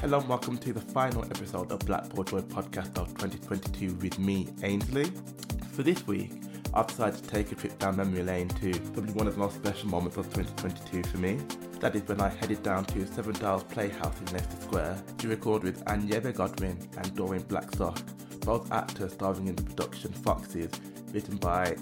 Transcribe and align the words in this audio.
Hello 0.00 0.18
and 0.18 0.28
welcome 0.30 0.56
to 0.56 0.72
the 0.72 0.80
final 0.80 1.22
episode 1.26 1.70
of 1.70 1.78
Black 1.80 2.08
Broadway 2.08 2.40
Podcast 2.40 2.96
of 2.96 3.08
2022 3.18 3.96
with 3.96 4.18
me, 4.18 4.48
Ainsley. 4.62 5.12
For 5.72 5.82
this 5.82 6.06
week, 6.06 6.32
I've 6.72 6.86
decided 6.86 7.22
to 7.22 7.28
take 7.28 7.52
a 7.52 7.54
trip 7.54 7.78
down 7.78 7.98
memory 7.98 8.22
lane 8.22 8.48
to 8.48 8.72
probably 8.94 9.12
one 9.12 9.26
of 9.26 9.34
the 9.34 9.40
most 9.40 9.56
special 9.56 9.90
moments 9.90 10.16
of 10.16 10.24
2022 10.32 11.06
for 11.06 11.18
me. 11.18 11.38
That 11.80 11.94
is 11.96 12.08
when 12.08 12.18
I 12.18 12.30
headed 12.30 12.62
down 12.62 12.86
to 12.86 13.06
Seven 13.08 13.34
Dials 13.34 13.62
Playhouse 13.64 14.18
in 14.20 14.32
Leicester 14.32 14.62
Square 14.62 15.04
to 15.18 15.28
record 15.28 15.64
with 15.64 15.84
Anyebe 15.84 16.34
Godwin 16.34 16.78
and 16.96 17.14
Doreen 17.14 17.42
Blackstock, 17.42 18.00
both 18.40 18.72
actors 18.72 19.12
starring 19.12 19.48
in 19.48 19.54
the 19.54 19.64
production 19.64 20.14
Foxes, 20.14 20.70
written 21.12 21.36
by 21.36 21.76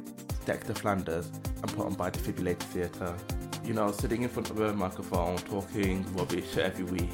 Dexter 0.44 0.74
Flanders 0.74 1.30
and 1.62 1.72
put 1.72 1.86
on 1.86 1.94
by 1.94 2.10
Defibrillator 2.10 2.64
Theatre. 2.64 3.16
You 3.62 3.74
know, 3.74 3.92
sitting 3.92 4.22
in 4.22 4.28
front 4.28 4.50
of 4.50 4.58
a 4.58 4.74
microphone 4.74 5.36
talking 5.36 6.04
rubbish 6.16 6.56
every 6.56 6.84
week 6.84 7.10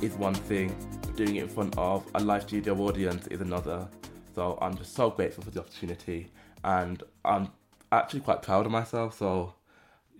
is 0.00 0.14
one 0.14 0.34
thing, 0.34 0.74
doing 1.16 1.36
it 1.36 1.42
in 1.42 1.48
front 1.48 1.76
of 1.76 2.06
a 2.14 2.20
live 2.20 2.42
studio 2.42 2.76
audience 2.82 3.26
is 3.28 3.40
another. 3.40 3.88
So 4.32 4.56
I'm 4.62 4.76
just 4.76 4.94
so 4.94 5.10
grateful 5.10 5.42
for 5.42 5.50
the 5.50 5.58
opportunity 5.60 6.30
and 6.62 7.02
I'm 7.24 7.48
actually 7.90 8.20
quite 8.20 8.42
proud 8.42 8.64
of 8.64 8.70
myself. 8.70 9.18
So, 9.18 9.54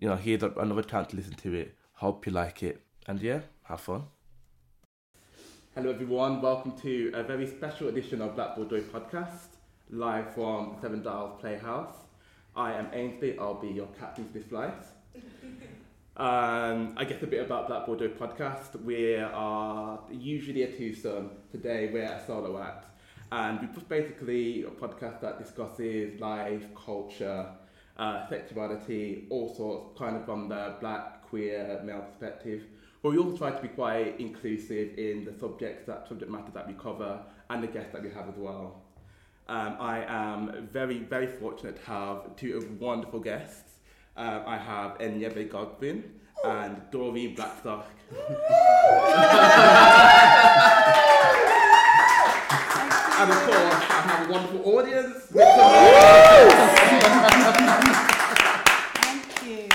you 0.00 0.08
know, 0.08 0.16
here's 0.16 0.42
another 0.42 0.82
chance 0.82 1.08
to 1.08 1.16
listen 1.16 1.34
to 1.34 1.54
it. 1.54 1.76
Hope 1.92 2.26
you 2.26 2.32
like 2.32 2.64
it. 2.64 2.82
And 3.06 3.20
yeah, 3.20 3.40
have 3.62 3.80
fun. 3.80 4.04
Hello, 5.76 5.90
everyone. 5.90 6.42
Welcome 6.42 6.72
to 6.82 7.12
a 7.14 7.22
very 7.22 7.46
special 7.46 7.86
edition 7.88 8.20
of 8.20 8.34
Black 8.34 8.56
Broadway 8.56 8.80
Podcast, 8.80 9.58
live 9.90 10.34
from 10.34 10.76
Seven 10.82 11.04
Dials 11.04 11.40
Playhouse. 11.40 11.94
I 12.56 12.72
am 12.72 12.88
Ainsley. 12.92 13.38
I'll 13.38 13.54
be 13.54 13.68
your 13.68 13.86
captain 13.98 14.26
for 14.26 14.32
this 14.32 14.46
flight. 14.48 14.74
Um, 16.18 16.94
I 16.96 17.04
guess 17.04 17.22
a 17.22 17.28
bit 17.28 17.46
about 17.46 17.68
Black 17.68 17.86
Broadway 17.86 18.08
Podcast. 18.08 18.74
We 18.82 19.14
are 19.14 20.00
usually 20.10 20.64
a 20.64 20.66
twosome. 20.66 21.30
Today 21.52 21.90
we're 21.92 22.02
a 22.02 22.20
solo 22.26 22.60
act. 22.60 22.86
And 23.30 23.60
we 23.60 23.68
put 23.68 23.88
basically 23.88 24.64
a 24.64 24.70
podcast 24.70 25.20
that 25.20 25.38
discusses 25.38 26.18
life, 26.18 26.64
culture, 26.74 27.46
uh, 27.96 28.28
sexuality, 28.28 29.28
all 29.30 29.54
sorts, 29.54 29.96
kind 29.96 30.16
of 30.16 30.24
from 30.24 30.48
the 30.48 30.74
black, 30.80 31.22
queer, 31.22 31.80
male 31.84 32.00
perspective. 32.00 32.64
But 33.00 33.10
we 33.10 33.18
also 33.18 33.36
try 33.36 33.52
to 33.52 33.62
be 33.62 33.68
quite 33.68 34.18
inclusive 34.18 34.98
in 34.98 35.24
the 35.24 35.32
subjects 35.38 35.86
that 35.86 36.08
subject 36.08 36.32
matter 36.32 36.50
that 36.52 36.66
we 36.66 36.74
cover 36.74 37.20
and 37.48 37.62
the 37.62 37.68
guests 37.68 37.92
that 37.92 38.02
we 38.02 38.10
have 38.10 38.28
as 38.28 38.36
well. 38.36 38.82
Um, 39.48 39.76
I 39.78 40.04
am 40.08 40.68
very, 40.72 40.98
very 40.98 41.28
fortunate 41.28 41.76
to 41.76 41.82
have 41.82 42.34
two 42.34 42.76
wonderful 42.80 43.20
guests. 43.20 43.67
Um, 44.18 44.42
I 44.46 44.56
have 44.56 44.98
Anyebe 44.98 45.48
Godwin 45.48 46.02
and 46.44 46.82
Doreen 46.90 47.36
Blackstock. 47.36 47.86
and 53.20 53.30
of 53.30 53.38
course, 53.46 53.74
I 53.90 54.00
have 54.08 54.28
a 54.28 54.32
wonderful 54.32 54.62
audience. 54.74 55.16
Thank 58.94 59.46
you. 59.46 59.68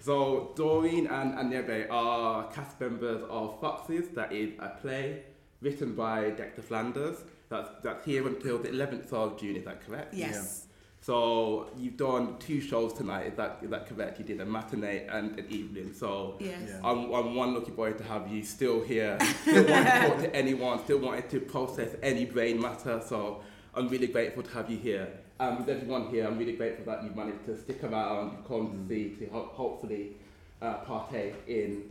So 0.00 0.52
Doreen 0.56 1.06
and 1.06 1.34
Anyebe 1.38 1.86
are 1.90 2.50
cast 2.52 2.80
members 2.80 3.22
of 3.28 3.60
Foxes. 3.60 4.08
That 4.14 4.32
is 4.32 4.52
a 4.58 4.70
play 4.80 5.22
written 5.60 5.94
by 5.94 6.30
Dexter 6.30 6.62
Flanders. 6.62 7.18
That's 7.48 7.70
that's 7.82 8.04
here 8.04 8.26
until 8.26 8.58
the 8.58 8.68
11th 8.68 9.12
of 9.12 9.38
June. 9.38 9.56
Is 9.56 9.64
that 9.64 9.84
correct? 9.86 10.14
Yes. 10.14 10.63
So 11.04 11.68
you've 11.76 11.98
done 11.98 12.38
two 12.38 12.62
shows 12.62 12.94
tonight. 12.94 13.26
Is 13.26 13.34
that 13.34 13.58
is 13.60 13.68
that 13.68 13.86
correct? 13.86 14.18
You 14.18 14.24
did 14.24 14.40
a 14.40 14.46
matinee 14.46 15.06
and 15.06 15.38
an 15.38 15.44
evening. 15.50 15.92
So 15.92 16.36
Yes. 16.40 16.62
Yeah. 16.66 16.80
I'm, 16.82 17.12
I'm 17.12 17.34
one 17.34 17.52
lucky 17.52 17.72
boy 17.72 17.92
to 17.92 18.04
have 18.04 18.32
you 18.32 18.42
still 18.42 18.82
here, 18.82 19.18
still 19.42 19.66
wanting 19.66 19.84
to 19.84 20.08
talk 20.08 20.18
to 20.20 20.34
anyone, 20.34 20.82
still 20.84 21.00
wanting 21.00 21.28
to 21.28 21.40
process 21.40 21.94
any 22.02 22.24
brain 22.24 22.58
matter. 22.58 23.02
So 23.06 23.42
I'm 23.74 23.88
really 23.88 24.06
grateful 24.06 24.44
to 24.44 24.50
have 24.52 24.70
you 24.70 24.78
here. 24.78 25.08
Um, 25.40 25.58
with 25.58 25.68
everyone 25.68 26.08
here, 26.08 26.26
I'm 26.26 26.38
really 26.38 26.56
grateful 26.56 26.86
that 26.86 27.04
you've 27.04 27.16
managed 27.16 27.44
to 27.46 27.58
stick 27.58 27.84
around, 27.84 28.32
you've 28.38 28.48
come 28.48 28.72
to 28.72 28.88
see, 28.88 29.10
to 29.16 29.30
ho- 29.30 29.50
hopefully 29.52 30.16
uh, 30.62 30.74
partake 30.86 31.34
in 31.46 31.82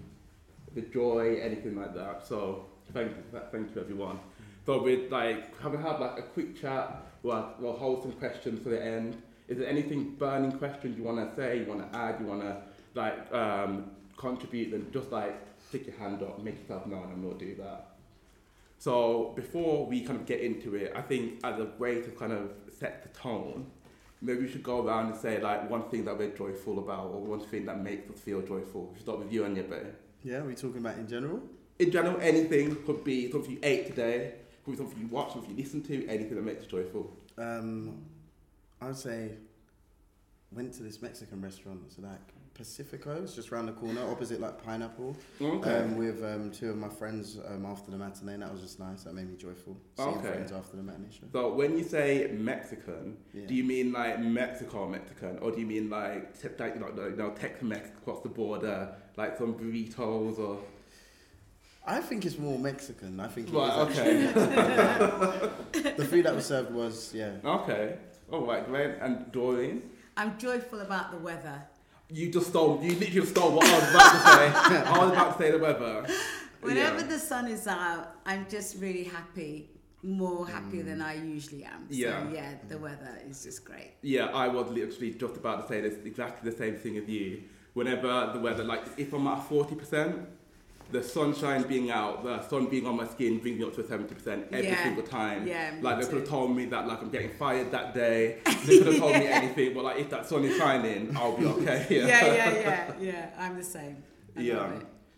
the 0.74 0.82
joy, 0.82 1.40
anything 1.40 1.76
like 1.76 1.94
that. 1.94 2.26
So 2.26 2.66
thank 2.94 3.12
you, 3.12 3.40
thank 3.52 3.76
you 3.76 3.82
everyone. 3.82 4.20
So 4.66 4.82
we'd 4.82 5.12
like 5.12 5.60
having 5.62 5.84
had 5.84 6.00
like 6.00 6.18
a 6.18 6.24
quick 6.24 6.60
chat. 6.60 6.96
We'll, 7.24 7.50
we'll 7.60 7.74
hold 7.78 8.04
some 8.04 8.12
questions 8.14 8.62
for 8.62 8.70
the 8.70 8.84
end. 8.84 9.22
Is 9.48 9.58
there 9.58 9.68
anything 9.68 10.16
burning 10.16 10.52
questions 10.54 10.98
you 10.98 11.04
want 11.04 11.18
to 11.30 11.36
say? 11.36 11.60
You 11.60 11.66
want 11.66 11.92
to 11.92 11.98
add? 11.98 12.20
You 12.20 12.26
want 12.28 12.42
to 12.42 12.58
like 12.96 13.34
um, 13.34 13.92
contribute? 14.18 14.72
Then 14.72 14.88
just 14.92 15.12
like 15.12 15.36
stick 15.68 15.88
your 15.88 15.96
hand 15.96 16.22
up, 16.22 16.42
make 16.44 16.60
yourself 16.60 16.86
known, 16.86 17.12
and 17.12 17.24
we'll 17.24 17.34
do 17.38 17.56
that. 17.56 17.90
So 18.78 19.32
before 19.36 19.86
we 19.86 20.02
kind 20.02 20.20
of 20.20 20.26
get 20.26 20.42
into 20.42 20.76
it, 20.76 20.92
I 20.96 21.02
think 21.02 21.40
as 21.44 21.60
a 21.60 21.66
way 21.80 22.02
to 22.02 22.10
kind 22.12 22.34
of 22.34 22.52
set 22.78 23.04
the 23.04 23.10
tone, 23.18 23.68
maybe 24.22 24.42
we 24.42 24.50
should 24.52 24.64
go 24.64 24.86
around 24.86 25.08
and 25.12 25.16
say 25.16 25.42
like 25.42 25.70
one 25.70 25.84
thing 25.90 26.04
that 26.06 26.18
we're 26.18 26.36
joyful 26.36 26.80
about, 26.80 27.06
or 27.08 27.22
one 27.22 27.40
thing 27.40 27.66
that 27.66 27.82
makes 27.82 28.10
us 28.10 28.20
feel 28.20 28.42
joyful. 28.42 28.88
We 28.88 28.96
should 28.96 29.04
start 29.04 29.20
with 29.20 29.32
you 29.32 29.46
and 29.46 29.56
your 29.56 29.66
Yeah, 30.24 30.38
are 30.40 30.44
we 30.44 30.56
talking 30.56 30.80
about 30.80 30.98
in 30.98 31.08
general? 31.08 31.42
in 31.80 31.92
general, 31.92 32.18
anything 32.22 32.76
could 32.86 33.04
be 33.04 33.32
something 33.32 33.52
you 33.52 33.60
ate 33.64 33.88
today, 33.88 34.34
be 34.72 34.78
something 34.78 35.00
you 35.00 35.08
watched, 35.08 35.34
something 35.34 35.52
you 35.52 35.58
listen 35.64 35.82
to, 35.84 36.08
anything 36.08 36.36
that 36.36 36.44
makes 36.46 36.64
you 36.64 36.70
joyful. 36.70 37.12
Um, 37.38 38.02
I 38.82 38.88
would 38.88 38.96
say 38.98 39.32
went 40.52 40.74
to 40.74 40.84
this 40.84 41.02
Mexican 41.02 41.42
restaurant. 41.42 41.82
It's 41.88 41.98
like 42.00 42.20
Pacifico. 42.54 43.24
It's 43.24 43.34
just 43.34 43.52
around 43.52 43.66
the 43.66 43.72
corner, 43.72 44.02
opposite 44.10 44.40
like 44.40 44.64
Pineapple. 44.64 45.18
Okay. 45.42 45.78
Um, 45.80 45.98
with 45.98 46.24
um, 46.24 46.52
two 46.52 46.70
of 46.70 46.78
my 46.78 46.90
friends 46.90 47.40
um, 47.48 47.66
after 47.66 47.90
the 47.90 47.98
matinee. 47.98 48.34
And 48.36 48.44
that 48.44 48.52
was 48.52 48.62
just 48.62 48.80
nice. 48.80 49.04
That 49.04 49.14
made 49.16 49.28
me 49.30 49.36
joyful. 49.36 49.76
Seeing 49.98 50.10
Okay. 50.10 50.28
friends 50.28 50.52
after 50.52 50.78
the 50.78 50.84
matinee 50.84 51.08
show. 51.10 51.26
so 51.32 51.54
when 51.54 51.76
you 51.78 51.84
say 51.84 52.30
Mexican, 52.38 53.18
Yeah. 53.34 53.48
do 53.48 53.56
you 53.56 53.64
mean 53.64 53.92
like 53.92 54.20
Mexico 54.22 54.88
Mexican, 54.88 55.40
or 55.40 55.52
do 55.52 55.60
you 55.60 55.66
mean 55.66 55.90
like 55.90 56.40
te- 56.40 56.50
like 56.60 56.80
know, 56.80 57.08
you 57.08 57.16
know 57.16 57.32
Tex-Mex 57.32 57.90
across 57.90 58.22
the 58.22 58.30
border, 58.30 58.94
like 59.18 59.38
some 59.38 59.56
burritos 59.56 60.38
or? 60.38 60.60
I 61.86 62.00
think 62.00 62.26
it's 62.26 62.38
more 62.38 62.58
Mexican. 62.58 63.20
I 63.20 63.28
think 63.28 63.50
it 63.50 63.54
Right. 63.54 63.90
is 63.92 63.98
Okay. 64.00 65.92
the 65.98 66.06
food 66.06 66.26
that 66.26 66.36
was 66.36 66.46
served 66.46 66.72
was 66.72 67.14
yeah. 67.14 67.32
okay. 67.44 67.98
All 68.32 68.46
right. 68.46 68.66
Great. 68.66 68.92
And 69.02 69.32
Doreen, 69.32 69.82
I'm 70.16 70.38
joyful 70.38 70.80
about 70.82 71.12
the 71.12 71.18
weather. 71.18 71.62
you 72.10 72.32
just 72.32 72.48
stole. 72.48 72.80
You 72.84 72.94
literally 72.96 73.26
stole 73.28 73.52
what 73.54 73.66
I 73.66 73.74
was 73.80 73.90
about 73.90 74.12
to 74.12 74.20
say. 74.20 74.76
I 74.94 74.98
was 75.00 75.12
about 75.12 75.38
to 75.38 75.44
say 75.44 75.52
the 75.52 75.60
weather. 75.60 76.06
Whenever 76.62 77.00
Yeah. 77.02 77.08
the 77.08 77.20
sun 77.20 77.48
is 77.48 77.68
out, 77.68 78.16
I'm 78.26 78.46
just 78.50 78.78
really 78.80 79.04
happy, 79.04 79.70
more 80.04 80.48
happier 80.48 80.84
than 80.84 81.00
mm. 81.00 81.06
I 81.06 81.14
usually 81.16 81.66
am. 81.66 81.88
So 81.90 81.96
Yeah. 81.96 82.30
yeah, 82.32 82.54
the 82.70 82.78
weather 82.78 83.20
is 83.30 83.44
just 83.44 83.66
great. 83.66 83.96
Yeah, 84.02 84.26
I 84.28 84.48
was 84.48 84.70
literally 84.70 85.12
just 85.14 85.36
about 85.36 85.62
to 85.64 85.68
say 85.68 85.82
this 85.82 85.96
exactly 86.06 86.50
the 86.50 86.56
same 86.58 86.76
thing 86.76 86.98
as 86.98 87.08
you. 87.10 87.44
Whenever 87.74 88.30
the 88.34 88.40
weather, 88.40 88.64
like 88.64 88.84
if 88.98 89.12
I'm 89.14 89.28
at 89.28 89.44
forty 89.50 89.76
percent, 89.76 90.16
the 90.92 91.02
sunshine 91.04 91.64
being 91.64 91.90
out, 91.90 92.24
the 92.24 92.42
sun 92.48 92.68
being 92.68 92.86
on 92.86 92.96
my 92.98 93.08
skin 93.08 93.40
brings 93.40 93.60
me 93.60 93.66
up 93.66 93.76
to 93.76 93.88
seventy 93.88 94.14
percent 94.14 94.46
every 94.52 94.68
Yeah. 94.68 94.84
single 94.84 95.04
time. 95.04 95.48
Yeah, 95.48 95.74
like 95.82 96.00
they 96.00 96.06
could 96.06 96.20
have 96.20 96.30
told 96.30 96.56
me 96.56 96.66
that 96.66 96.88
like 96.88 97.02
I'm 97.02 97.10
getting 97.10 97.32
fired 97.32 97.72
that 97.72 97.94
day. 97.94 98.40
They 98.66 98.78
could 98.78 98.88
have 98.88 98.98
told 98.98 99.14
me 99.16 99.28
anything, 99.28 99.74
but 99.74 99.84
like 99.84 100.00
if 100.00 100.10
that 100.12 100.26
sun 100.28 100.44
is 100.46 100.58
shining, 100.58 101.16
I'll 101.18 101.38
be 101.38 101.46
okay. 101.46 101.86
Yeah, 101.90 102.06
yeah, 102.08 102.54
yeah, 102.54 102.94
yeah. 103.00 103.30
I'm 103.38 103.58
the 103.58 103.64
same. 103.64 104.04
I 104.38 104.42
Yeah. 104.42 104.72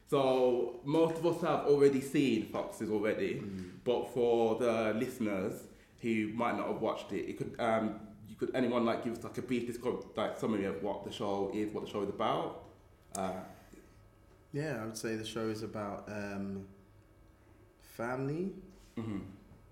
So 0.07 0.79
most 0.85 1.17
of 1.17 1.25
us 1.25 1.41
have 1.41 1.61
already 1.65 1.99
seen 2.01 2.45
Foxes 2.53 2.89
already, 2.91 3.35
Mm. 3.41 3.71
but 3.83 4.13
for 4.13 4.55
the 4.55 4.93
listeners 5.03 5.53
who 5.99 6.27
might 6.33 6.55
not 6.57 6.67
have 6.67 6.79
watched 6.81 7.11
it, 7.11 7.23
it 7.29 7.37
could 7.39 7.55
um, 7.59 7.99
you 8.29 8.35
could 8.35 8.51
anyone 8.55 8.85
like 8.85 9.03
give 9.03 9.13
us 9.17 9.23
like 9.23 9.37
a 9.37 9.41
brief 9.41 9.65
description, 9.67 10.09
like 10.15 10.37
summary 10.37 10.65
of 10.65 10.81
what 10.83 11.03
the 11.05 11.11
show 11.11 11.51
is, 11.53 11.73
what 11.73 11.85
the 11.85 11.89
show 11.91 12.03
is 12.03 12.09
about. 12.09 12.63
Uh, 13.15 13.31
Yeah, 14.55 14.79
I 14.81 14.85
would 14.85 14.95
say 14.97 15.15
the 15.17 15.25
show 15.25 15.49
is 15.49 15.63
about 15.63 16.05
um, 16.07 16.65
family. 17.81 18.53
mhm. 18.97 19.21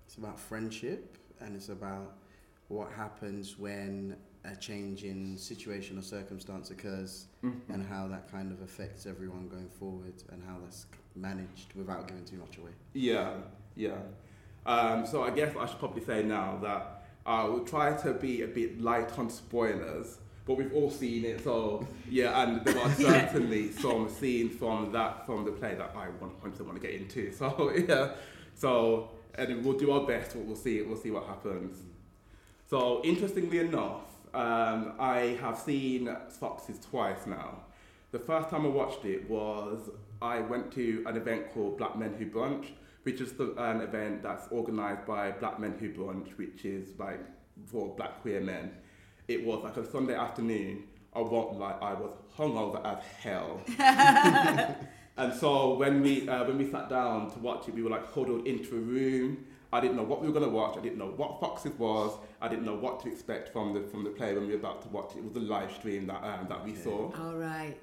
It's 0.06 0.16
about 0.16 0.38
friendship, 0.38 1.16
and 1.40 1.56
it's 1.56 1.70
about 1.70 2.16
what 2.68 2.92
happens 2.92 3.58
when 3.58 4.14
a 4.44 4.54
change 4.54 5.02
in 5.04 5.38
situation 5.38 5.98
or 5.98 6.02
circumstance 6.02 6.70
occurs, 6.70 7.26
Mhm. 7.42 7.60
and 7.70 7.86
how 7.86 8.06
that 8.08 8.30
kind 8.30 8.52
of 8.52 8.60
affects 8.60 9.06
everyone 9.06 9.48
going 9.48 9.70
forward, 9.70 10.12
and 10.30 10.42
how 10.44 10.58
that's 10.62 10.84
managed 11.16 11.72
without 11.74 12.06
giving 12.06 12.24
too 12.26 12.36
much 12.36 12.58
away. 12.58 12.72
Yeah, 12.92 13.40
yeah. 13.76 14.02
Um, 14.66 15.06
so 15.06 15.22
I 15.22 15.30
guess 15.30 15.56
I 15.56 15.64
should 15.64 15.78
probably 15.78 16.04
say 16.04 16.22
now 16.22 16.58
that 16.58 16.82
I 17.24 17.44
will 17.44 17.64
try 17.64 17.96
to 18.02 18.12
be 18.12 18.42
a 18.42 18.46
bit 18.48 18.78
light 18.82 19.18
on 19.18 19.30
spoilers, 19.30 20.18
but 20.46 20.56
we've 20.56 20.74
all 20.74 20.90
seen 20.90 21.24
it. 21.24 21.42
So 21.42 21.86
yeah, 22.08 22.42
and 22.42 22.64
there 22.64 22.78
are 22.78 22.90
certainly 22.94 23.72
some 23.72 24.08
scenes 24.08 24.56
from 24.58 24.92
that 24.92 25.26
from 25.26 25.44
the 25.44 25.52
play 25.52 25.74
that 25.74 25.94
I 25.96 26.06
100% 26.06 26.60
want 26.60 26.74
to 26.74 26.80
get 26.80 26.92
into. 26.92 27.32
So 27.38 27.72
yeah, 27.76 28.12
so 28.54 29.10
and 29.34 29.64
we'll 29.64 29.78
do 29.78 29.90
our 29.90 30.06
best. 30.06 30.36
We'll, 30.36 30.44
we'll 30.44 30.56
see. 30.56 30.82
We'll 30.82 30.96
see 30.96 31.10
what 31.10 31.26
happens. 31.26 31.82
So 32.66 33.02
interestingly 33.04 33.58
enough, 33.58 34.02
um, 34.32 34.94
I 34.98 35.38
have 35.40 35.58
seen 35.58 36.14
Foxes 36.40 36.78
twice 36.80 37.26
now. 37.26 37.62
The 38.10 38.18
first 38.18 38.48
time 38.48 38.64
I 38.64 38.68
watched 38.68 39.04
it 39.04 39.28
was 39.28 39.90
I 40.22 40.40
went 40.40 40.72
to 40.72 41.04
an 41.06 41.16
event 41.16 41.52
called 41.52 41.78
Black 41.78 41.98
Men 41.98 42.14
Who 42.18 42.26
Brunch, 42.26 42.68
which 43.02 43.20
is 43.20 43.32
the, 43.32 43.54
an 43.58 43.80
event 43.80 44.22
that's 44.22 44.50
organised 44.50 45.06
by 45.06 45.32
Black 45.32 45.58
Men 45.60 45.76
Who 45.78 45.90
Brunch, 45.90 46.36
which 46.38 46.64
is 46.64 46.98
like 46.98 47.20
for 47.66 47.94
black 47.94 48.22
queer 48.22 48.40
men. 48.40 48.72
It 49.28 49.44
was 49.44 49.62
like 49.64 49.76
a 49.76 49.90
Sunday 49.90 50.14
afternoon. 50.14 50.84
I 51.14 51.20
won't 51.20 51.58
lie, 51.58 51.76
I 51.80 51.94
was 51.94 52.12
hungover 52.36 52.84
as 52.84 53.02
hell. 53.20 53.60
and 55.16 55.32
so 55.32 55.74
when 55.74 56.02
we 56.02 56.28
uh, 56.28 56.44
when 56.44 56.58
we 56.58 56.70
sat 56.70 56.88
down 56.88 57.30
to 57.32 57.38
watch 57.38 57.68
it, 57.68 57.74
we 57.74 57.82
were 57.82 57.90
like 57.90 58.12
huddled 58.12 58.46
into 58.46 58.76
a 58.76 58.80
room. 58.80 59.46
I 59.72 59.80
didn't 59.80 59.96
know 59.96 60.04
what 60.04 60.20
we 60.20 60.28
were 60.28 60.32
going 60.32 60.48
to 60.48 60.54
watch. 60.54 60.76
I 60.78 60.80
didn't 60.80 60.98
know 60.98 61.12
what 61.16 61.40
Foxes 61.40 61.72
was. 61.78 62.16
I 62.40 62.46
didn't 62.46 62.64
know 62.64 62.76
what 62.76 63.00
to 63.00 63.08
expect 63.10 63.52
from 63.52 63.74
the 63.74 63.80
from 63.80 64.04
the 64.04 64.10
play 64.10 64.34
when 64.34 64.46
we 64.46 64.52
were 64.52 64.58
about 64.58 64.82
to 64.82 64.88
watch 64.88 65.12
it. 65.14 65.18
It 65.18 65.24
was 65.24 65.36
a 65.36 65.40
live 65.40 65.72
stream 65.72 66.06
that 66.06 66.22
um, 66.22 66.46
that 66.48 66.64
we 66.64 66.74
saw. 66.74 67.12
All 67.18 67.34
right. 67.34 67.76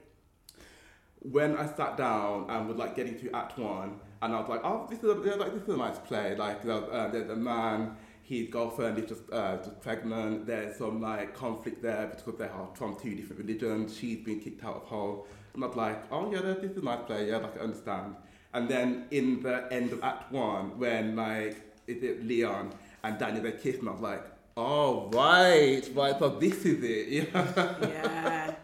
When 1.20 1.56
I 1.56 1.68
sat 1.68 1.98
down 1.98 2.50
and 2.50 2.68
was 2.68 2.78
like 2.78 2.96
getting 2.96 3.20
to 3.20 3.32
Act 3.36 3.58
One, 3.60 4.00
and 4.22 4.34
I 4.34 4.40
was 4.40 4.50
like, 4.50 4.62
oh, 4.64 4.88
this 4.90 5.00
is 5.00 5.06
a, 5.06 5.22
yeah, 5.26 5.36
like 5.36 5.54
this 5.54 5.64
is 5.64 5.70
a 5.70 5.78
nice 5.78 6.00
play. 6.00 6.36
Like 6.36 6.64
the, 6.64 6.76
uh, 6.76 7.12
there's 7.12 7.30
a 7.30 7.36
man, 7.36 7.96
his 8.32 8.48
girlfriend 8.48 8.98
is 8.98 9.10
just 9.10 9.24
uh, 9.30 9.58
just 9.58 9.82
pregnant. 9.82 10.48
There's 10.48 10.78
some 10.78 11.02
like 11.02 11.34
conflict 11.34 11.84
there 11.84 12.08
because 12.08 12.40
they 12.40 12.46
are 12.46 12.70
from 12.76 12.96
two 12.96 13.14
different 13.14 13.42
religions. 13.42 13.98
She's 13.98 14.24
been 14.24 14.40
kicked 14.40 14.64
out 14.64 14.78
of 14.78 14.84
home. 14.84 15.24
And 15.54 15.62
I 15.66 15.68
was 15.68 15.76
like, 15.76 16.04
oh 16.14 16.32
yeah, 16.32 16.40
this 16.40 16.72
is 16.72 16.78
a 16.78 16.82
nice 16.82 17.04
play. 17.06 17.28
Yeah, 17.28 17.38
like 17.38 17.58
I 17.60 17.64
understand. 17.64 18.16
And 18.54 18.70
then 18.70 19.08
in 19.12 19.44
the 19.44 19.68
end 19.70 19.92
of 19.92 20.02
Act 20.02 20.32
One, 20.32 20.80
when 20.80 21.18
like 21.18 21.58
is 21.88 22.02
it 22.04 22.26
Leon 22.26 22.72
and 23.04 23.20
Daniel 23.20 23.44
they 23.44 23.52
kiss, 23.52 23.80
and 23.80 23.90
I 23.90 23.92
was 23.92 24.02
like, 24.02 24.24
oh 24.56 25.10
right, 25.10 25.84
right. 25.94 26.18
So 26.18 26.30
this 26.30 26.66
is 26.66 26.82
it. 26.82 27.30
Yeah. 27.34 27.76
Yeah. 27.82 28.56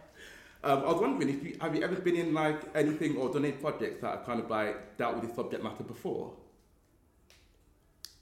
Um, 0.63 0.79
I 0.79 0.91
was 0.91 1.01
wondering 1.01 1.29
if 1.29 1.43
you 1.43 1.57
have 1.59 1.75
you 1.75 1.83
ever 1.83 1.95
been 1.95 2.15
in 2.15 2.33
like 2.33 2.61
anything 2.73 3.17
or 3.17 3.31
done 3.33 3.43
any 3.43 3.53
projects 3.53 4.01
that 4.01 4.11
have 4.15 4.25
kind 4.25 4.39
of 4.39 4.49
like 4.49 4.97
dealt 4.97 5.15
with 5.15 5.25
this 5.27 5.35
subject 5.35 5.61
matter 5.61 5.83
before? 5.83 6.31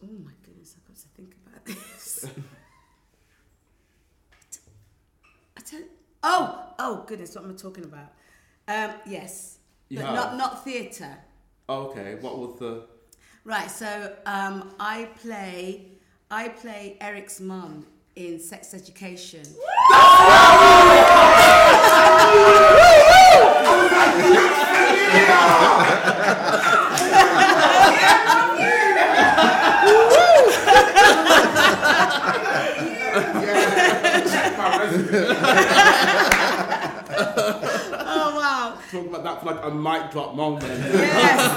oh 0.03 0.17
my 0.23 0.31
goodness, 0.43 0.75
I've 0.77 0.87
got 0.87 0.97
to 0.97 1.07
think 1.15 1.35
about. 2.23 2.35
I 5.57 5.61
don't. 5.71 5.85
Oh, 6.23 6.73
oh 6.79 7.03
goodness, 7.07 7.35
what 7.35 7.43
am 7.43 7.51
I 7.51 7.55
talking 7.55 7.83
about? 7.83 8.11
Um, 8.67 8.95
yes, 9.05 9.57
You 9.89 9.99
but 9.99 10.05
have? 10.07 10.15
not 10.15 10.37
not 10.37 10.63
theatre. 10.63 11.17
Oh, 11.69 11.87
okay. 11.87 12.15
What 12.21 12.37
was 12.39 12.59
the? 12.59 12.83
Right. 13.43 13.69
So 13.69 14.15
um, 14.25 14.73
I 14.79 15.05
play 15.21 15.87
I 16.31 16.49
play 16.49 16.97
Eric's 16.99 17.39
mum 17.39 17.85
in 18.15 18.39
Sex 18.39 18.73
Education. 18.73 19.43
Oh 36.97 38.33
wow. 38.37 38.77
For 39.39 39.47
like 39.47 39.63
a 39.63 39.71
mic 39.71 40.11
drop 40.11 40.35
moment. 40.35 40.63
Yes. 40.65 41.51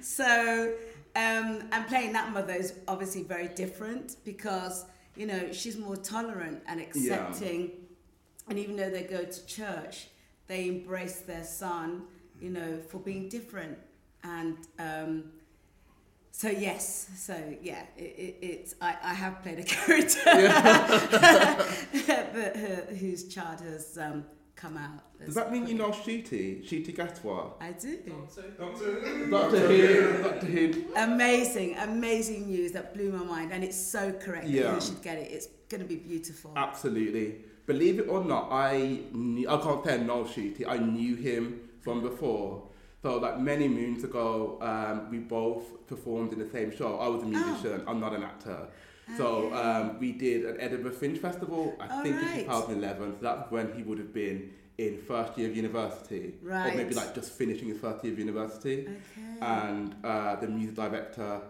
so, 0.00 0.74
um, 1.16 1.68
and 1.72 1.86
playing 1.86 2.12
that 2.12 2.32
mother 2.32 2.54
is 2.54 2.74
obviously 2.88 3.22
very 3.22 3.48
different 3.48 4.16
because 4.24 4.84
you 5.16 5.26
know 5.26 5.52
she's 5.52 5.76
more 5.76 5.96
tolerant 5.96 6.62
and 6.66 6.80
accepting, 6.80 7.72
and 8.48 8.58
even 8.58 8.76
though 8.76 8.90
they 8.90 9.02
go 9.04 9.24
to 9.24 9.46
church, 9.46 10.08
they 10.46 10.68
embrace 10.68 11.20
their 11.20 11.44
son, 11.44 12.04
you 12.40 12.50
know, 12.50 12.78
for 12.88 12.98
being 12.98 13.28
different, 13.28 13.78
and 14.24 14.56
um, 14.78 15.24
so 16.32 16.48
yes, 16.48 17.10
so 17.16 17.36
yeah, 17.62 17.82
it, 17.96 18.02
it, 18.02 18.38
it's 18.40 18.74
I, 18.80 18.96
I 19.02 19.14
have 19.14 19.42
played 19.42 19.58
a 19.58 19.62
character 19.74 20.18
that, 20.24 21.60
uh, 22.56 22.94
whose 22.94 23.28
child 23.28 23.60
has 23.60 23.98
um, 23.98 24.24
come 24.56 24.76
out. 24.76 25.00
Does 25.24 25.34
that 25.34 25.52
mean 25.52 25.66
you 25.66 25.74
know 25.74 25.90
Ncuti? 25.90 26.64
Ncuti 26.64 26.94
Gatwa? 26.94 27.52
I 27.60 27.72
do. 27.72 27.98
Doctor 28.08 28.42
Who. 28.90 29.30
Doctor 30.22 30.46
Who. 30.46 30.94
Amazing, 30.96 31.76
amazing 31.78 32.46
news 32.46 32.72
that 32.72 32.94
blew 32.94 33.12
my 33.12 33.24
mind, 33.24 33.52
and 33.52 33.62
it's 33.64 33.76
so 33.76 34.12
correct. 34.12 34.46
that 34.46 34.52
Yeah. 34.52 34.74
You 34.74 34.80
should 34.80 35.02
get 35.02 35.18
it. 35.18 35.30
It's 35.30 35.48
going 35.68 35.82
to 35.82 35.86
be 35.88 35.96
beautiful. 35.96 36.52
Absolutely. 36.56 37.36
Believe 37.66 38.00
it 38.00 38.08
or 38.08 38.24
not, 38.24 38.50
I 38.50 39.00
knew, 39.12 39.48
I 39.48 39.56
can't 39.58 39.84
say 39.84 39.98
no 40.02 40.24
Ncuti. 40.24 40.66
I 40.66 40.78
knew 40.78 41.14
him 41.16 41.60
from 41.80 42.02
before. 42.02 42.68
So 43.02 43.18
like 43.18 43.40
many 43.40 43.66
moons 43.68 44.04
ago, 44.04 44.58
um, 44.60 45.10
we 45.10 45.18
both 45.18 45.86
performed 45.88 46.32
in 46.32 46.38
the 46.38 46.48
same 46.48 46.74
show. 46.74 46.98
I 46.98 47.08
was 47.08 47.22
a 47.22 47.26
musician. 47.26 47.82
I'm 47.86 48.00
not 48.00 48.14
an 48.14 48.22
actor. 48.22 48.68
So 49.16 49.26
Okay. 49.46 49.56
um, 49.56 49.98
we 49.98 50.12
did 50.12 50.44
an 50.46 50.56
Edinburgh 50.60 50.92
Fringe 50.92 51.18
Festival. 51.18 51.76
I 51.80 52.02
think 52.02 52.16
in 52.16 52.22
Alright. 52.22 52.44
2011. 52.46 53.16
So 53.16 53.22
that's 53.22 53.50
when 53.50 53.72
he 53.74 53.82
would 53.82 53.98
have 53.98 54.12
been 54.14 54.50
in 54.78 54.98
first 54.98 55.36
year 55.38 55.50
of 55.50 55.56
university, 55.56 56.34
or 56.44 56.72
maybe 56.74 56.94
like 56.94 57.14
just 57.14 57.32
finishing 57.32 57.68
his 57.68 57.78
first 57.78 58.02
year 58.04 58.12
of 58.12 58.18
university. 58.18 58.88
Okay. 58.88 59.38
and 59.40 59.94
uh, 60.04 60.36
the 60.36 60.46
music 60.48 60.74
director 60.76 61.40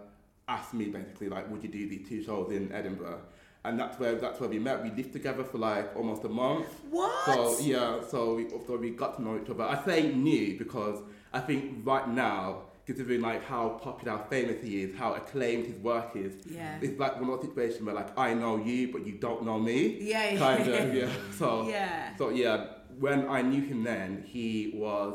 asked 0.49 0.75
me 0.75 0.87
basically 0.87 1.29
like, 1.29 1.49
would 1.51 1.63
you 1.63 1.69
do 1.69 1.89
these 1.89 2.09
two 2.09 2.23
shows 2.23 2.51
in 2.51 2.73
Edinburgh? 2.73 3.21
And 3.65 3.79
that's 3.79 3.97
where 4.01 4.17
that's 4.17 4.41
where 4.41 4.49
we 4.49 4.59
met. 4.59 4.83
We 4.83 4.91
lived 4.91 5.13
together 5.13 5.45
for 5.45 5.59
like 5.59 5.95
almost 5.95 6.25
a 6.25 6.29
month. 6.29 6.67
what? 6.91 7.13
So 7.27 7.59
yeah, 7.61 8.01
so 8.09 8.35
we 8.35 8.49
so 8.67 8.77
we 8.77 8.91
got 8.91 9.17
to 9.17 9.23
know 9.23 9.39
each 9.41 9.49
other. 9.51 9.63
I 9.63 9.85
say 9.85 10.13
new 10.13 10.59
because 10.59 10.99
I 11.33 11.39
think 11.41 11.87
right 11.87 12.09
now, 12.09 12.63
considering 12.87 13.21
like 13.21 13.45
how 13.45 13.69
popular, 13.83 14.17
how 14.19 14.25
famous 14.25 14.63
he 14.63 14.83
is, 14.83 14.95
how 14.97 15.15
acclaimed 15.15 15.67
his 15.67 15.77
work 15.79 16.17
is, 16.17 16.33
Yeah. 16.51 16.79
it's 16.81 16.99
like 16.99 17.15
one 17.21 17.31
of 17.31 17.41
those 17.41 17.49
situations 17.49 17.83
where 17.83 17.95
like 17.95 18.17
I 18.19 18.35
know 18.35 18.57
you, 18.57 18.91
but 18.93 19.07
you 19.07 19.13
don't 19.13 19.45
know 19.45 19.59
me. 19.59 19.99
Yeah. 20.01 20.37
Kind 20.37 20.69
of 20.69 20.95
yeah. 20.95 21.09
So 21.39 21.69
Yeah. 21.69 22.17
so 22.17 22.31
yeah, 22.31 22.67
when 22.99 23.29
I 23.29 23.43
knew 23.43 23.63
him 23.63 23.85
then, 23.85 24.25
he 24.27 24.73
was 24.75 25.15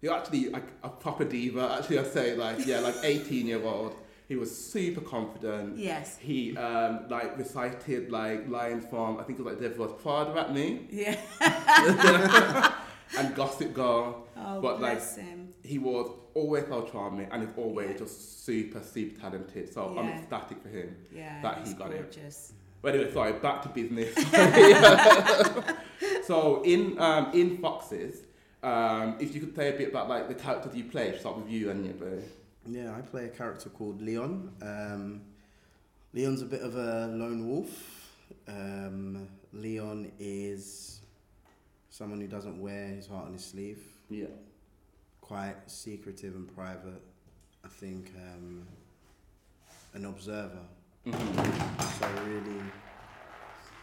he 0.00 0.08
was 0.08 0.18
actually 0.18 0.48
like 0.50 0.68
a 0.82 0.88
proper 0.90 1.24
diva. 1.24 1.76
Actually, 1.78 2.00
I 2.00 2.04
say 2.04 2.34
like 2.36 2.66
yeah, 2.66 2.80
like 2.80 2.96
eighteen 3.04 3.46
year 3.46 3.62
old. 3.64 3.94
He 4.26 4.36
was 4.36 4.50
super 4.72 5.02
confident. 5.02 5.76
Yes. 5.78 6.16
He 6.18 6.56
um 6.56 7.06
like 7.08 7.36
recited 7.38 8.10
like 8.10 8.48
lines 8.48 8.84
from 8.90 9.18
I 9.18 9.22
think 9.22 9.38
it 9.38 9.42
was 9.44 9.52
like 9.54 9.62
Devil 9.62 9.86
Wears 9.86 10.00
Prada 10.02 10.40
at 10.40 10.52
me 10.54 10.88
Yeah. 10.90 11.16
and 13.18 13.34
Gossip 13.34 13.72
Girl. 13.74 14.26
Oh, 14.36 14.60
but 14.60 14.80
like 14.80 14.94
bless 14.98 15.16
him. 15.16 15.43
He 15.64 15.78
was 15.78 16.10
always 16.34 16.66
so 16.68 16.82
charming 16.92 17.26
and 17.32 17.42
he's 17.42 17.50
always 17.56 17.90
Yeah. 17.90 17.96
just 17.98 18.44
super 18.44 18.80
super 18.82 19.18
talented. 19.20 19.72
So 19.72 19.96
I'm 19.98 20.08
ecstatic 20.10 20.62
for 20.62 20.68
him. 20.68 20.94
Yeah. 21.12 21.40
that 21.42 21.58
he 21.58 21.64
he's 21.64 21.74
got 21.74 21.90
it. 21.90 22.02
gorgeous. 22.12 22.52
But 22.82 22.94
anyway, 22.94 23.12
sorry, 23.12 23.32
back 23.32 23.62
to 23.62 23.68
business. 23.70 24.14
so 26.26 26.62
in 26.64 26.98
um, 26.98 27.30
in 27.32 27.58
Foxes, 27.58 28.22
um, 28.62 29.16
if 29.18 29.34
you 29.34 29.40
could 29.40 29.56
say 29.56 29.74
a 29.74 29.78
bit 29.78 29.88
about 29.88 30.08
like 30.08 30.28
the 30.28 30.34
characters 30.34 30.74
you 30.74 30.84
play, 30.84 31.16
start 31.18 31.36
with 31.38 31.48
you 31.50 31.70
and 31.70 31.84
your 31.84 31.94
Yebe. 31.94 32.22
Yeah, 32.66 32.94
I 32.96 33.00
play 33.02 33.26
a 33.26 33.28
character 33.28 33.68
called 33.70 34.00
Leon. 34.02 34.50
Um, 34.62 35.20
Leon's 36.12 36.42
a 36.42 36.46
bit 36.46 36.62
of 36.62 36.76
a 36.76 37.06
lone 37.08 37.48
wolf. 37.48 38.10
Um, 38.48 39.28
Leon 39.52 40.10
is 40.18 41.00
someone 41.90 42.20
who 42.20 42.26
doesn't 42.26 42.60
wear 42.60 42.88
his 42.88 43.06
heart 43.06 43.26
on 43.26 43.32
his 43.34 43.44
sleeve. 43.44 43.82
Yeah. 44.10 44.26
Quite 45.24 45.56
secretive 45.70 46.34
and 46.34 46.46
private. 46.54 47.00
I 47.64 47.68
think 47.68 48.12
um, 48.14 48.66
an 49.94 50.04
observer. 50.04 50.60
Mm-hmm. 51.06 51.80
So 51.98 52.06
really. 52.28 52.60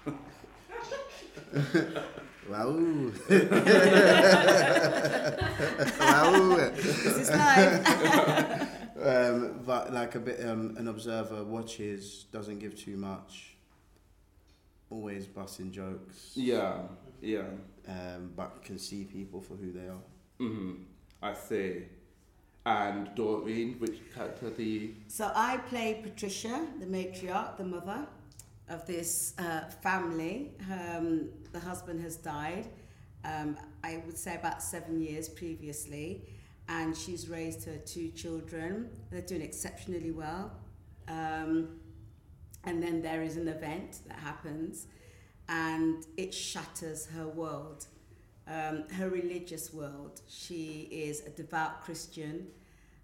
wow. 2.47 2.69
wow. 5.99 6.55
This 6.75 7.17
is 7.17 7.29
live. 7.31 8.67
Um, 9.01 9.61
but 9.65 9.91
like 9.91 10.13
a 10.13 10.19
bit, 10.19 10.45
um, 10.47 10.75
an 10.77 10.87
observer 10.87 11.43
watches, 11.43 12.25
doesn't 12.31 12.59
give 12.59 12.75
too 12.75 12.97
much, 12.97 13.55
always 14.91 15.25
busting 15.25 15.71
jokes, 15.71 16.33
Yeah. 16.35 16.83
Yeah. 17.19 17.45
um, 17.87 18.31
but 18.35 18.61
can 18.63 18.77
see 18.77 19.05
people 19.05 19.41
for 19.41 19.55
who 19.55 19.71
they 19.71 19.87
are. 19.87 20.03
hmm 20.37 20.83
I 21.21 21.33
see. 21.33 21.83
And 22.65 23.09
Doreen, 23.15 23.75
which 23.79 23.99
character 24.13 24.49
do 24.49 24.63
you? 24.63 24.95
so 25.07 25.31
I 25.35 25.57
play 25.57 25.99
Patricia, 26.03 26.67
the 26.79 26.85
matriarch, 26.85 27.57
the 27.57 27.63
mother 27.63 28.07
of 28.69 28.85
this 28.85 29.33
uh, 29.39 29.61
family. 29.81 30.51
Um, 30.71 31.29
the 31.51 31.59
husband 31.59 32.01
has 32.01 32.17
died. 32.17 32.67
Um, 33.25 33.57
I 33.83 34.01
would 34.05 34.17
say 34.17 34.35
about 34.35 34.61
seven 34.61 35.01
years 35.01 35.27
previously, 35.27 36.23
and 36.69 36.95
she's 36.95 37.27
raised 37.29 37.65
her 37.65 37.77
two 37.77 38.09
children. 38.09 38.89
They're 39.11 39.21
doing 39.21 39.41
exceptionally 39.41 40.11
well. 40.11 40.51
Um, 41.07 41.79
and 42.63 42.81
then 42.81 43.01
there 43.01 43.23
is 43.23 43.37
an 43.37 43.47
event 43.47 43.99
that 44.07 44.17
happens, 44.19 44.85
and 45.49 46.05
it 46.15 46.33
shatters 46.33 47.07
her 47.07 47.27
world, 47.27 47.87
um, 48.47 48.87
her 48.97 49.09
religious 49.09 49.73
world. 49.73 50.21
She 50.27 50.87
is 50.91 51.25
a 51.25 51.29
devout 51.29 51.83
Christian, 51.83 52.47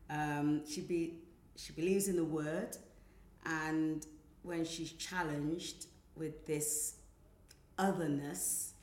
Um, 0.10 0.62
she 0.66 0.82
be 0.82 1.20
she 1.56 1.74
believes 1.74 2.08
in 2.08 2.16
the 2.16 2.24
word, 2.24 2.78
and 3.46 4.06
when 4.44 4.64
she's 4.64 4.92
challenged 4.94 5.88
with 6.16 6.46
this 6.46 6.96
otherness, 7.78 8.74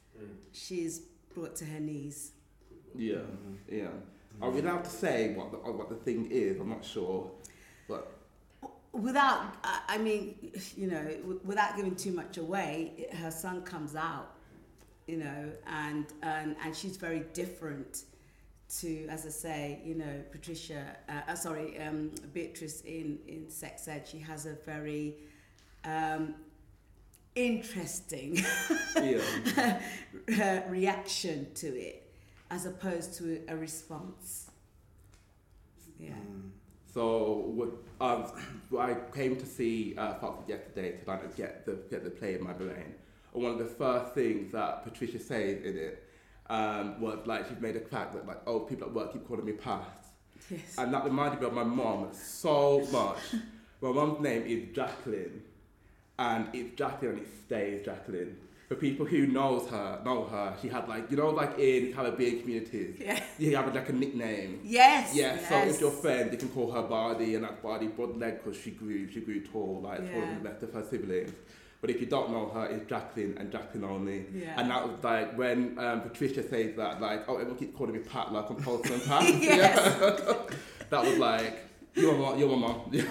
she's 0.52 1.00
brought 1.34 1.56
to 1.56 1.64
her 1.64 1.80
knees. 1.80 2.32
Yeah, 2.94 3.18
yeah. 3.68 3.88
Are 4.42 4.50
we 4.50 4.61
allowed 4.61 4.84
to 4.84 4.90
say 4.90 5.34
what 5.34 5.50
the, 5.52 5.58
what 5.58 5.88
the 5.88 5.94
thing 5.96 6.28
is? 6.30 6.61
I'm 6.61 6.68
not 6.68 6.84
sure, 6.84 7.30
but 7.88 8.11
Without, 8.92 9.56
I 9.64 9.80
I 9.88 9.99
mean, 9.99 10.37
you 10.76 10.87
know, 10.87 11.40
without 11.44 11.75
giving 11.76 11.96
too 11.96 12.12
much 12.12 12.37
away, 12.38 13.08
her 13.14 13.30
son 13.30 13.62
comes 13.62 13.96
out, 13.96 14.33
you 15.06 15.18
know, 15.18 15.50
and 15.66 16.06
and 16.23 16.56
and 16.64 16.76
she's 16.76 16.96
very 16.96 17.25
different 17.32 18.04
to, 18.80 19.06
as 19.08 19.26
I 19.26 19.30
say, 19.30 19.80
you 19.84 19.94
know, 19.94 20.23
Patricia. 20.32 20.96
Uh, 21.08 21.30
uh, 21.30 21.34
sorry, 21.34 21.78
um, 21.80 22.11
Beatrice 22.32 22.80
in 22.82 23.18
in 23.28 23.50
Sex 23.50 23.88
Ed. 23.88 24.06
She 24.06 24.18
has 24.18 24.46
a 24.46 24.54
very 24.64 25.16
um, 25.84 26.34
interesting 27.34 28.42
yeah. 28.96 29.80
uh, 30.40 30.61
reaction 30.68 31.49
to 31.54 31.66
it, 31.66 32.12
as 32.50 32.66
opposed 32.66 33.14
to 33.18 33.42
a 33.49 33.56
response. 33.56 34.50
Yeah. 35.99 36.11
Mm. 36.11 36.50
So 36.92 37.52
what, 37.54 37.70
um, 38.00 38.30
I 38.78 38.96
came 39.12 39.37
to 39.37 39.46
see 39.46 39.96
uh, 39.99 40.14
Foxes 40.14 40.49
yesterday 40.49 40.92
to 41.04 41.18
get 41.37 41.66
the 41.66 41.73
get 41.90 42.04
the 42.04 42.11
play 42.11 42.37
in 42.37 42.44
my 42.44 42.52
brain. 42.52 42.94
One 43.34 43.52
of 43.52 43.58
the 43.58 43.64
first 43.66 44.14
things 44.14 44.52
that 44.52 44.84
Patricia 44.84 45.18
says 45.18 45.62
in 45.64 45.76
it 45.76 46.08
um, 46.48 47.00
was 47.00 47.18
like 47.26 47.48
she 47.48 47.54
made 47.60 47.76
a 47.76 47.80
fact 47.80 48.12
that 48.14 48.26
like 48.26 48.40
oh 48.46 48.60
people 48.60 48.86
at 48.88 48.94
work 48.94 49.12
keep 49.12 49.26
calling 49.26 49.44
me 49.44 49.52
past, 49.52 49.88
Yes. 50.50 50.76
and 50.78 50.92
that 50.94 51.04
reminded 51.04 51.40
me 51.40 51.46
of 51.48 51.52
my 51.52 51.64
mom 51.64 52.08
so 52.12 52.86
much. 52.92 53.18
my 53.80 53.90
mom's 53.92 54.20
name 54.20 54.42
is 54.42 54.74
Jacqueline, 54.74 55.42
and 56.18 56.46
it's 56.52 56.76
Jacqueline 56.78 57.12
and 57.16 57.22
it 57.22 57.28
stays 57.46 57.84
Jacqueline. 57.84 58.36
For 58.68 58.76
people 58.76 59.04
who 59.04 59.26
knows 59.26 59.68
her, 59.68 60.00
know 60.06 60.24
her, 60.24 60.56
she 60.62 60.68
had 60.68 60.88
like 60.88 61.10
you 61.10 61.16
know 61.16 61.30
like 61.30 61.58
in 61.58 61.92
Caribbean 61.92 62.40
communities, 62.40 62.96
Yeah. 63.00 63.22
you 63.38 63.56
have 63.56 63.74
like 63.74 63.88
a 63.88 63.92
nickname. 63.92 64.60
Yes. 64.64 65.14
Yeah, 65.14 65.34
yes. 65.34 65.48
so 65.48 65.56
if 65.64 65.80
your 65.80 65.90
friend, 65.90 66.30
you 66.32 66.38
can 66.38 66.48
call 66.50 66.70
her 66.70 66.82
Bardi, 66.82 67.34
and 67.34 67.44
that's 67.44 67.60
Bardi 67.62 67.88
broad 67.88 68.16
leg 68.16 68.42
because 68.44 68.58
she 68.60 68.70
grew, 68.70 69.10
she 69.10 69.20
grew 69.20 69.40
tall, 69.44 69.80
like 69.82 69.98
taller 70.12 70.24
than 70.26 70.42
the 70.42 70.48
rest 70.48 70.62
of 70.62 70.72
her 70.72 70.84
siblings. 70.84 71.32
But 71.84 71.90
if 71.90 72.00
you 72.00 72.06
don't 72.06 72.30
know 72.30 72.48
her, 72.48 72.64
it's 72.64 72.88
Jacqueline 72.88 73.36
and 73.36 73.52
Jacqueline 73.52 73.84
only. 73.84 74.24
Yeah. 74.32 74.58
And 74.58 74.70
that 74.70 74.88
was 74.88 75.04
like 75.04 75.36
when 75.36 75.78
um, 75.78 76.00
Patricia 76.00 76.42
says 76.42 76.74
that, 76.76 76.98
like, 76.98 77.28
oh, 77.28 77.34
everyone 77.34 77.58
keeps 77.58 77.76
calling 77.76 77.92
me 77.92 77.98
Pat, 77.98 78.32
like 78.32 78.48
I'm 78.48 78.56
Paulson 78.56 78.94
and 78.94 79.02
Pat. 79.02 79.22
Yes. 79.42 79.76
Yeah. 80.00 80.56
that 80.88 81.04
was 81.04 81.18
like, 81.18 81.58
you're 81.94 82.16
my, 82.16 82.36
you're 82.36 82.48
my 82.48 82.56
mom. 82.56 82.88
yeah. 82.90 83.10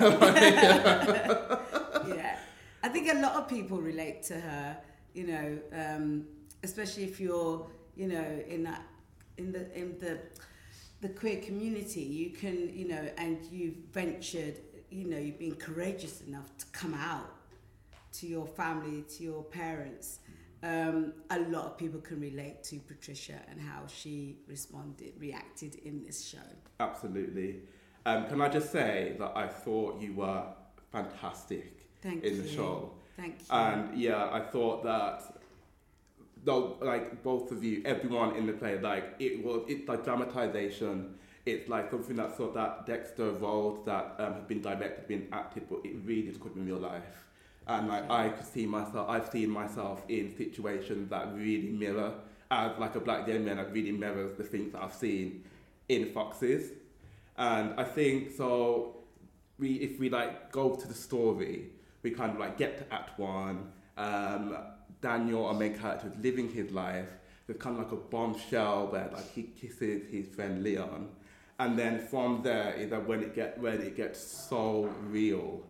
I 2.82 2.90
think 2.90 3.12
a 3.12 3.22
lot 3.22 3.36
of 3.36 3.48
people 3.48 3.80
relate 3.80 4.24
to 4.24 4.40
her, 4.40 4.78
you 5.14 5.28
know, 5.28 5.60
um, 5.72 6.26
especially 6.64 7.04
if 7.04 7.20
you're, 7.20 7.70
you 7.96 8.08
know, 8.08 8.44
in 8.48 8.64
that, 8.64 8.82
in 9.38 9.52
the, 9.52 9.72
in 9.80 10.00
the, 10.00 10.18
the 11.02 11.10
queer 11.10 11.40
community, 11.42 12.02
you 12.02 12.32
can, 12.32 12.76
you 12.76 12.88
know, 12.88 13.08
and 13.20 13.38
you've 13.52 13.76
ventured, 13.92 14.56
you 14.90 15.06
know, 15.06 15.20
you've 15.20 15.38
been 15.38 15.58
courageous 15.58 16.22
enough 16.22 16.58
to 16.58 16.66
come 16.72 16.96
out 16.96 17.30
to 18.14 18.28
your 18.28 18.48
family, 18.48 19.04
to 19.18 19.24
your 19.24 19.44
parents. 19.44 20.20
Um, 20.62 21.14
a 21.30 21.40
lot 21.40 21.66
of 21.66 21.78
people 21.78 22.00
can 22.00 22.22
relate 22.22 22.64
to 22.66 22.80
Patricia 22.80 23.40
and 23.50 23.60
how 23.60 23.86
she 23.88 24.38
responded, 24.48 25.14
reacted 25.18 25.76
in 25.76 26.04
this 26.06 26.26
show. 26.26 26.38
Absolutely. 26.80 27.62
Um, 28.06 28.28
can 28.28 28.42
I 28.42 28.50
just 28.50 28.72
say 28.72 29.16
that 29.20 29.34
I 29.36 29.48
thought 29.48 30.00
you 30.00 30.14
were 30.14 30.44
fantastic 30.92 31.90
Thank 32.02 32.24
in 32.24 32.36
you. 32.36 32.42
the 32.42 32.50
show. 32.50 32.92
Thank 33.18 33.40
you. 33.40 33.46
And 33.50 33.98
yeah, 33.98 34.30
I 34.32 34.40
thought 34.40 34.84
that 34.84 35.24
though 36.44 36.78
like 36.82 37.24
both 37.24 37.52
of 37.52 37.64
you, 37.64 37.82
everyone 37.86 38.36
in 38.36 38.46
the 38.46 38.54
play, 38.54 38.80
like 38.80 39.16
it 39.20 39.44
was 39.44 39.66
it's 39.68 39.88
like 39.88 40.04
dramatization. 40.04 41.16
It's 41.46 41.68
like 41.68 41.92
something 41.92 42.16
that 42.16 42.38
sort 42.38 42.54
that 42.54 42.86
Dexter 42.86 43.32
roles 43.32 43.86
that 43.86 44.16
um, 44.18 44.34
have 44.34 44.48
been 44.48 44.62
directed, 44.62 45.08
been 45.08 45.28
acted, 45.34 45.68
but 45.70 45.80
it 45.84 45.96
really 46.06 46.24
just 46.24 46.40
could 46.40 46.56
be 46.56 46.62
in 46.62 46.68
real 46.68 46.78
life. 46.78 47.28
And 47.68 47.88
like 47.88 48.10
I 48.10 48.30
could 48.30 48.46
see 48.46 48.66
myself, 48.66 49.10
I've 49.10 49.30
seen 49.30 49.50
myself 49.50 50.04
in 50.10 50.36
situations 50.36 51.10
that 51.10 51.34
really 51.34 51.70
mirror, 51.70 52.14
as 52.52 52.72
like 52.78 52.96
a 52.96 53.00
black 53.00 53.26
gay 53.26 53.38
man, 53.38 53.58
that 53.58 53.72
really 53.72 53.92
mirrors 53.92 54.38
the 54.38 54.44
things 54.44 54.74
that 54.74 54.84
I've 54.84 54.94
seen 54.94 55.44
in 55.88 56.12
Foxes. 56.12 56.72
And 57.38 57.80
I 57.80 57.84
think 57.84 58.32
so. 58.32 58.98
We 59.58 59.76
if 59.76 60.00
we 60.00 60.10
like 60.10 60.52
go 60.52 60.76
to 60.76 60.88
the 60.88 60.94
story, 60.94 61.70
we 62.02 62.12
kind 62.12 62.34
of 62.34 62.40
like 62.40 62.58
get 62.58 62.78
to 62.80 62.94
Act 62.94 63.18
One. 63.18 63.72
Um, 63.98 64.58
Daniel, 65.02 65.46
our 65.46 65.54
main 65.54 65.78
character, 65.78 66.08
is 66.08 66.24
living 66.24 66.50
his 66.50 66.72
life. 66.72 67.10
There's 67.46 67.60
kind 67.60 67.78
of 67.78 67.84
like 67.84 67.92
a 67.92 67.98
bombshell 67.98 68.88
where 68.88 69.10
like 69.14 69.32
he 69.32 69.44
kisses 69.44 70.10
his 70.12 70.28
friend 70.28 70.64
Leon, 70.64 71.10
and 71.60 71.78
then 71.78 72.00
from 72.00 72.42
there 72.44 72.74
is 72.74 72.90
that 72.90 73.08
when 73.08 73.22
it 73.22 73.36
get 73.36 73.58
when 73.60 73.82
it 73.82 73.96
gets 73.96 74.20
so 74.22 74.94
real. 75.08 75.64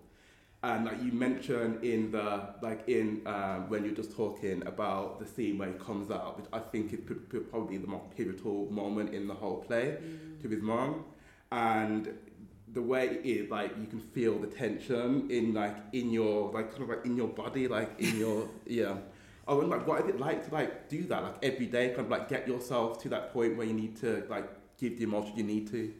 And 0.64 0.86
like 0.86 1.04
you 1.04 1.12
mentioned 1.12 1.84
in 1.84 2.12
the 2.12 2.56
like 2.62 2.88
in 2.88 3.22
um, 3.26 3.70
when 3.70 3.84
you're 3.84 3.94
just 3.94 4.16
talking 4.16 4.66
about 4.66 5.20
the 5.20 5.26
scene 5.26 5.58
where 5.58 5.68
he 5.68 5.74
comes 5.74 6.10
out, 6.10 6.38
which 6.38 6.48
I 6.54 6.60
think 6.60 6.94
is 6.94 7.02
p- 7.02 7.16
p- 7.16 7.40
probably 7.40 7.78
the 7.78 7.88
most 7.88 8.06
pivotal 8.16 8.72
moment 8.72 9.14
in 9.14 9.28
the 9.28 9.34
whole 9.34 9.58
play 9.58 9.98
to 10.42 10.48
his 10.48 10.62
mom, 10.62 11.04
and 11.52 12.08
the 12.74 12.82
way 12.82 13.08
it 13.08 13.26
is 13.26 13.50
like 13.52 13.72
you 13.78 13.88
can 13.88 14.00
feel 14.00 14.40
the 14.40 14.48
tension 14.48 15.30
in 15.30 15.54
like 15.54 15.76
in 15.92 16.12
your 16.12 16.52
like 16.54 16.72
kind 16.72 16.84
of 16.84 16.90
like 16.90 17.06
in 17.06 17.18
your 17.18 17.28
body, 17.28 17.68
like 17.68 18.00
in 18.00 18.18
your 18.24 18.48
yeah. 18.66 18.96
Oh, 19.46 19.60
and 19.60 19.70
like 19.70 19.86
what 19.86 20.02
is 20.04 20.08
it 20.08 20.20
like 20.20 20.48
to 20.48 20.54
like 20.54 20.88
do 20.88 21.04
that 21.08 21.24
like 21.24 21.36
every 21.44 21.66
day, 21.66 21.90
kind 21.90 22.02
of 22.02 22.10
like 22.10 22.30
get 22.30 22.48
yourself 22.48 23.02
to 23.04 23.10
that 23.10 23.34
point 23.34 23.58
where 23.58 23.68
you 23.68 23.74
need 23.74 23.98
to 23.98 24.26
like 24.30 24.50
give 24.78 24.98
the 24.98 25.04
emotion 25.04 25.34
you 25.36 25.44
need 25.44 25.70
to. 25.72 25.94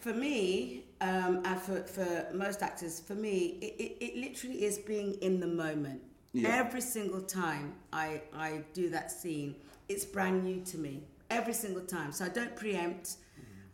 for 0.00 0.14
me, 0.14 0.84
um, 1.00 1.42
and 1.44 1.60
for, 1.60 1.82
for 1.82 2.26
most 2.34 2.62
actors, 2.62 3.00
for 3.00 3.14
me, 3.14 3.58
it, 3.60 3.74
it, 3.78 4.04
it 4.04 4.16
literally 4.16 4.64
is 4.64 4.78
being 4.78 5.14
in 5.14 5.40
the 5.40 5.46
moment. 5.46 6.02
Yeah. 6.32 6.48
Every 6.50 6.80
single 6.80 7.20
time 7.20 7.74
I, 7.92 8.22
I 8.34 8.62
do 8.74 8.90
that 8.90 9.10
scene, 9.10 9.54
it's 9.88 10.04
brand 10.04 10.44
new 10.44 10.60
to 10.66 10.78
me. 10.78 11.02
Every 11.30 11.52
single 11.54 11.82
time. 11.82 12.12
So 12.12 12.24
I 12.24 12.28
don't 12.28 12.54
preempt. 12.56 13.16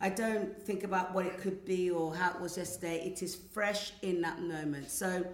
I 0.01 0.09
don't 0.09 0.61
think 0.61 0.83
about 0.83 1.13
what 1.13 1.25
it 1.25 1.37
could 1.37 1.65
be 1.65 1.89
or 1.89 2.15
how 2.15 2.31
it 2.31 2.39
was 2.41 2.57
yesterday. 2.57 3.01
It 3.05 3.23
is 3.23 3.35
fresh 3.35 3.93
in 4.01 4.21
that 4.21 4.41
moment. 4.41 4.89
So 4.89 5.25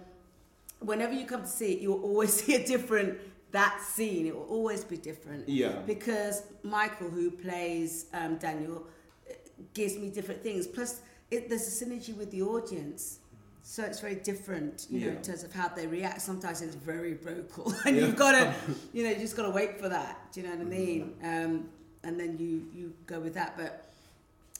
whenever 0.80 1.12
you 1.12 1.26
come 1.26 1.42
to 1.42 1.48
see 1.48 1.72
it, 1.72 1.80
you'll 1.80 2.02
always 2.02 2.32
see 2.42 2.54
a 2.54 2.66
different 2.66 3.18
that 3.52 3.80
scene. 3.82 4.26
It 4.26 4.34
will 4.34 4.46
always 4.46 4.82
be 4.82 4.96
different 4.96 5.48
Yeah. 5.48 5.80
because 5.86 6.42
Michael, 6.62 7.10
who 7.10 7.30
plays 7.30 8.06
um, 8.14 8.36
Daniel, 8.38 8.86
uh, 9.28 9.34
gives 9.74 9.96
me 9.96 10.08
different 10.08 10.42
things. 10.42 10.66
Plus, 10.66 11.02
it, 11.32 11.48
there's 11.48 11.66
a 11.72 11.84
synergy 11.84 12.14
with 12.16 12.30
the 12.30 12.42
audience. 12.42 13.18
So 13.64 13.84
it's 13.84 14.00
very 14.00 14.16
different, 14.16 14.86
you 14.90 14.98
know, 15.00 15.12
in 15.16 15.22
terms 15.22 15.44
of 15.44 15.52
how 15.52 15.68
they 15.68 15.86
react. 15.86 16.20
Sometimes 16.20 16.62
it's 16.62 16.74
very 16.74 17.14
vocal, 17.14 17.72
and 17.86 17.96
Yeah. 17.96 18.02
you've 18.06 18.16
got 18.16 18.32
to, 18.32 18.54
you 18.92 19.04
know, 19.04 19.10
you 19.10 19.18
just 19.26 19.36
got 19.36 19.44
to 19.44 19.50
wait 19.50 19.78
for 19.80 19.88
that. 19.88 20.14
Do 20.32 20.40
you 20.40 20.46
know 20.48 20.54
what 20.56 20.66
I 20.66 20.70
mean? 20.80 21.14
Um, 21.22 21.68
and 22.04 22.18
then 22.20 22.30
you 22.38 22.54
you 22.78 22.92
go 23.06 23.20
with 23.20 23.34
that. 23.34 23.56
But 23.56 23.72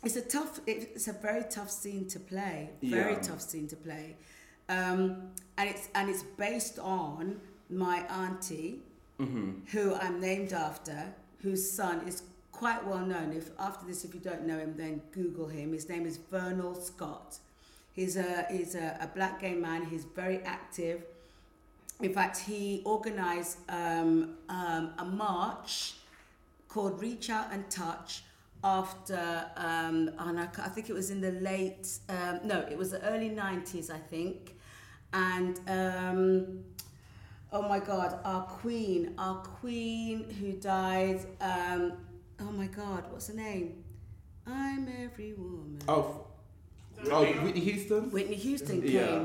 it's 0.05 0.17
a 0.17 0.23
tough, 0.23 0.61
it's 0.67 1.09
a 1.09 1.12
very 1.29 1.45
tough 1.50 1.71
scene 1.71 2.07
to 2.14 2.21
play. 2.21 2.71
Very 2.83 3.14
Yeah. 3.14 3.21
tough 3.29 3.41
scene 3.41 3.67
to 3.69 3.76
play, 3.76 4.14
um, 4.69 5.02
and 5.59 5.69
it's 5.73 5.88
and 5.97 6.09
it's 6.09 6.23
based 6.47 6.79
on 6.79 7.41
my 7.69 7.99
auntie 8.23 8.81
Mm-hmm. 9.21 9.50
who 9.73 9.95
I'm 9.95 10.21
named 10.21 10.52
after, 10.52 10.99
whose 11.43 11.62
son 11.71 11.97
is 12.09 12.23
quite 12.52 12.87
well 12.87 13.04
known. 13.04 13.32
If 13.32 13.50
after 13.59 13.87
this, 13.87 14.04
if 14.04 14.14
you 14.14 14.21
don't 14.21 14.47
know 14.47 14.59
him, 14.59 14.75
then 14.76 15.02
Google 15.12 15.49
him. 15.49 15.73
His 15.73 15.88
name 15.88 16.06
is 16.06 16.18
Vernal 16.30 16.75
Scott. 16.75 17.38
He's 17.92 18.16
a 18.16 18.47
he's 18.50 18.75
a, 18.75 18.97
a 19.00 19.09
black 19.09 19.40
gay 19.40 19.54
man. 19.54 19.87
He's 19.87 20.04
very 20.04 20.38
active. 20.40 21.02
In 22.00 22.12
fact, 22.12 22.38
he 22.38 22.82
organised 22.85 23.59
um, 23.68 24.35
um, 24.49 24.92
a 24.99 25.04
march 25.04 25.94
called 26.68 27.00
Reach 27.00 27.30
Out 27.30 27.52
and 27.52 27.68
Touch 27.71 28.23
after, 28.64 29.47
um, 29.56 30.11
I, 30.18 30.49
I 30.59 30.68
think 30.68 30.88
it 30.88 30.92
was 30.92 31.11
in 31.11 31.21
the 31.21 31.32
late, 31.32 31.99
um, 32.09 32.40
no, 32.44 32.61
it 32.61 32.78
was 32.78 32.92
the 32.92 33.02
early 33.02 33.30
90s, 33.30 33.90
I 33.90 33.99
think. 33.99 34.56
And 35.12 35.59
um, 35.68 36.64
oh 37.52 37.62
my 37.62 37.78
God, 37.78 38.18
our 38.25 38.44
queen, 38.44 39.14
our 39.18 39.37
queen 39.37 40.30
who 40.40 40.52
died, 40.52 41.21
um, 41.40 41.94
oh 42.42 42.52
my 42.52 42.66
God, 42.66 43.04
what's 43.11 43.28
her 43.28 43.34
name? 43.34 43.84
I'm 44.46 44.88
every 45.00 45.34
woman. 45.34 45.78
Oh, 45.88 46.26
oh, 47.11 47.25
Whitney 47.25 47.61
Houston. 47.61 48.11
Whitney 48.11 48.37
Houston 48.37 48.82
came. 48.82 48.90
Yeah. 48.90 49.25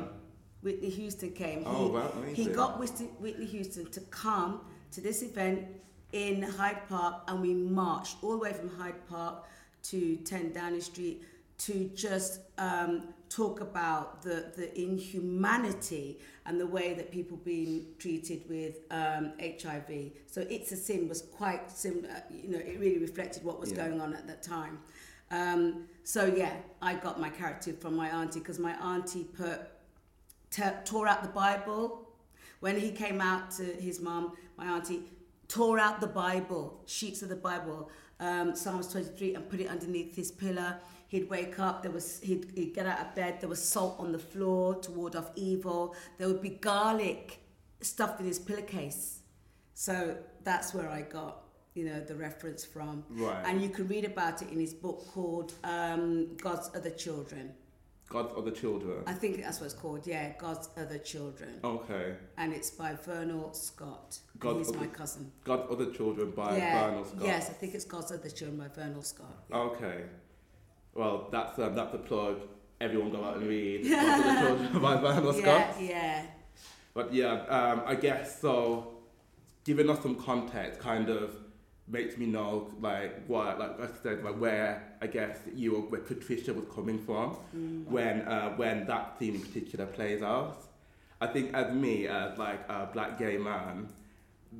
Whitney 0.61 0.89
Houston 0.89 1.31
came. 1.31 1.63
Oh, 1.65 1.87
he, 1.87 1.91
wow, 1.91 2.11
he 2.33 2.45
got 2.45 2.79
Whitney, 2.79 3.07
Whitney 3.19 3.45
Houston 3.45 3.89
to 3.91 4.01
come 4.01 4.61
to 4.91 5.01
this 5.01 5.21
event 5.21 5.65
in 6.11 6.41
Hyde 6.41 6.87
Park, 6.87 7.23
and 7.27 7.41
we 7.41 7.53
marched 7.53 8.17
all 8.21 8.31
the 8.31 8.37
way 8.37 8.53
from 8.53 8.69
Hyde 8.69 9.07
Park 9.09 9.45
to 9.83 10.17
10 10.17 10.53
Downing 10.53 10.81
Street 10.81 11.23
to 11.59 11.89
just 11.95 12.41
um, 12.57 13.13
talk 13.29 13.61
about 13.61 14.21
the, 14.21 14.51
the 14.55 14.79
inhumanity 14.79 16.19
and 16.45 16.59
the 16.59 16.65
way 16.67 16.93
that 16.93 17.11
people 17.11 17.37
being 17.37 17.85
treated 17.99 18.41
with 18.49 18.77
um, 18.91 19.33
HIV. 19.39 20.11
So 20.27 20.41
It's 20.49 20.71
a 20.71 20.77
Sin 20.77 21.07
was 21.09 21.21
quite 21.21 21.69
similar, 21.69 22.23
you 22.31 22.49
know, 22.49 22.59
it 22.59 22.79
really 22.79 22.99
reflected 22.99 23.43
what 23.43 23.59
was 23.59 23.71
Yeah. 23.71 23.87
going 23.87 24.01
on 24.01 24.13
at 24.13 24.27
that 24.27 24.43
time. 24.43 24.79
Um, 25.29 25.85
so 26.03 26.25
yeah, 26.25 26.53
I 26.81 26.93
got 26.95 27.19
my 27.19 27.29
character 27.29 27.73
from 27.73 27.95
my 27.95 28.09
auntie 28.09 28.39
because 28.39 28.59
my 28.59 28.73
auntie 28.81 29.25
put 29.25 29.59
t- 30.51 30.63
tore 30.85 31.07
out 31.07 31.21
the 31.21 31.29
Bible 31.29 32.07
when 32.61 32.79
he 32.79 32.91
came 32.91 33.19
out 33.19 33.51
to 33.51 33.63
his 33.63 33.99
mum. 33.99 34.37
My 34.57 34.65
auntie 34.67 35.01
tore 35.47 35.79
out 35.79 36.01
the 36.01 36.07
Bible, 36.07 36.81
sheets 36.85 37.21
of 37.21 37.29
the 37.29 37.35
Bible, 37.35 37.89
um, 38.19 38.55
Psalms 38.55 38.87
23, 38.87 39.35
and 39.35 39.49
put 39.49 39.59
it 39.59 39.67
underneath 39.67 40.15
his 40.15 40.31
pillar. 40.31 40.77
He'd 41.07 41.29
wake 41.29 41.59
up. 41.59 41.83
There 41.83 41.91
was 41.91 42.19
he'd, 42.21 42.51
he'd 42.55 42.73
get 42.73 42.85
out 42.85 42.99
of 42.99 43.15
bed. 43.15 43.39
There 43.39 43.49
was 43.49 43.63
salt 43.63 43.95
on 43.99 44.11
the 44.11 44.19
floor 44.19 44.75
to 44.75 44.91
ward 44.91 45.15
off 45.15 45.31
evil. 45.35 45.95
There 46.17 46.27
would 46.27 46.41
be 46.41 46.49
garlic 46.49 47.39
stuffed 47.81 48.19
in 48.19 48.25
his 48.25 48.39
pillowcase. 48.39 49.19
So 49.73 50.17
that's 50.43 50.73
where 50.73 50.89
I 50.89 51.01
got 51.01 51.43
you 51.77 51.85
know 51.85 51.99
the 51.99 52.15
reference 52.15 52.65
from. 52.65 53.03
Right. 53.09 53.43
And 53.45 53.61
you 53.61 53.69
can 53.69 53.87
read 53.87 54.03
about 54.03 54.41
it 54.41 54.49
in 54.49 54.59
his 54.59 54.73
book 54.73 55.07
called 55.13 55.53
um, 55.63 56.35
God's 56.37 56.69
Other 56.75 56.89
Children. 56.89 57.53
God's 58.09 58.33
other 58.37 58.51
children. 58.51 59.03
I 59.05 59.13
think 59.13 59.41
that's 59.43 59.59
what 59.59 59.65
it's 59.65 59.75
called. 59.75 60.07
Yeah, 60.07 60.31
God's 60.37 60.69
Other 60.77 60.97
Children, 60.97 61.59
Okay. 61.63 62.15
and 62.37 62.53
it's 62.53 62.69
by 62.71 62.93
Vernal 63.05 63.53
Scott. 63.53 64.19
God's 64.39 64.69
He's 64.69 64.77
my 64.77 64.87
cousin. 64.87 65.31
God's 65.43 65.69
other 65.69 65.91
children 65.91 66.31
by 66.31 66.57
yeah. 66.57 66.87
Vernal 66.87 67.05
Scott. 67.05 67.21
Yes, 67.23 67.49
I 67.49 67.53
think 67.53 67.75
it's 67.75 67.83
God's 67.85 68.11
Other 68.13 68.29
Children 68.29 68.57
by 68.59 68.67
Vernal 68.69 69.01
Scott. 69.01 69.43
Okay. 69.51 70.03
Well, 70.93 71.27
that's 71.31 71.59
um, 71.59 71.75
that's 71.75 71.93
a 71.93 71.97
plug. 71.97 72.39
Everyone 72.79 73.11
go 73.11 73.23
out 73.23 73.37
and 73.37 73.47
read 73.47 73.83
God's 73.89 74.25
other 74.25 74.47
children 74.47 74.81
by 74.81 74.95
Vernal 75.01 75.33
Scott. 75.33 75.75
Yeah, 75.79 75.89
yeah. 75.89 76.25
But 76.93 77.13
yeah, 77.13 77.33
um, 77.47 77.81
I 77.85 77.95
guess 77.95 78.39
so. 78.39 78.93
Giving 79.65 79.89
us 79.89 80.01
some 80.01 80.15
context 80.15 80.79
kind 80.79 81.09
of 81.09 81.35
makes 81.87 82.17
me 82.17 82.25
know 82.25 82.69
like 82.81 83.25
what, 83.27 83.59
like 83.59 83.79
I 83.79 83.87
said, 84.03 84.23
like 84.23 84.39
where 84.39 84.83
I 85.01 85.07
guess 85.07 85.39
you 85.55 85.75
or 85.75 85.81
where 85.81 86.01
Patricia 86.01 86.53
was 86.53 86.65
coming 86.73 86.99
from 86.99 87.31
when 87.89 88.21
uh, 88.21 88.49
when 88.51 88.85
that 88.87 89.17
theme 89.19 89.35
in 89.35 89.41
particular 89.41 89.85
plays 89.85 90.21
out. 90.21 90.63
I 91.19 91.27
think 91.27 91.53
as 91.53 91.73
me 91.73 92.07
as 92.07 92.37
like 92.37 92.61
a 92.69 92.87
black 92.93 93.17
gay 93.17 93.37
man, 93.37 93.89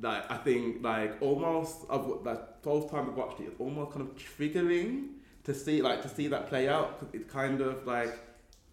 like 0.00 0.30
I 0.30 0.36
think 0.38 0.82
like 0.82 1.20
almost 1.20 1.84
of 1.88 2.06
what 2.06 2.24
like 2.24 2.62
both 2.62 2.90
times 2.90 3.10
I 3.12 3.14
watched 3.18 3.40
it, 3.40 3.44
it's 3.44 3.60
almost 3.60 3.92
kind 3.92 4.02
of 4.08 4.16
triggering 4.16 5.08
to 5.44 5.54
see 5.54 5.82
like 5.82 6.02
to 6.02 6.08
see 6.08 6.28
that 6.28 6.48
play 6.48 6.68
out 6.68 6.98
because 6.98 7.14
it's 7.14 7.30
kind 7.32 7.60
of 7.60 7.86
like 7.86 8.18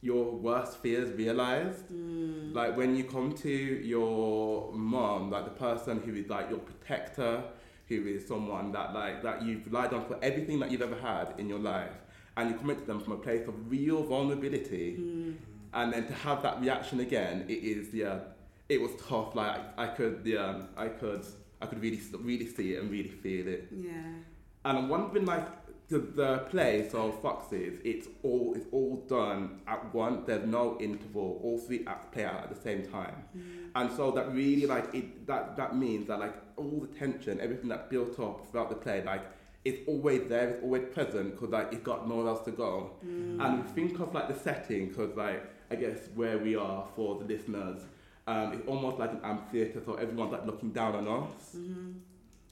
your 0.01 0.31
worst 0.31 0.77
fears 0.77 1.11
realized. 1.17 1.83
Like 2.53 2.77
when 2.77 2.95
you 2.95 3.03
come 3.05 3.33
to 3.37 3.49
your 3.49 4.71
mom, 4.71 5.31
like 5.31 5.45
the 5.45 5.51
person 5.51 6.01
who 6.01 6.13
is 6.15 6.27
like 6.29 6.49
your 6.49 6.59
protector, 6.59 7.43
who 7.87 8.07
is 8.07 8.27
someone 8.27 8.71
that 8.71 8.93
like 8.93 9.21
that 9.23 9.43
you've 9.43 9.65
relied 9.65 9.93
on 9.93 10.05
for 10.05 10.17
everything 10.21 10.59
that 10.59 10.71
you've 10.71 10.81
ever 10.81 10.95
had 10.95 11.33
in 11.37 11.47
your 11.47 11.59
life, 11.59 11.93
and 12.37 12.49
you 12.49 12.55
come 12.55 12.75
to 12.75 12.85
them 12.85 12.99
from 12.99 13.13
a 13.13 13.17
place 13.17 13.47
of 13.47 13.53
real 13.69 14.03
vulnerability, 14.03 14.97
mm. 14.99 15.35
and 15.73 15.93
then 15.93 16.07
to 16.07 16.13
have 16.13 16.41
that 16.43 16.59
reaction 16.61 16.99
again, 16.99 17.45
it 17.47 17.63
is 17.63 17.93
yeah, 17.93 18.19
it 18.69 18.81
was 18.81 18.91
tough. 19.07 19.35
Like 19.35 19.61
I 19.77 19.87
could 19.87 20.21
yeah, 20.25 20.61
I 20.77 20.87
could 20.87 21.25
I 21.61 21.65
could 21.67 21.81
really 21.81 22.01
really 22.19 22.47
see 22.47 22.73
it 22.73 22.81
and 22.81 22.91
really 22.91 23.09
feel 23.09 23.47
it. 23.47 23.69
Yeah. 23.71 23.91
And 24.65 24.79
I'm 24.79 24.89
wondering, 24.89 25.25
like, 25.25 25.47
the, 25.87 25.99
the 25.99 26.37
play, 26.49 26.87
so 26.91 27.11
Foxes, 27.11 27.79
it's 27.83 28.07
all 28.23 28.53
it's 28.55 28.65
all 28.71 28.97
done 29.07 29.61
at 29.67 29.93
once. 29.93 30.23
There's 30.25 30.47
no 30.47 30.77
interval. 30.79 31.39
All 31.43 31.59
three 31.59 31.85
acts 31.85 32.07
play 32.11 32.25
out 32.25 32.43
at 32.43 32.49
the 32.55 32.59
same 32.59 32.85
time, 32.85 33.15
mm. 33.37 33.69
and 33.75 33.91
so 33.91 34.11
that 34.11 34.31
really, 34.33 34.65
like, 34.65 34.93
it 34.95 35.27
that 35.27 35.55
that 35.57 35.75
means 35.75 36.07
that 36.07 36.19
like 36.19 36.35
all 36.55 36.79
the 36.79 36.99
tension, 36.99 37.39
everything 37.39 37.69
that 37.69 37.89
built 37.89 38.19
up 38.19 38.47
throughout 38.49 38.69
the 38.69 38.75
play, 38.75 39.03
like, 39.03 39.23
it's 39.63 39.79
always 39.87 40.27
there. 40.27 40.49
It's 40.49 40.63
always 40.63 40.83
present 40.91 41.33
because 41.33 41.49
like 41.49 41.71
it's 41.71 41.83
got 41.83 42.09
nowhere 42.09 42.29
else 42.29 42.43
to 42.45 42.51
go. 42.51 42.91
Mm. 43.05 43.45
And 43.45 43.69
think 43.69 43.99
of 43.99 44.13
like 44.13 44.27
the 44.27 44.39
setting, 44.39 44.89
because 44.89 45.15
like 45.15 45.43
I 45.69 45.75
guess 45.75 46.09
where 46.15 46.39
we 46.39 46.55
are 46.55 46.87
for 46.95 47.19
the 47.19 47.25
listeners, 47.25 47.81
um, 48.25 48.53
it's 48.53 48.67
almost 48.67 48.97
like 48.97 49.11
an 49.11 49.21
amphitheater, 49.23 49.81
so 49.85 49.93
everyone's 49.95 50.31
like 50.31 50.45
looking 50.47 50.71
down 50.71 50.95
on 50.95 51.07
us 51.07 51.55
mm-hmm. 51.55 51.91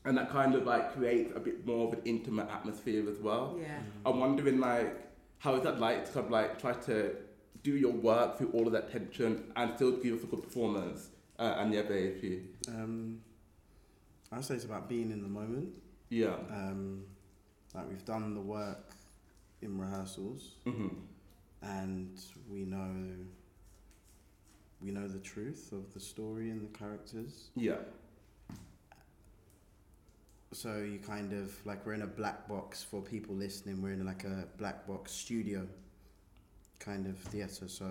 And 0.06 0.18
that 0.18 0.30
kind 0.30 0.54
of 0.56 0.66
like 0.66 0.94
creates 0.94 1.32
a 1.36 1.40
bit 1.40 1.66
more 1.66 1.88
of 1.88 1.94
an 1.94 2.02
intimate 2.06 2.50
atmosphere 2.50 3.10
as 3.10 3.20
well. 3.20 3.58
Yeah. 3.62 3.80
I'm 4.06 4.20
wondering 4.20 4.60
like 4.60 5.00
how 5.40 5.56
is 5.56 5.64
that 5.64 5.80
like 5.80 6.06
to 6.06 6.12
kind 6.12 6.26
of 6.26 6.32
like 6.32 6.60
try 6.60 6.74
to 6.74 7.16
do 7.64 7.76
your 7.78 7.92
work 7.94 8.38
through 8.38 8.50
all 8.52 8.66
of 8.68 8.74
that 8.74 8.92
tension 8.92 9.52
and 9.56 9.74
still 9.76 9.92
give 9.98 10.16
us 10.18 10.24
a 10.24 10.28
good 10.28 10.44
performance. 10.44 11.10
Uh, 11.40 11.56
and 11.60 11.74
yeah, 11.74 11.82
babe, 11.84 12.14
if 12.18 12.24
you 12.24 12.44
Um, 12.68 13.22
I 14.32 14.42
say 14.42 14.56
it's 14.56 14.66
about 14.66 14.90
being 14.90 15.12
in 15.12 15.22
the 15.22 15.28
moment. 15.30 15.70
yeah. 16.10 16.36
Um, 16.50 17.06
like 17.74 17.88
we've 17.90 18.06
done 18.06 18.34
the 18.36 18.42
work 18.42 18.92
in 19.62 19.80
rehearsals, 19.80 20.56
hmm 20.66 20.88
and 21.62 22.20
we 22.50 22.66
know 22.66 22.94
we 24.82 24.92
know 24.92 25.08
the 25.08 25.20
truth 25.20 25.72
of 25.72 25.94
the 25.94 26.00
story 26.00 26.50
and 26.50 26.62
the 26.62 26.78
characters. 26.78 27.50
Yeah. 27.56 27.78
So 30.54 30.78
you 30.78 31.00
kind 31.00 31.34
of 31.34 31.54
like 31.66 31.86
we're 31.86 31.94
in 31.94 32.04
a 32.04 32.08
black 32.08 32.48
box 32.48 32.84
for 32.84 33.02
people 33.02 33.36
listening. 33.36 33.82
We're 33.82 33.92
in 33.94 34.06
like 34.06 34.24
a 34.24 34.48
black 34.58 34.86
box 34.88 35.12
studio 35.12 35.68
kind 36.80 37.08
of 37.08 37.18
theater. 37.18 37.68
So 37.68 37.86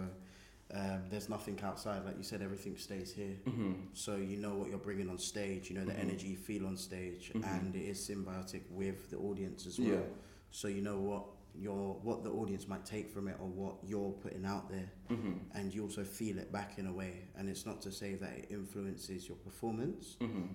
um, 0.75 1.03
there's 1.11 1.29
nothing 1.29 1.59
outside. 1.63 2.05
Like 2.05 2.17
you 2.17 2.23
said, 2.23 2.41
everything 2.41 2.77
stays 2.77 3.13
here. 3.13 3.37
hmm 3.45 3.73
So 3.95 4.17
you 4.17 4.37
know 4.37 4.55
what 4.55 4.69
you're 4.71 4.79
bringing 4.79 5.11
on 5.11 5.19
stage. 5.19 5.71
You 5.71 5.77
know 5.79 5.85
the 5.85 5.93
Mhm. 5.93 5.99
energy 6.07 6.29
you 6.29 6.37
feel 6.37 6.67
on 6.67 6.77
stage, 6.77 7.33
Mhm. 7.35 7.45
and 7.45 7.75
it 7.75 7.85
is 7.93 7.99
symbiotic 8.09 8.63
with 8.71 9.11
the 9.11 9.19
audience 9.19 9.67
as 9.67 9.79
well. 9.79 9.89
Yeah. 9.89 10.07
So 10.51 10.69
you 10.69 10.83
know 10.83 10.99
what 11.01 11.25
your 11.55 11.95
what 12.03 12.23
the 12.25 12.31
audience 12.31 12.69
might 12.69 12.85
take 12.87 13.11
from 13.11 13.29
it, 13.29 13.37
or 13.41 13.49
what 13.49 13.75
you're 13.85 14.13
putting 14.13 14.45
out 14.47 14.71
there, 14.71 14.91
hmm 15.09 15.33
and 15.55 15.75
you 15.75 15.83
also 15.83 16.05
feel 16.05 16.39
it 16.39 16.51
back 16.53 16.79
in 16.79 16.87
a 16.87 16.93
way. 16.93 17.29
And 17.37 17.49
it's 17.49 17.67
not 17.67 17.83
to 17.83 17.91
say 17.93 18.15
that 18.15 18.33
it 18.39 18.47
influences 18.51 19.29
your 19.29 19.37
performance, 19.37 20.17
hmm 20.21 20.47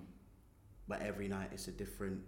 but 0.88 1.00
every 1.02 1.28
night 1.28 1.50
it's 1.52 1.68
a 1.68 1.72
different 1.72 2.22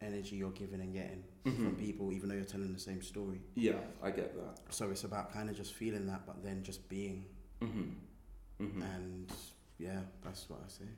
energy 0.00 0.36
you're 0.36 0.50
giving 0.50 0.80
and 0.80 0.92
getting 0.92 1.24
Mhm. 1.44 1.56
from 1.64 1.76
people, 1.76 2.12
even 2.12 2.28
though 2.28 2.34
you're 2.34 2.44
telling 2.44 2.72
the 2.72 2.78
same 2.78 3.02
story. 3.02 3.40
Yeah, 3.54 3.80
I 4.02 4.10
get 4.10 4.34
that. 4.36 4.72
So 4.72 4.90
it's 4.90 5.04
about 5.04 5.32
kind 5.32 5.48
of 5.48 5.56
just 5.56 5.74
feeling 5.74 6.06
that, 6.06 6.26
but 6.26 6.42
then 6.42 6.62
just 6.62 6.88
being, 6.88 7.26
hmm 7.60 7.92
hmm 8.58 8.82
and 8.82 9.32
yeah, 9.78 10.02
that's 10.22 10.48
what 10.50 10.60
I 10.64 10.68
say. 10.68 10.88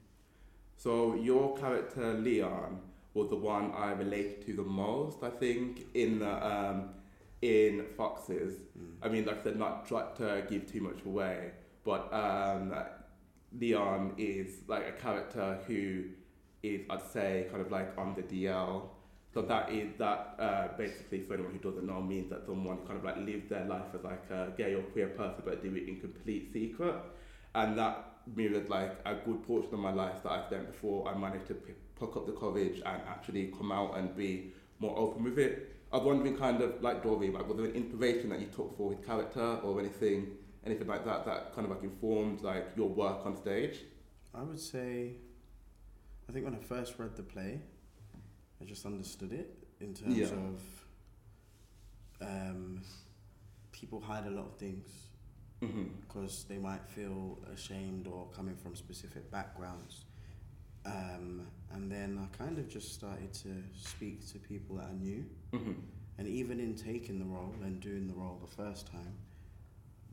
So 0.76 1.14
your 1.14 1.56
character 1.56 2.14
Leon 2.14 2.80
was 3.14 3.28
the 3.30 3.36
one 3.36 3.72
I 3.72 3.92
related 3.92 4.42
to 4.46 4.52
the 4.54 4.62
most, 4.62 5.22
I 5.22 5.30
think, 5.30 5.86
in 5.94 6.20
the 6.20 6.46
um, 6.46 6.90
in 7.42 7.84
Foxes. 7.96 8.58
Mm. 8.76 8.96
I 9.02 9.08
mean, 9.08 9.24
like 9.26 9.38
I 9.40 9.42
said, 9.42 9.56
not 9.56 9.86
try 9.86 10.10
to 10.16 10.44
give 10.48 10.66
too 10.66 10.80
much 10.80 11.04
away, 11.04 11.52
but 11.84 12.12
um, 12.12 12.74
Leon 13.56 14.14
is 14.18 14.62
like 14.66 14.86
a 14.88 14.92
character 14.92 15.58
who 15.66 16.04
is, 16.62 16.82
I'd 16.90 17.02
say, 17.02 17.46
kind 17.50 17.62
of 17.62 17.70
like 17.70 17.96
on 17.96 18.14
the 18.14 18.22
DL. 18.22 18.82
So 19.32 19.42
that 19.42 19.70
is 19.70 19.92
that 19.98 20.34
uh, 20.38 20.68
basically, 20.76 21.22
for 21.22 21.34
anyone 21.34 21.52
who 21.52 21.58
doesn't 21.58 21.86
know, 21.86 22.00
means 22.00 22.30
that 22.30 22.46
someone 22.46 22.78
kind 22.86 22.98
of 22.98 23.04
like 23.04 23.18
lives 23.18 23.48
their 23.48 23.64
life 23.64 23.86
as 23.94 24.02
like 24.02 24.28
a 24.30 24.52
gay 24.56 24.74
or 24.74 24.82
queer 24.82 25.08
person, 25.08 25.42
but 25.44 25.62
do 25.62 25.74
it 25.74 25.88
in 25.88 26.00
complete 26.00 26.52
secret, 26.52 26.96
and 27.54 27.78
that 27.78 28.04
mirrored 28.34 28.68
like 28.68 28.96
a 29.06 29.14
good 29.14 29.42
portion 29.46 29.72
of 29.74 29.80
my 29.80 29.92
life 29.92 30.22
that 30.22 30.32
I 30.32 30.46
spent 30.46 30.72
before 30.72 31.08
I 31.08 31.16
managed 31.16 31.46
to 31.48 31.54
pick 31.54 31.76
up 32.16 32.26
the 32.26 32.32
courage 32.32 32.76
and 32.84 33.02
actually 33.08 33.52
come 33.56 33.72
out 33.72 33.96
and 33.96 34.14
be 34.16 34.52
more 34.78 34.96
open 34.98 35.24
with 35.24 35.38
it. 35.38 35.74
I 35.92 35.96
was 35.96 36.06
wondering, 36.06 36.36
kind 36.36 36.60
of 36.62 36.82
like 36.82 37.02
Dory, 37.02 37.30
like 37.30 37.48
was 37.48 37.56
there 37.56 37.66
an 37.66 37.72
inspiration 37.72 38.30
that 38.30 38.40
you 38.40 38.46
took 38.46 38.76
for 38.76 38.92
his 38.92 39.04
character 39.04 39.58
or 39.62 39.80
anything, 39.80 40.28
anything 40.68 40.86
like 40.86 41.04
that 41.04 41.24
that 41.24 41.54
kind 41.54 41.64
of 41.66 41.70
like 41.74 41.82
informed 41.82 42.40
like 42.42 42.66
your 42.76 42.88
work 42.88 43.24
on 43.24 43.36
stage? 43.36 43.76
I 44.34 44.42
would 44.42 44.60
say, 44.60 45.12
I 46.28 46.32
think 46.32 46.44
when 46.44 46.54
I 46.54 46.58
first 46.58 46.94
read 46.98 47.16
the 47.16 47.22
play, 47.22 47.60
I 48.60 48.64
just 48.64 48.84
understood 48.86 49.32
it 49.32 49.56
in 49.80 49.94
terms 49.94 50.16
Yeah. 50.16 50.26
of 50.26 50.60
um, 52.20 52.82
people 53.72 54.00
hide 54.00 54.26
a 54.26 54.30
lot 54.30 54.46
of 54.46 54.56
things 54.56 54.88
hmm 55.60 55.84
because 56.02 56.44
they 56.48 56.56
might 56.58 56.84
feel 56.88 57.38
ashamed 57.52 58.06
or 58.06 58.28
coming 58.34 58.56
from 58.56 58.74
specific 58.76 59.30
backgrounds. 59.30 60.04
Um, 60.86 61.46
and 61.72 61.90
then 61.90 62.18
I 62.22 62.36
kind 62.36 62.58
of 62.58 62.68
just 62.68 62.94
started 62.94 63.32
to 63.44 63.50
speak 63.76 64.26
to 64.32 64.38
people 64.38 64.76
that 64.76 64.86
I 64.86 64.92
knew. 64.94 65.24
hmm 65.52 65.72
And 66.18 66.26
even 66.28 66.58
in 66.60 66.74
taking 66.74 67.18
the 67.18 67.24
role 67.24 67.54
and 67.62 67.80
doing 67.80 68.06
the 68.08 68.14
role 68.14 68.38
the 68.40 68.52
first 68.62 68.86
time, 68.90 69.14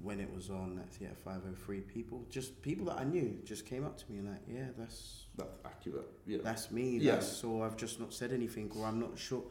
when 0.01 0.19
it 0.19 0.31
was 0.33 0.49
on 0.49 0.79
at 0.83 0.93
Theatre 0.93 1.15
503, 1.15 1.79
people, 1.81 2.25
just 2.29 2.61
people 2.61 2.85
that 2.87 2.97
I 2.99 3.03
knew, 3.05 3.39
just 3.45 3.65
came 3.65 3.85
up 3.85 3.97
to 3.97 4.11
me 4.11 4.17
and 4.19 4.29
like, 4.29 4.41
yeah, 4.47 4.65
that's 4.77 5.25
That's 5.37 5.49
accurate. 5.65 6.09
Yeah. 6.27 6.39
that's 6.43 6.69
me. 6.71 6.97
Yeah. 6.97 7.13
That's 7.13 7.27
so 7.27 7.63
I've 7.63 7.77
just 7.77 7.99
not 7.99 8.13
said 8.13 8.31
anything 8.33 8.71
or 8.77 8.85
I'm 8.85 8.99
not 8.99 9.17
sure. 9.17 9.43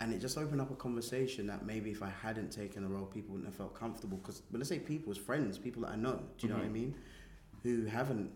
and 0.00 0.12
it 0.12 0.20
just 0.20 0.36
opened 0.36 0.60
up 0.60 0.70
a 0.70 0.74
conversation 0.74 1.46
that 1.46 1.64
maybe 1.64 1.90
if 1.90 2.02
I 2.02 2.10
hadn't 2.22 2.50
taken 2.50 2.82
the 2.82 2.88
role, 2.88 3.06
people 3.06 3.32
wouldn't 3.32 3.48
have 3.48 3.56
felt 3.56 3.74
comfortable. 3.74 4.18
Because 4.18 4.42
when 4.50 4.60
I 4.60 4.64
say 4.66 4.78
people, 4.78 5.10
it's 5.10 5.18
friends, 5.20 5.56
people 5.58 5.82
that 5.82 5.92
I 5.92 5.96
know. 5.96 6.20
Do 6.36 6.46
you 6.46 6.52
know 6.52 6.58
what 6.58 6.66
I 6.66 6.68
Mhm. 6.68 6.72
mean? 6.72 6.94
Who 7.62 7.84
haven't 7.86 8.30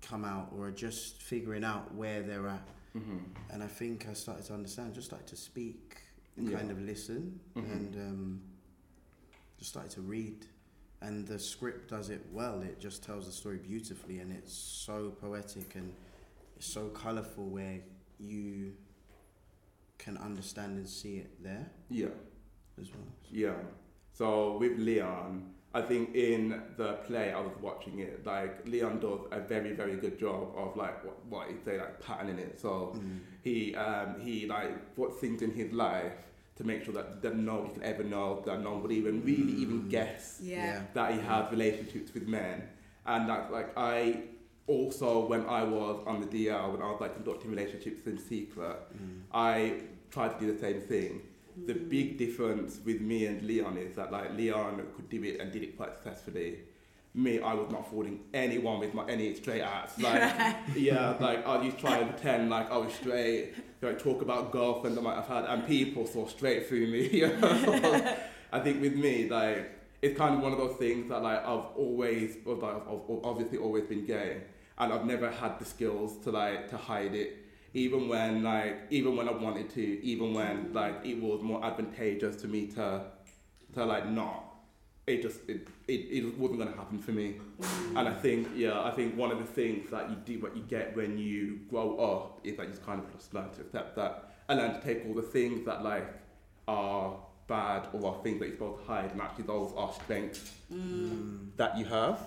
come 0.00 0.24
out 0.24 0.52
or 0.56 0.68
are 0.68 0.70
just 0.72 1.22
figuring 1.22 1.64
out 1.64 1.94
where 1.94 2.22
they're 2.22 2.48
at. 2.48 2.66
Mhm. 2.94 3.20
And 3.50 3.62
I 3.62 3.66
think 3.66 4.08
I 4.08 4.14
started 4.14 4.46
to 4.46 4.54
understand, 4.54 4.94
just 4.94 5.08
started 5.08 5.26
to 5.28 5.36
speak 5.36 5.98
and 6.38 6.48
Yeah. 6.48 6.56
kind 6.58 6.70
of 6.70 6.80
listen, 6.80 7.40
Mhm. 7.54 7.72
and 7.72 7.96
um, 7.96 8.42
just 9.58 9.70
started 9.70 9.90
to 9.92 10.00
read. 10.00 10.46
And 11.02 11.26
the 11.26 11.38
script 11.38 11.90
does 11.90 12.08
it 12.10 12.24
well. 12.32 12.62
It 12.62 12.80
just 12.80 13.02
tells 13.02 13.26
the 13.26 13.32
story 13.32 13.58
beautifully, 13.58 14.18
and 14.20 14.32
it's 14.32 14.52
so 14.54 15.12
poetic 15.20 15.74
and 15.74 15.92
it's 16.56 16.66
so 16.66 16.88
colourful 16.88 17.44
where 17.44 17.80
you 18.18 18.72
can 19.98 20.16
understand 20.18 20.78
and 20.78 20.88
see 20.88 21.16
it 21.18 21.42
there 21.42 21.70
Yeah. 21.90 22.08
as 22.80 22.90
well. 22.90 23.04
Yeah. 23.30 23.54
So 24.12 24.56
with 24.56 24.78
Leon, 24.78 25.52
I 25.74 25.82
think 25.82 26.14
in 26.14 26.62
the 26.78 26.94
play 27.06 27.32
I 27.32 27.40
was 27.40 27.54
watching 27.60 27.98
it, 27.98 28.24
like 28.24 28.66
Leon 28.66 29.00
does 29.00 29.20
a 29.30 29.40
very 29.40 29.72
very 29.74 29.96
good 29.96 30.18
job 30.18 30.54
of 30.56 30.76
like 30.76 31.04
what 31.04 31.24
what 31.26 31.50
you 31.50 31.58
say 31.64 31.78
like 31.78 32.00
patterning 32.00 32.38
it. 32.38 32.58
So 32.58 32.94
Mm. 32.96 33.18
he 33.42 33.74
um 33.74 34.18
he 34.20 34.46
like 34.46 34.94
puts 34.96 35.18
things 35.18 35.42
in 35.42 35.50
his 35.50 35.72
life 35.72 36.14
to 36.56 36.64
make 36.64 36.84
sure 36.84 36.94
that, 36.94 37.22
that 37.22 37.36
nobody 37.36 37.74
can 37.74 37.82
ever 37.82 38.02
know 38.02 38.42
that 38.46 38.62
no 38.62 38.72
one 38.72 38.82
would 38.82 38.92
even 38.92 39.22
really 39.24 39.52
even 39.62 39.82
Mm. 39.82 39.90
guess 39.90 40.40
Yeah. 40.42 40.82
that 40.94 41.12
he 41.14 41.20
had 41.20 41.50
relationships 41.50 42.12
with 42.14 42.26
men, 42.26 42.62
and 43.04 43.28
that 43.28 43.52
like 43.52 43.76
I 43.76 44.22
also 44.66 45.26
when 45.28 45.42
I 45.46 45.62
was 45.64 46.02
on 46.06 46.20
the 46.20 46.26
DL 46.26 46.72
when 46.72 46.82
I 46.82 46.90
was 46.90 47.00
like 47.00 47.14
conducting 47.14 47.50
relationships 47.50 48.06
in 48.06 48.18
secret, 48.18 48.76
Mm. 48.94 49.22
I 49.32 49.80
tried 50.10 50.30
to 50.34 50.38
do 50.46 50.52
the 50.52 50.58
same 50.58 50.80
thing. 50.80 51.22
The 51.66 51.74
big 51.74 52.18
difference 52.18 52.80
with 52.84 53.00
me 53.00 53.26
and 53.26 53.42
Leon 53.42 53.76
is 53.78 53.96
that 53.96 54.10
like 54.12 54.32
Leon 54.36 54.82
could 54.94 55.08
do 55.08 55.22
it 55.24 55.40
and 55.40 55.52
did 55.52 55.62
it 55.62 55.76
quite 55.76 55.94
successfully. 55.94 56.58
Me, 57.16 57.40
I 57.40 57.54
was 57.54 57.70
not 57.70 57.90
fooling 57.90 58.20
anyone 58.34 58.78
with 58.78 58.92
my 58.92 59.06
any 59.08 59.34
straight 59.34 59.62
acts. 59.62 59.98
Like 60.02 60.56
yeah, 60.76 61.16
like 61.18 61.46
I 61.46 61.62
used 61.62 61.78
to 61.78 61.82
try 61.86 61.96
and 61.98 62.10
pretend 62.10 62.50
like 62.50 62.70
I 62.70 62.76
was 62.76 62.92
straight, 62.92 63.54
like 63.80 63.98
talk 63.98 64.20
about 64.20 64.52
girlfriends 64.52 64.98
I 64.98 65.00
might 65.00 65.14
have 65.14 65.26
had, 65.26 65.46
and 65.46 65.66
people 65.66 66.06
saw 66.06 66.26
straight 66.26 66.68
through 66.68 66.86
me. 66.88 67.08
You 67.12 67.28
know? 67.28 68.16
I 68.52 68.60
think 68.60 68.82
with 68.82 68.94
me, 68.96 69.28
like 69.30 69.70
it's 70.02 70.16
kind 70.18 70.34
of 70.34 70.42
one 70.42 70.52
of 70.52 70.58
those 70.58 70.76
things 70.76 71.08
that 71.08 71.22
like 71.22 71.40
I've 71.40 71.66
always, 71.74 72.36
like, 72.44 72.62
I've 72.62 73.24
obviously 73.24 73.58
always 73.58 73.84
been 73.84 74.04
gay, 74.04 74.42
and 74.78 74.92
I've 74.92 75.06
never 75.06 75.30
had 75.30 75.58
the 75.58 75.64
skills 75.64 76.18
to 76.24 76.30
like 76.30 76.68
to 76.68 76.76
hide 76.76 77.14
it. 77.14 77.38
Even 77.72 78.08
when 78.08 78.42
like 78.42 78.76
even 78.90 79.16
when 79.16 79.26
I 79.28 79.32
wanted 79.32 79.70
to, 79.70 80.04
even 80.04 80.34
when 80.34 80.72
like 80.74 81.04
it 81.04 81.20
was 81.20 81.42
more 81.42 81.64
advantageous 81.64 82.36
to 82.42 82.46
me 82.48 82.66
to 82.68 83.04
to 83.74 83.84
like 83.84 84.06
not. 84.08 84.45
It 85.06 85.22
just 85.22 85.40
it, 85.48 85.68
it, 85.86 85.92
it 86.10 86.36
wasn't 86.38 86.58
gonna 86.58 86.76
happen 86.76 86.98
for 86.98 87.12
me. 87.12 87.36
And 87.94 88.08
I 88.08 88.12
think, 88.12 88.48
yeah, 88.56 88.82
I 88.82 88.90
think 88.90 89.16
one 89.16 89.30
of 89.30 89.38
the 89.38 89.44
things 89.44 89.88
that 89.90 90.10
you 90.10 90.16
do, 90.24 90.40
what 90.40 90.56
you 90.56 90.62
get 90.62 90.96
when 90.96 91.16
you 91.16 91.60
grow 91.70 91.96
up, 91.98 92.40
is 92.42 92.56
that 92.56 92.66
you 92.68 92.74
kind 92.84 93.00
of 93.00 93.12
just 93.14 93.32
learn 93.32 93.48
to 93.50 93.60
accept 93.60 93.94
that 93.96 94.34
and 94.48 94.58
learn 94.58 94.74
to 94.74 94.80
take 94.80 95.06
all 95.06 95.14
the 95.14 95.22
things 95.22 95.64
that 95.64 95.84
like 95.84 96.08
are 96.66 97.16
bad 97.46 97.86
or 97.92 98.14
are 98.16 98.22
things 98.24 98.40
that 98.40 98.46
you're 98.46 98.56
supposed 98.56 98.80
to 98.82 98.86
hide, 98.92 99.12
and 99.12 99.20
actually 99.20 99.44
those 99.44 99.72
are 99.76 99.92
strengths 99.92 100.52
Mm. 100.72 101.50
that 101.56 101.78
you 101.78 101.84
have. 101.84 102.18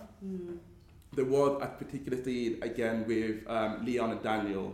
There 1.14 1.26
was 1.26 1.62
a 1.62 1.68
particular 1.68 2.24
scene 2.24 2.60
again 2.62 3.04
with 3.06 3.46
um, 3.50 3.84
Leon 3.86 4.12
and 4.12 4.24
Daniel 4.24 4.74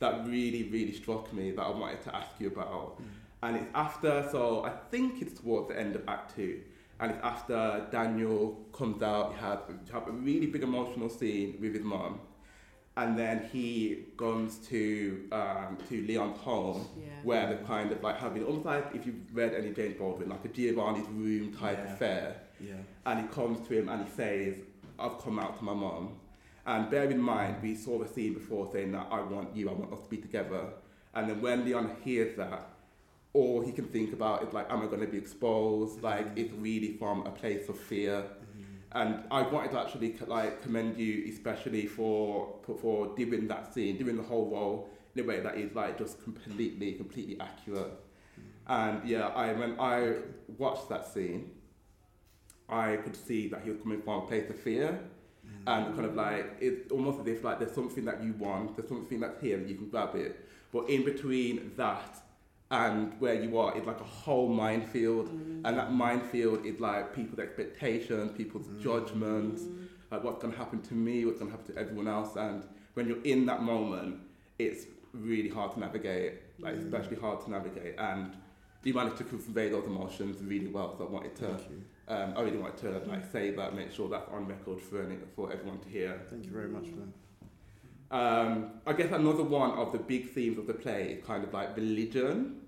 that 0.00 0.26
really, 0.26 0.64
really 0.64 0.92
struck 0.92 1.32
me 1.32 1.52
that 1.52 1.62
I 1.62 1.70
wanted 1.70 2.02
to 2.02 2.14
ask 2.14 2.28
you 2.38 2.48
about. 2.48 3.00
And 3.42 3.56
it's 3.56 3.66
after, 3.74 4.28
so 4.30 4.64
I 4.64 4.72
think 4.90 5.22
it's 5.22 5.40
towards 5.40 5.68
the 5.68 5.80
end 5.80 5.96
of 5.96 6.02
Act 6.06 6.36
Two, 6.36 6.60
and 7.00 7.10
it's 7.12 7.20
after 7.22 7.86
Daniel 7.90 8.58
comes 8.72 9.02
out, 9.02 9.32
he 9.34 9.38
has, 9.40 9.58
he 9.86 9.92
has 9.92 10.02
a 10.08 10.10
really 10.12 10.46
big 10.46 10.62
emotional 10.62 11.08
scene 11.08 11.56
with 11.60 11.74
his 11.74 11.82
mom, 11.84 12.20
and 12.96 13.18
then 13.18 13.48
he 13.52 14.04
goes 14.16 14.56
to 14.68 15.28
um, 15.32 15.76
to 15.88 16.00
Leon's 16.06 16.38
home, 16.38 16.86
Yeah. 16.98 17.04
where 17.22 17.46
they're 17.48 17.64
kind 17.66 17.92
of 17.92 18.02
like 18.02 18.18
having 18.18 18.44
almost 18.44 18.64
like 18.64 18.86
if 18.94 19.04
you've 19.06 19.16
read 19.34 19.52
any 19.54 19.70
James 19.72 19.96
Baldwin, 19.98 20.28
like 20.30 20.44
a 20.44 20.48
Giovanni's 20.48 21.06
room 21.08 21.52
type 21.52 21.78
Yeah. 21.84 21.92
affair 21.92 22.36
Yeah. 22.60 22.74
and 23.04 23.20
he 23.20 23.26
comes 23.28 23.66
to 23.68 23.78
him 23.78 23.88
and 23.90 24.04
he 24.04 24.10
says, 24.10 24.56
I've 24.98 25.18
come 25.18 25.38
out 25.38 25.58
to 25.58 25.64
my 25.64 25.74
mom. 25.74 26.16
And 26.64 26.90
bear 26.90 27.04
in 27.10 27.20
mind, 27.20 27.56
we 27.62 27.74
saw 27.76 27.98
the 27.98 28.08
scene 28.08 28.32
before 28.34 28.68
saying 28.72 28.90
that 28.92 29.06
I 29.10 29.20
want 29.20 29.54
you, 29.54 29.68
I 29.68 29.72
want 29.74 29.92
us 29.92 30.00
to 30.02 30.08
be 30.08 30.16
together. 30.16 30.62
And 31.14 31.28
then 31.28 31.40
when 31.42 31.64
Leon 31.66 31.96
hears 32.02 32.36
that, 32.38 32.70
all 33.36 33.60
he 33.60 33.70
can 33.70 33.84
think 33.84 34.12
about 34.14 34.42
is 34.44 34.52
like, 34.54 34.66
am 34.72 34.80
I 34.82 34.86
going 34.86 35.04
to 35.08 35.12
be 35.16 35.18
exposed? 35.18 36.02
Like, 36.02 36.26
it's 36.36 36.54
really 36.54 36.92
from 37.00 37.26
a 37.26 37.30
place 37.30 37.68
of 37.68 37.78
fear. 37.78 38.16
Mm-hmm. 38.22 38.98
And 38.98 39.10
I 39.30 39.42
wanted 39.42 39.72
to 39.72 39.78
actually 39.80 40.16
like 40.26 40.62
commend 40.62 40.98
you, 40.98 41.12
especially 41.32 41.86
for 41.86 42.26
for- 42.82 43.14
doing 43.14 43.46
that 43.48 43.74
scene, 43.74 43.98
doing 43.98 44.16
the 44.16 44.22
whole 44.22 44.46
role 44.56 44.88
in 45.14 45.24
a 45.24 45.26
way 45.30 45.40
that 45.40 45.56
is 45.56 45.74
like 45.74 45.98
just 45.98 46.22
completely, 46.24 46.92
completely 46.92 47.36
accurate. 47.48 47.94
Mm-hmm. 47.94 48.72
And 48.78 49.08
yeah, 49.12 49.26
I 49.28 49.52
when 49.52 49.72
I 49.78 49.96
watched 50.56 50.88
that 50.88 51.04
scene, 51.12 51.50
I 52.68 52.96
could 53.02 53.16
see 53.26 53.48
that 53.48 53.60
he 53.64 53.70
was 53.70 53.78
coming 53.82 54.00
from 54.00 54.22
a 54.22 54.26
place 54.26 54.48
of 54.48 54.58
fear, 54.58 54.88
mm-hmm. 54.88 55.68
and 55.72 55.94
kind 55.94 56.06
of 56.06 56.14
like 56.14 56.46
it's 56.60 56.90
almost 56.90 57.20
as 57.20 57.26
if 57.26 57.44
like 57.44 57.58
there's 57.60 57.76
something 57.80 58.06
that 58.06 58.18
you 58.24 58.32
want, 58.46 58.76
there's 58.76 58.88
something 58.88 59.20
that's 59.20 59.40
here, 59.44 59.56
and 59.58 59.68
you 59.68 59.76
can 59.76 59.88
grab 59.90 60.14
it. 60.14 60.32
But 60.72 60.88
in 60.88 61.04
between 61.04 61.72
that 61.76 62.25
and 62.70 63.12
where 63.20 63.34
you 63.34 63.58
are 63.58 63.76
is 63.78 63.86
like 63.86 64.00
a 64.00 64.04
whole 64.04 64.48
minefield, 64.48 65.28
mm. 65.28 65.60
and 65.64 65.78
that 65.78 65.92
minefield 65.92 66.66
is 66.66 66.80
like 66.80 67.14
people's 67.14 67.38
expectations, 67.38 68.32
people's 68.36 68.66
mm. 68.66 68.82
judgments, 68.82 69.62
like 70.10 70.24
what's 70.24 70.40
going 70.42 70.52
to 70.52 70.58
happen 70.58 70.82
to 70.82 70.94
me, 70.94 71.24
what's 71.24 71.38
going 71.38 71.50
to 71.50 71.56
happen 71.56 71.74
to 71.74 71.80
everyone 71.80 72.08
else, 72.08 72.36
and 72.36 72.64
when 72.94 73.06
you're 73.06 73.22
in 73.22 73.46
that 73.46 73.62
moment, 73.62 74.18
it's 74.58 74.86
really 75.12 75.48
hard 75.48 75.72
to 75.72 75.80
navigate, 75.80 76.34
like 76.58 76.74
mm. 76.74 76.84
especially 76.84 77.16
hard 77.16 77.40
to 77.44 77.50
navigate, 77.50 77.94
and 77.98 78.36
you 78.82 78.94
managed 78.94 79.18
to 79.18 79.24
convey 79.24 79.68
those 79.68 79.84
emotions 79.84 80.42
really 80.42 80.68
well. 80.68 80.96
So 80.96 81.06
I 81.06 81.10
wanted 81.10 81.36
to, 81.36 81.50
um, 82.08 82.34
I 82.36 82.40
really 82.40 82.58
wanted 82.58 82.78
to 82.78 83.10
like 83.10 83.30
say 83.30 83.50
that, 83.50 83.74
make 83.74 83.92
sure 83.92 84.08
that's 84.08 84.28
on 84.30 84.46
record 84.46 84.80
for 84.80 85.04
for 85.34 85.52
everyone 85.52 85.78
to 85.80 85.88
hear. 85.88 86.20
Thank 86.30 86.46
you 86.46 86.52
very 86.52 86.68
much 86.68 86.86
for 86.86 86.96
that. 86.96 87.25
Um, 88.10 88.80
I 88.86 88.92
guess 88.92 89.12
another 89.12 89.42
one 89.42 89.72
of 89.72 89.92
the 89.92 89.98
big 89.98 90.30
themes 90.30 90.58
of 90.58 90.66
the 90.66 90.74
play 90.74 91.18
is 91.18 91.26
kind 91.26 91.42
of 91.44 91.52
like 91.52 91.76
religion. 91.76 92.60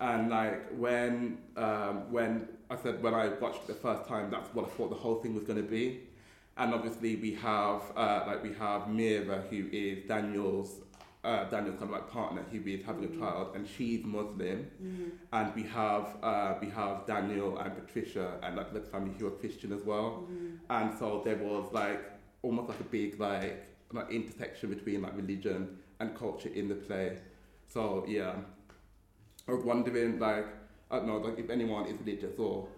And 0.00 0.30
like 0.30 0.68
when 0.76 1.38
um, 1.56 2.12
when 2.12 2.48
I 2.70 2.76
said 2.76 3.02
when 3.02 3.14
I 3.14 3.28
watched 3.28 3.62
it 3.62 3.66
the 3.68 3.74
first 3.74 4.06
time, 4.08 4.30
that's 4.30 4.48
what 4.54 4.66
I 4.66 4.68
thought 4.68 4.90
the 4.90 4.96
whole 4.96 5.16
thing 5.22 5.34
was 5.34 5.44
going 5.44 5.60
to 5.62 5.68
be. 5.68 6.00
And 6.56 6.74
obviously 6.74 7.16
we 7.16 7.34
have 7.34 7.82
uh, 7.96 8.24
like 8.26 8.42
we 8.42 8.52
have 8.54 8.88
Mira, 8.88 9.42
who 9.50 9.66
is 9.72 10.06
Daniel's 10.06 10.82
uh, 11.24 11.44
Daniel's 11.44 11.78
kind 11.78 11.90
of 11.92 11.96
like 11.98 12.10
partner, 12.10 12.44
who 12.52 12.60
is 12.70 12.84
having 12.84 13.04
a 13.04 13.18
child, 13.18 13.56
and 13.56 13.66
she's 13.66 14.04
Muslim. 14.04 14.70
And 15.32 15.54
we 15.54 15.64
have 15.64 16.16
uh, 16.22 16.54
we 16.60 16.68
have 16.70 17.06
Daniel 17.06 17.58
and 17.58 17.74
Patricia 17.74 18.38
and 18.42 18.56
like 18.56 18.72
the 18.72 18.80
family 18.80 19.14
who 19.18 19.26
are 19.26 19.32
Christian 19.32 19.72
as 19.72 19.82
well. 19.82 20.26
And 20.70 20.96
so 20.98 21.22
there 21.24 21.36
was 21.36 21.72
like 21.72 22.00
almost 22.42 22.68
like 22.68 22.80
a 22.80 22.84
big 22.84 23.18
like 23.18 23.66
like 23.92 24.10
intersection 24.10 24.70
between 24.70 25.02
like 25.02 25.16
religion 25.16 25.78
and 26.00 26.16
culture 26.16 26.50
in 26.50 26.68
the 26.68 26.74
play. 26.74 27.18
So 27.66 28.04
yeah, 28.08 28.34
I 29.48 29.52
was 29.52 29.64
wondering 29.64 30.18
like 30.18 30.46
I 30.90 30.96
don't 30.96 31.06
know 31.06 31.18
like 31.18 31.38
if 31.38 31.50
anyone 31.50 31.86
is 31.86 31.98
religious 32.00 32.38
or 32.38 32.68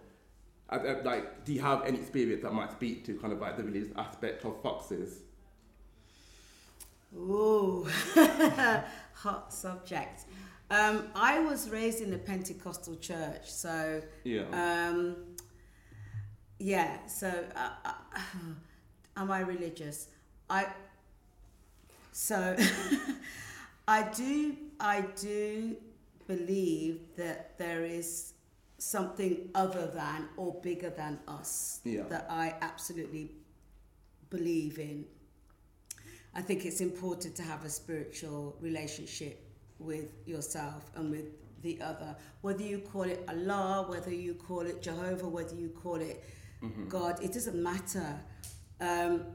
like 1.03 1.43
do 1.43 1.53
you 1.53 1.61
have 1.61 1.83
any 1.85 1.97
experience 1.99 2.43
that 2.43 2.53
might 2.53 2.71
speak 2.71 3.05
to 3.05 3.13
kind 3.15 3.33
of 3.33 3.39
like 3.39 3.57
the 3.57 3.63
religious 3.63 3.91
aspect 3.97 4.45
of 4.45 4.61
foxes? 4.61 5.19
Ooh, 7.15 7.85
hot 9.13 9.53
subject. 9.53 10.21
Um, 10.69 11.09
I 11.13 11.39
was 11.39 11.69
raised 11.69 12.01
in 12.01 12.13
a 12.13 12.17
Pentecostal 12.17 12.95
church, 12.95 13.51
so 13.51 14.01
Yeah. 14.23 14.43
um, 14.53 15.17
yeah. 16.59 17.05
So, 17.07 17.27
uh, 17.27 17.69
uh, 17.83 18.19
am 19.17 19.29
I 19.29 19.41
religious? 19.41 20.07
I 20.49 20.67
so 22.11 22.55
I 23.87 24.03
do. 24.09 24.55
I 24.79 25.01
do 25.19 25.75
believe 26.27 26.99
that 27.17 27.57
there 27.57 27.83
is 27.83 28.33
something 28.77 29.49
other 29.53 29.87
than 29.87 30.27
or 30.37 30.59
bigger 30.61 30.89
than 30.89 31.19
us 31.27 31.81
Yeah. 31.83 32.03
that 32.09 32.25
I 32.29 32.55
absolutely 32.61 33.31
believe 34.29 34.79
in. 34.79 35.05
I 36.33 36.41
think 36.41 36.65
it's 36.65 36.81
important 36.81 37.35
to 37.35 37.43
have 37.43 37.65
a 37.65 37.69
spiritual 37.69 38.55
relationship 38.61 39.43
with 39.79 40.09
yourself 40.25 40.89
and 40.95 41.11
with 41.11 41.25
the 41.61 41.79
other. 41.81 42.15
Whether 42.41 42.63
you 42.63 42.79
call 42.79 43.03
it 43.03 43.23
Allah, 43.27 43.85
whether 43.87 44.11
you 44.13 44.33
call 44.35 44.61
it 44.61 44.81
Jehovah, 44.81 45.27
whether 45.27 45.55
you 45.55 45.69
call 45.69 45.95
it 45.97 46.23
God, 46.89 47.21
it 47.23 47.33
doesn't 47.33 47.61
matter. 47.61 48.19
Um, 48.79 49.25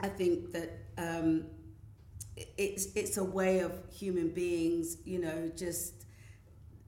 I 0.00 0.08
think 0.08 0.52
that 0.52 0.70
um, 0.98 1.44
it's 2.56 2.86
it's 2.94 3.16
a 3.16 3.24
way 3.24 3.60
of 3.60 3.72
human 3.92 4.28
beings, 4.30 4.98
you 5.04 5.18
know, 5.20 5.50
just 5.56 6.00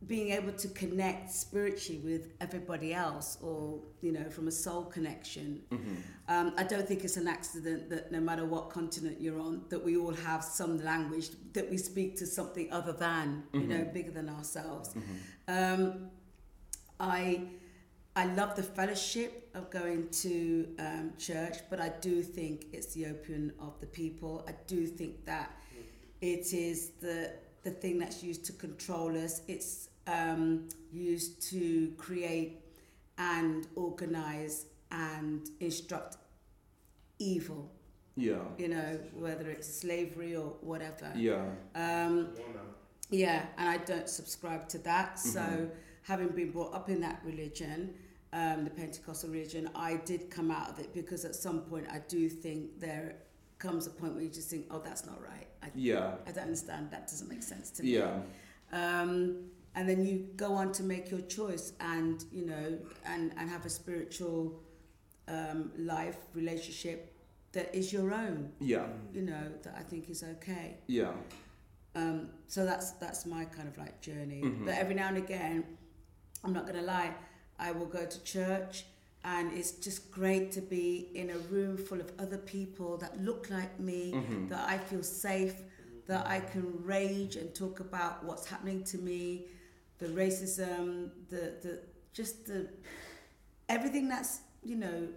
being 0.06 0.30
able 0.32 0.52
to 0.52 0.68
connect 0.68 1.30
spiritually 1.30 2.00
with 2.02 2.32
everybody 2.40 2.92
else 2.92 3.38
or 3.40 3.80
you 4.00 4.10
know 4.12 4.28
from 4.30 4.48
a 4.48 4.50
soul 4.50 4.84
connection. 4.84 5.62
Mm-hmm. 5.70 5.94
um, 6.28 6.52
i 6.56 6.64
don't 6.64 6.88
think 6.88 7.04
it's 7.04 7.16
an 7.16 7.28
accident 7.28 7.88
that 7.88 8.10
no 8.10 8.20
matter 8.20 8.44
what 8.44 8.68
continent 8.68 9.20
you're 9.20 9.40
on 9.40 9.62
that 9.68 9.82
we 9.82 9.96
all 9.96 10.14
have 10.14 10.42
some 10.42 10.82
language 10.82 11.28
that 11.52 11.70
we 11.70 11.76
speak 11.76 12.16
to 12.16 12.26
something 12.26 12.72
other 12.72 12.92
than 12.92 13.44
you 13.52 13.60
know 13.60 13.84
bigger 13.84 14.10
than 14.10 14.28
ourselves. 14.28 14.94
Um, 15.46 16.10
i 16.98 17.42
i 18.16 18.24
love 18.26 18.54
the 18.56 18.62
fellowship 18.62 19.48
of 19.54 19.70
going 19.70 20.08
to 20.10 20.68
um, 20.78 21.12
church 21.18 21.56
but 21.70 21.80
i 21.80 21.88
do 22.00 22.22
think 22.22 22.66
it's 22.72 22.94
the 22.94 23.06
opium 23.06 23.52
of 23.60 23.78
the 23.80 23.86
people 23.86 24.44
i 24.48 24.54
do 24.66 24.86
think 24.86 25.24
that 25.24 25.50
it 26.20 26.52
is 26.52 26.90
the 27.00 27.30
the 27.64 27.70
thing 27.70 27.98
that's 27.98 28.22
used 28.24 28.44
to 28.44 28.52
control 28.52 29.16
us. 29.16 29.42
It's 29.46 29.88
um, 30.08 30.68
used 30.92 31.40
to 31.50 31.92
create 31.96 32.58
and 33.18 33.68
organize 33.76 34.66
and 34.90 35.48
instruct 35.60 36.16
evil. 37.20 37.70
Yeah. 38.16 38.42
You 38.58 38.68
know, 38.68 38.98
whether 39.14 39.48
it's 39.48 39.72
slavery 39.72 40.34
or 40.34 40.54
whatever. 40.60 41.12
Yeah. 41.14 41.44
Um, 41.76 42.30
yeah, 43.10 43.46
and 43.58 43.68
I 43.68 43.76
don't 43.78 44.08
subscribe 44.08 44.68
to 44.70 44.78
that. 44.78 45.18
So, 45.20 45.40
Mhm. 45.40 45.70
having 46.02 46.28
been 46.28 46.50
brought 46.50 46.74
up 46.74 46.88
in 46.88 47.00
that 47.00 47.22
religion, 47.24 47.94
um, 48.32 48.64
the 48.64 48.70
Pentecostal 48.70 49.30
religion, 49.30 49.68
I 49.74 49.96
did 49.96 50.30
come 50.30 50.50
out 50.50 50.70
of 50.70 50.78
it 50.78 50.92
because 50.94 51.24
at 51.24 51.34
some 51.34 51.60
point 51.62 51.86
I 51.90 52.00
do 52.08 52.28
think 52.28 52.80
there 52.80 53.16
comes 53.58 53.86
a 53.86 53.90
point 53.90 54.14
where 54.14 54.22
you 54.22 54.30
just 54.30 54.50
think, 54.50 54.66
oh, 54.70 54.80
that's 54.84 55.04
not 55.06 55.20
right. 55.22 55.46
I, 55.62 55.68
Yeah. 55.74 56.14
I 56.26 56.32
don't 56.32 56.44
understand. 56.44 56.90
That 56.90 57.06
doesn't 57.08 57.28
make 57.28 57.42
sense 57.42 57.70
to 57.72 57.82
me. 57.82 57.90
Yeah. 57.90 58.20
Um, 58.72 59.44
and 59.74 59.88
then 59.88 60.04
you 60.04 60.28
go 60.36 60.52
on 60.54 60.72
to 60.72 60.82
make 60.82 61.10
your 61.10 61.20
choice 61.22 61.72
and, 61.80 62.24
you 62.32 62.46
know, 62.46 62.78
and, 63.06 63.32
and 63.36 63.48
have 63.48 63.64
a 63.66 63.70
spiritual 63.70 64.60
um, 65.28 65.70
life, 65.78 66.16
relationship 66.34 67.14
that 67.52 67.74
is 67.74 67.92
your 67.92 68.12
own, 68.14 68.50
Yeah. 68.60 68.86
you 69.12 69.22
know, 69.22 69.52
that 69.62 69.74
I 69.78 69.82
think 69.82 70.08
is 70.10 70.22
okay. 70.24 70.78
Yeah. 70.86 71.12
Um, 71.94 72.30
so 72.48 72.64
that's 72.64 72.92
that's 72.92 73.26
my 73.26 73.44
kind 73.44 73.68
of 73.68 73.76
like 73.76 74.00
journey. 74.00 74.40
Mhm. 74.42 74.64
But 74.64 74.74
every 74.76 74.94
now 74.94 75.08
and 75.08 75.18
again, 75.18 75.64
I'm 76.42 76.54
not 76.54 76.66
gonna 76.66 76.80
lie, 76.82 77.14
I 77.68 77.70
will 77.72 77.86
go 77.86 78.04
to 78.14 78.18
church, 78.24 78.84
and 79.24 79.52
it's 79.58 79.72
just 79.86 80.10
great 80.10 80.50
to 80.52 80.60
be 80.60 80.86
in 81.14 81.30
a 81.30 81.38
room 81.54 81.76
full 81.76 82.00
of 82.00 82.10
other 82.18 82.38
people 82.38 82.96
that 82.98 83.12
look 83.28 83.42
like 83.50 83.74
me, 83.78 84.02
Mhm. 84.12 84.48
that 84.50 84.68
I 84.74 84.78
feel 84.78 85.04
safe, 85.04 85.56
that 86.06 86.26
I 86.26 86.40
can 86.52 86.64
rage 86.84 87.36
and 87.40 87.54
talk 87.54 87.76
about 87.88 88.24
what's 88.26 88.46
happening 88.52 88.82
to 88.92 88.98
me, 88.98 89.22
the 89.98 90.08
racism, 90.22 91.10
the 91.32 91.42
the 91.64 91.72
just 92.18 92.34
the 92.46 92.68
everything 93.68 94.08
that's 94.08 94.40
you 94.70 94.76
know 94.84 95.08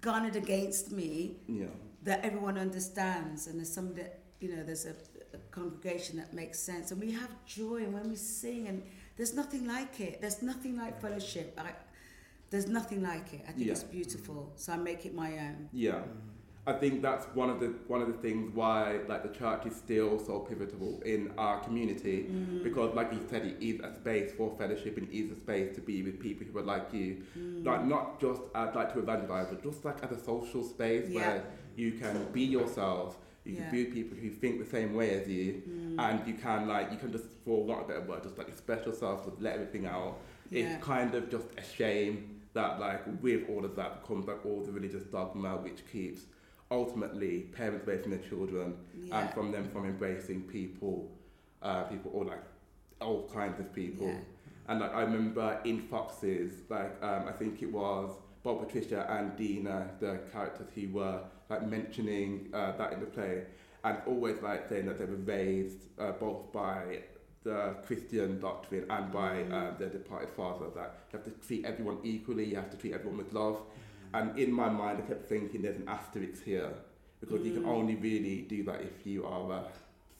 garnered 0.00 0.36
against 0.36 0.92
me 0.92 1.36
Yeah. 1.48 1.66
that 2.04 2.24
everyone 2.24 2.56
understands 2.58 3.46
and 3.46 3.58
there's 3.58 3.72
some 3.72 3.94
that 3.94 4.20
you 4.40 4.48
know 4.54 4.62
there's 4.62 4.86
a, 4.86 4.94
a 5.34 5.38
congregation 5.50 6.16
that 6.18 6.32
makes 6.32 6.58
sense 6.60 6.90
and 6.92 7.00
we 7.00 7.10
have 7.12 7.30
joy 7.46 7.78
and 7.84 7.92
when 7.92 8.08
we 8.08 8.16
sing 8.16 8.68
and 8.68 8.82
there's 9.16 9.34
nothing 9.34 9.66
like 9.66 9.98
it 10.00 10.20
there's 10.20 10.42
nothing 10.42 10.76
like 10.76 11.00
fellowship 11.00 11.58
I, 11.58 11.70
there's 12.50 12.68
nothing 12.68 13.02
like 13.02 13.32
it 13.34 13.42
i 13.48 13.52
think 13.52 13.66
Yeah. 13.66 13.72
it's 13.72 13.82
beautiful 13.82 14.52
so 14.56 14.72
i 14.72 14.76
make 14.76 15.06
it 15.06 15.14
my 15.14 15.30
own 15.38 15.68
Yeah. 15.72 16.02
I 16.68 16.72
think 16.72 17.00
that's 17.00 17.26
one 17.26 17.48
of 17.48 17.60
the 17.60 17.68
one 17.86 18.02
of 18.02 18.08
the 18.08 18.18
things 18.26 18.52
why 18.52 18.98
like 19.08 19.22
the 19.22 19.32
church 19.38 19.66
is 19.66 19.76
still 19.76 20.18
so 20.18 20.40
pivotal 20.40 21.00
in 21.04 21.30
our 21.38 21.60
community 21.66 22.16
Mm. 22.28 22.64
because 22.64 22.92
like 22.98 23.12
you 23.12 23.20
said 23.30 23.42
it 23.50 23.56
is 23.60 23.78
a 23.88 23.94
space 23.94 24.32
for 24.36 24.46
fellowship 24.58 24.96
and 24.96 25.06
is 25.12 25.30
a 25.30 25.38
space 25.44 25.68
to 25.76 25.80
be 25.80 26.02
with 26.02 26.18
people 26.18 26.44
who 26.50 26.58
are 26.58 26.68
like 26.74 26.92
you 26.92 27.08
Mm. 27.38 27.64
like 27.64 27.84
not 27.94 28.18
just 28.20 28.42
as 28.62 28.74
like 28.74 28.92
to 28.94 28.98
evangelize 28.98 29.46
but 29.52 29.62
just 29.62 29.84
like 29.84 29.98
as 30.06 30.10
a 30.18 30.20
social 30.32 30.64
space 30.64 31.06
Yeah. 31.08 31.16
where 31.20 31.44
you 31.76 31.92
can 32.02 32.14
be 32.32 32.42
yourself 32.56 33.16
you 33.46 33.54
Yeah. 33.54 33.62
can 33.62 33.70
be 33.72 33.84
with 33.84 33.92
people 33.94 34.16
who 34.18 34.30
think 34.30 34.58
the 34.58 34.70
same 34.78 34.94
way 34.94 35.10
as 35.20 35.28
you 35.28 35.62
Mm. 35.68 35.96
and 35.98 36.26
you 36.28 36.34
can 36.34 36.66
like 36.68 36.90
you 36.92 36.98
can 36.98 37.10
just 37.12 37.24
for 37.44 37.64
want 37.64 37.82
of 37.82 37.86
a 37.90 37.92
better 37.94 38.06
word 38.10 38.22
just 38.22 38.36
like 38.38 38.48
express 38.48 38.84
yourself 38.86 39.24
just 39.24 39.40
let 39.40 39.54
everything 39.54 39.86
out 39.86 40.18
Yeah. 40.50 40.58
it's 40.76 40.84
kind 40.84 41.14
of 41.14 41.30
just 41.30 41.46
a 41.56 41.62
shame 41.62 42.40
that 42.54 42.80
like 42.80 43.02
with 43.22 43.48
all 43.50 43.64
of 43.64 43.76
that 43.76 44.04
comes 44.06 44.26
like 44.26 44.44
all 44.44 44.60
the 44.62 44.72
religious 44.72 45.04
dogma 45.04 45.56
which 45.56 45.80
keeps 45.92 46.22
ultimately 46.70 47.42
parents 47.58 47.86
away 47.86 47.98
from 47.98 48.10
their 48.12 48.20
children 48.30 48.74
and 49.12 49.30
from 49.30 49.52
them 49.52 49.68
from 49.72 49.84
embracing 49.86 50.42
people 50.42 51.10
uh, 51.62 51.84
people 51.84 52.10
or 52.14 52.24
like 52.24 52.42
all 53.00 53.28
kinds 53.32 53.58
of 53.60 53.72
people 53.72 54.06
Yeah. 54.08 54.18
and 54.68 54.80
like 54.80 54.92
I 54.94 55.02
remember 55.02 55.60
in 55.64 55.80
Foxes 55.80 56.62
like 56.68 56.92
um, 57.02 57.28
I 57.28 57.32
think 57.32 57.62
it 57.62 57.70
was 57.72 58.10
Bob 58.46 58.60
Patricia 58.64 59.04
and 59.10 59.36
Dina 59.36 59.90
the 59.98 60.20
characters 60.32 60.68
who 60.72 60.88
were 60.90 61.18
like 61.50 61.66
mentioning 61.66 62.48
uh, 62.54 62.76
that 62.76 62.92
in 62.92 63.00
the 63.00 63.06
play 63.06 63.42
and 63.82 63.98
always 64.06 64.40
like 64.40 64.68
saying 64.68 64.86
that 64.86 64.98
they 64.98 65.04
were 65.04 65.16
raised 65.16 65.80
uh, 65.98 66.12
both 66.12 66.52
by 66.52 67.00
the 67.42 67.74
Christian 67.84 68.38
doctrine 68.38 68.86
and 68.88 69.12
by 69.12 69.42
uh, 69.42 69.76
their 69.78 69.88
departed 69.88 70.30
father 70.30 70.66
that 70.76 70.90
you 71.10 71.18
have 71.18 71.24
to 71.24 71.32
treat 71.46 71.64
everyone 71.64 71.98
equally, 72.04 72.44
you 72.44 72.54
have 72.54 72.70
to 72.70 72.76
treat 72.76 72.92
everyone 72.92 73.18
with 73.18 73.32
love. 73.32 73.62
And 74.14 74.38
in 74.38 74.52
my 74.52 74.68
mind, 74.68 75.02
I 75.02 75.06
kept 75.08 75.28
thinking 75.28 75.62
there's 75.62 75.76
an 75.76 75.88
asterisk 75.88 76.44
here 76.44 76.72
because 77.20 77.44
you 77.44 77.52
can 77.52 77.64
Mm. 77.64 77.76
only 77.78 77.96
really 77.96 78.42
do 78.42 78.62
that 78.64 78.80
if 78.80 79.04
you 79.04 79.24
are 79.24 79.50
a 79.58 79.60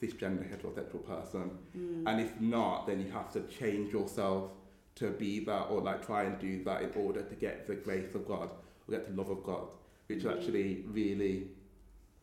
cisgender 0.00 0.44
heterosexual 0.52 1.04
person. 1.06 1.50
Mm. 1.76 2.02
And 2.08 2.20
if 2.20 2.40
not, 2.40 2.86
then 2.88 3.00
you 3.00 3.10
have 3.12 3.32
to 3.34 3.40
change 3.42 3.92
yourself 3.92 4.50
to 4.96 5.10
be 5.10 5.40
that 5.44 5.64
or 5.70 5.80
like 5.80 6.04
try 6.04 6.24
and 6.24 6.38
do 6.38 6.62
that 6.64 6.82
in 6.82 6.90
order 6.96 7.22
to 7.22 7.34
get 7.34 7.66
the 7.66 7.74
grace 7.74 8.14
of 8.14 8.26
God 8.26 8.50
or 8.88 8.90
get 8.90 9.06
the 9.08 9.14
love 9.20 9.30
of 9.30 9.42
God, 9.44 9.68
which 10.06 10.18
is 10.18 10.24
Mm. 10.24 10.36
actually 10.36 10.84
really, 10.88 11.48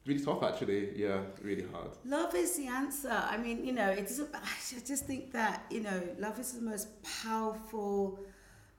really 0.06 0.24
tough 0.24 0.44
actually. 0.44 1.00
Yeah, 1.00 1.22
really 1.42 1.66
hard. 1.72 1.92
Love 2.06 2.34
is 2.36 2.56
the 2.58 2.68
answer. 2.68 3.12
I 3.12 3.38
mean, 3.38 3.64
you 3.66 3.74
know, 3.74 3.90
it 3.90 4.06
is. 4.10 4.20
About, 4.26 4.42
I 4.44 4.80
just 4.86 5.06
think 5.06 5.32
that 5.34 5.66
you 5.70 5.82
know, 5.82 6.02
love 6.20 6.40
is 6.40 6.54
the 6.54 6.62
most 6.62 6.88
powerful 7.04 8.20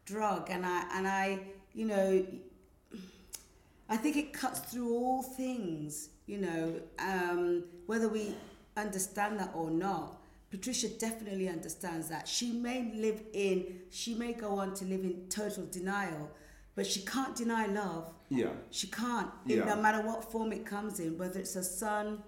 drug, 0.06 0.50
and 0.50 0.66
I 0.66 0.84
and 0.96 1.06
I, 1.06 1.40
you 1.72 1.86
know, 1.86 2.26
I 3.88 3.96
think 3.96 4.16
it 4.16 4.32
cuts 4.32 4.60
through 4.60 4.92
all 4.92 5.22
things. 5.22 6.08
You 6.26 6.38
know, 6.38 6.80
um, 6.98 7.64
whether 7.86 8.08
we 8.08 8.34
understand 8.76 9.38
that 9.40 9.52
or 9.54 9.70
not. 9.70 10.20
Patricia 10.54 10.86
definitely 10.88 11.48
understands 11.48 12.08
that. 12.08 12.28
She 12.28 12.52
may 12.52 12.92
live 12.94 13.20
in, 13.32 13.80
she 13.90 14.14
may 14.14 14.32
go 14.32 14.50
on 14.60 14.72
to 14.74 14.84
live 14.84 15.00
in 15.02 15.26
total 15.28 15.66
denial, 15.66 16.30
but 16.76 16.86
she 16.86 17.00
can't 17.00 17.34
deny 17.34 17.66
love. 17.66 18.12
Yeah, 18.28 18.50
She 18.70 18.86
can't, 18.86 19.30
Yeah. 19.46 19.64
no 19.64 19.74
matter 19.82 20.00
what 20.06 20.30
form 20.30 20.52
it 20.52 20.64
comes 20.64 21.00
in, 21.00 21.18
whether 21.18 21.40
it's 21.40 21.54
her 21.54 21.62
son, 21.64 22.22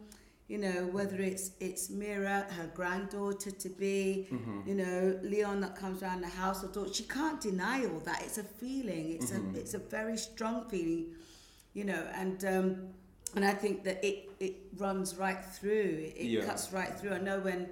you 0.49 0.59
know, 0.59 0.89
whether 0.97 1.19
it's 1.21 1.53
it's 1.61 1.89
Mira, 1.89 2.47
her 2.59 2.67
granddaughter 2.75 3.53
to 3.53 3.69
be, 3.69 4.27
Mm-hmm. 4.33 4.61
you 4.69 4.75
know, 4.75 5.21
Leon 5.23 5.61
that 5.61 5.77
comes 5.77 6.03
around 6.03 6.21
the 6.23 6.29
house 6.43 6.65
or 6.65 6.69
daughter. 6.69 6.93
She 6.93 7.05
can't 7.05 7.41
deny 7.41 7.85
all 7.87 8.01
that. 8.01 8.23
It's 8.23 8.39
a 8.39 8.45
feeling. 8.45 9.13
It's 9.13 9.31
Mm-hmm. 9.31 9.55
a 9.55 9.59
it's 9.61 9.75
a 9.75 9.79
very 9.79 10.17
strong 10.17 10.69
feeling, 10.69 11.15
you 11.75 11.85
know, 11.85 12.03
and 12.23 12.45
um, 12.45 12.67
and 13.37 13.45
I 13.45 13.55
think 13.55 13.85
that 13.85 14.05
it 14.05 14.19
it 14.41 14.55
runs 14.77 15.15
right 15.17 15.43
through. 15.57 15.93
It, 16.17 16.27
Yeah. 16.27 16.45
cuts 16.45 16.73
right 16.73 16.93
through. 16.99 17.13
I 17.13 17.19
know 17.29 17.39
when, 17.41 17.69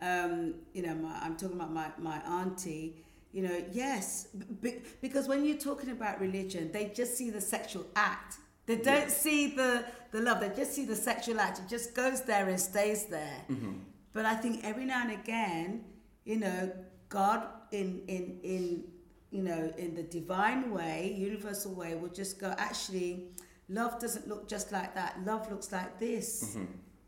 um, 0.00 0.54
you 0.72 0.82
know, 0.82 0.94
my, 0.94 1.18
I'm 1.22 1.36
talking 1.36 1.56
about 1.56 1.72
my 1.72 1.88
my 1.98 2.18
auntie. 2.18 3.02
You 3.32 3.42
know, 3.42 3.64
yes, 3.72 4.28
b- 4.62 4.78
because 5.02 5.28
when 5.28 5.44
you're 5.44 5.58
talking 5.58 5.90
about 5.90 6.20
religion, 6.20 6.70
they 6.72 6.92
just 6.94 7.16
see 7.16 7.30
the 7.30 7.40
sexual 7.40 7.86
act. 7.94 8.36
They 8.66 8.76
don't 8.76 9.10
see 9.10 9.54
the 9.54 9.84
the 10.10 10.20
love. 10.20 10.40
They 10.40 10.48
just 10.50 10.72
see 10.72 10.84
the 10.84 10.96
sexual 10.96 11.38
act. 11.40 11.58
It 11.58 11.68
just 11.68 11.94
goes 11.94 12.22
there 12.22 12.48
and 12.48 12.58
stays 12.60 13.06
there. 13.06 13.42
Mm-hmm. 13.50 13.72
But 14.12 14.24
I 14.24 14.34
think 14.34 14.64
every 14.64 14.84
now 14.86 15.02
and 15.02 15.12
again, 15.12 15.84
you 16.24 16.36
know, 16.36 16.72
God 17.08 17.46
in 17.72 18.02
in 18.08 18.40
in 18.42 18.84
you 19.30 19.42
know 19.42 19.72
in 19.76 19.94
the 19.94 20.02
divine 20.02 20.72
way, 20.72 21.14
universal 21.16 21.74
way, 21.74 21.94
will 21.94 22.08
just 22.08 22.40
go. 22.40 22.54
Actually, 22.58 23.28
love 23.68 24.00
doesn't 24.00 24.28
look 24.28 24.48
just 24.48 24.72
like 24.72 24.94
that. 24.94 25.24
Love 25.24 25.50
looks 25.50 25.70
like 25.72 25.98
this. 26.00 26.56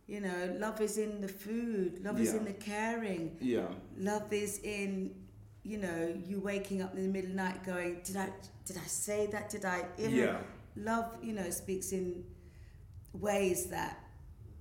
You 0.09 0.21
know, 0.23 0.57
love 0.59 0.81
is 0.81 0.97
in 0.97 1.21
the 1.21 1.29
food. 1.29 2.03
Love 2.03 2.19
is 2.19 2.31
Mm-hmm. 2.31 2.39
In 2.39 2.45
the 2.47 2.53
caring. 2.55 3.37
yeah, 3.41 3.67
Love 3.99 4.33
is 4.33 4.59
in, 4.65 5.15
you 5.65 5.77
know, 5.77 6.17
you 6.27 6.41
waking 6.41 6.81
up 6.81 6.95
in 6.97 7.03
the 7.03 7.09
middle 7.09 7.31
of 7.31 7.37
the 7.37 7.43
night 7.43 7.63
going, 7.65 8.01
did 8.03 8.17
I 8.17 8.31
did 8.65 8.79
I 8.79 8.87
say 8.87 9.27
that? 9.27 9.51
Did 9.51 9.67
I? 9.67 9.85
you 9.99 10.09
know, 10.09 10.17
yeah, 10.17 10.37
Love, 10.77 11.15
you 11.23 11.35
know, 11.35 11.51
speaks 11.51 11.93
in 11.93 12.25
ways 13.13 13.67
that 13.67 13.99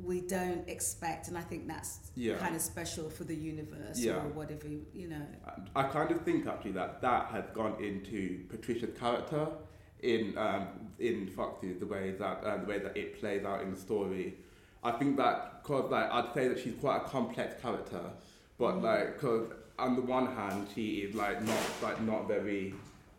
we 0.03 0.19
don't 0.21 0.67
expect, 0.69 1.27
and 1.29 1.37
I 1.37 1.41
think 1.41 1.65
that's 1.67 2.11
Yeah. 2.15 2.37
kind 2.37 2.55
of 2.55 2.61
special 2.61 3.09
for 3.09 3.23
the 3.23 3.33
universe 3.35 3.99
Yeah. 3.99 4.17
or 4.23 4.29
whatever, 4.29 4.67
you 4.67 5.07
know. 5.07 5.25
And 5.55 5.69
I 5.75 5.83
kind 5.83 6.11
of 6.11 6.21
think 6.23 6.45
actually 6.45 6.73
that 6.73 7.01
that 7.01 7.27
has 7.31 7.45
gone 7.53 7.81
into 7.81 8.43
Patricia's 8.49 8.97
character 8.99 9.47
in 10.01 10.37
um, 10.37 10.67
in 10.99 11.27
fact 11.27 11.61
the 11.61 11.85
way 11.85 12.11
that 12.19 12.43
uh, 12.43 12.57
the 12.57 12.65
way 12.65 12.79
that 12.79 12.95
it 12.97 13.17
plays 13.19 13.45
out 13.45 13.61
in 13.61 13.71
the 13.71 13.77
story. 13.79 14.39
I 14.83 14.91
think 14.91 15.17
that 15.17 15.63
because 15.63 15.89
like 15.91 16.09
I'd 16.11 16.33
say 16.33 16.47
that 16.47 16.59
she's 16.59 16.75
quite 16.75 16.97
a 16.97 17.01
complex 17.01 17.61
character, 17.61 18.01
but 18.57 18.75
Mm. 18.75 18.83
like 18.83 19.13
because 19.15 19.51
on 19.79 19.95
the 19.95 20.01
one 20.01 20.27
hand, 20.35 20.67
she 20.73 20.99
is 20.99 21.15
like 21.15 21.41
not 21.43 21.63
like 21.81 22.01
not 22.01 22.27
very 22.27 22.73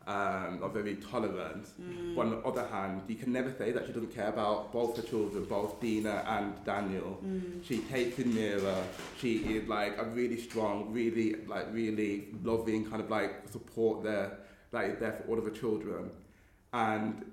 um, 0.06 0.60
not 0.60 0.72
very 0.72 0.94
tolerant. 0.96 1.68
But 2.16 2.20
on 2.22 2.30
the 2.30 2.38
other 2.38 2.66
hand, 2.66 3.02
you 3.08 3.14
can 3.16 3.30
never 3.30 3.52
say 3.52 3.72
that 3.72 3.84
she 3.86 3.92
doesn't 3.92 4.14
care 4.14 4.28
about 4.28 4.72
both 4.72 4.96
her 4.96 5.02
children, 5.02 5.44
both 5.44 5.78
Dina 5.80 6.24
and 6.26 6.54
Daniel. 6.64 7.22
She 7.62 7.80
takes 7.80 8.18
in 8.18 8.34
Mira. 8.34 8.82
She 9.20 9.32
is 9.56 9.68
like 9.68 9.98
a 9.98 10.04
really 10.04 10.40
strong, 10.40 10.90
really 10.94 11.34
like 11.46 11.66
really 11.74 12.28
loving 12.42 12.88
kind 12.88 13.02
of 13.02 13.10
like 13.10 13.32
support 13.50 14.02
there 14.02 14.38
is 14.72 14.98
there 14.98 15.12
for 15.12 15.24
all 15.28 15.38
of 15.38 15.44
her 15.44 15.50
children. 15.50 16.10
And 16.72 17.30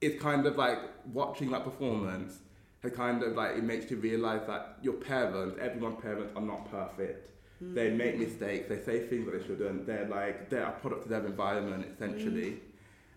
it's 0.00 0.20
kind 0.22 0.46
of 0.46 0.56
like 0.56 0.78
watching 1.12 1.50
that 1.50 1.64
performance. 1.64 2.38
It 2.84 2.94
kind 2.94 3.22
of 3.22 3.34
like 3.34 3.56
it 3.56 3.64
makes 3.64 3.90
you 3.90 3.96
realize 3.96 4.46
that 4.46 4.78
your 4.82 4.94
parents, 4.94 5.58
everyone's 5.60 6.00
parents, 6.00 6.32
are 6.36 6.42
not 6.42 6.70
perfect. 6.70 7.30
They 7.60 7.90
make 7.90 8.16
mistakes. 8.18 8.68
They 8.68 8.80
say 8.80 9.06
things 9.08 9.26
that 9.26 9.36
they 9.40 9.44
shouldn't. 9.44 9.84
They're 9.84 10.06
like 10.06 10.48
they're 10.48 10.62
a 10.62 10.70
product 10.72 11.04
of 11.04 11.08
their 11.10 11.26
environment 11.26 11.86
essentially, 11.92 12.60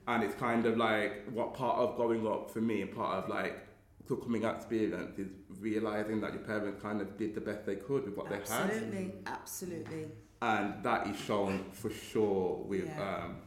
and 0.07 0.23
it's 0.23 0.33
kind 0.35 0.65
of 0.65 0.77
like 0.77 1.25
what 1.31 1.53
part 1.53 1.77
of 1.77 1.95
growing 1.95 2.25
up 2.25 2.49
for 2.49 2.59
me 2.59 2.81
and 2.81 2.91
part 2.95 3.23
of 3.23 3.29
like 3.29 3.67
the 4.07 4.15
coming 4.15 4.43
out 4.43 4.55
experience 4.55 5.19
is 5.19 5.27
realizing 5.59 6.19
that 6.21 6.33
your 6.33 6.41
parents 6.41 6.81
kind 6.81 7.01
of 7.01 7.17
did 7.19 7.35
the 7.35 7.41
best 7.41 7.67
they 7.67 7.75
could 7.75 8.05
with 8.05 8.15
what 8.17 8.29
they 8.29 8.35
had 8.35 8.49
Absolutely, 8.49 9.13
absolutely. 9.27 10.07
and 10.41 10.83
that 10.83 11.05
is 11.07 11.19
shown 11.19 11.65
for 11.71 11.91
sure 11.91 12.63
with 12.65 12.85
Yeah. 12.87 13.25
um, 13.25 13.37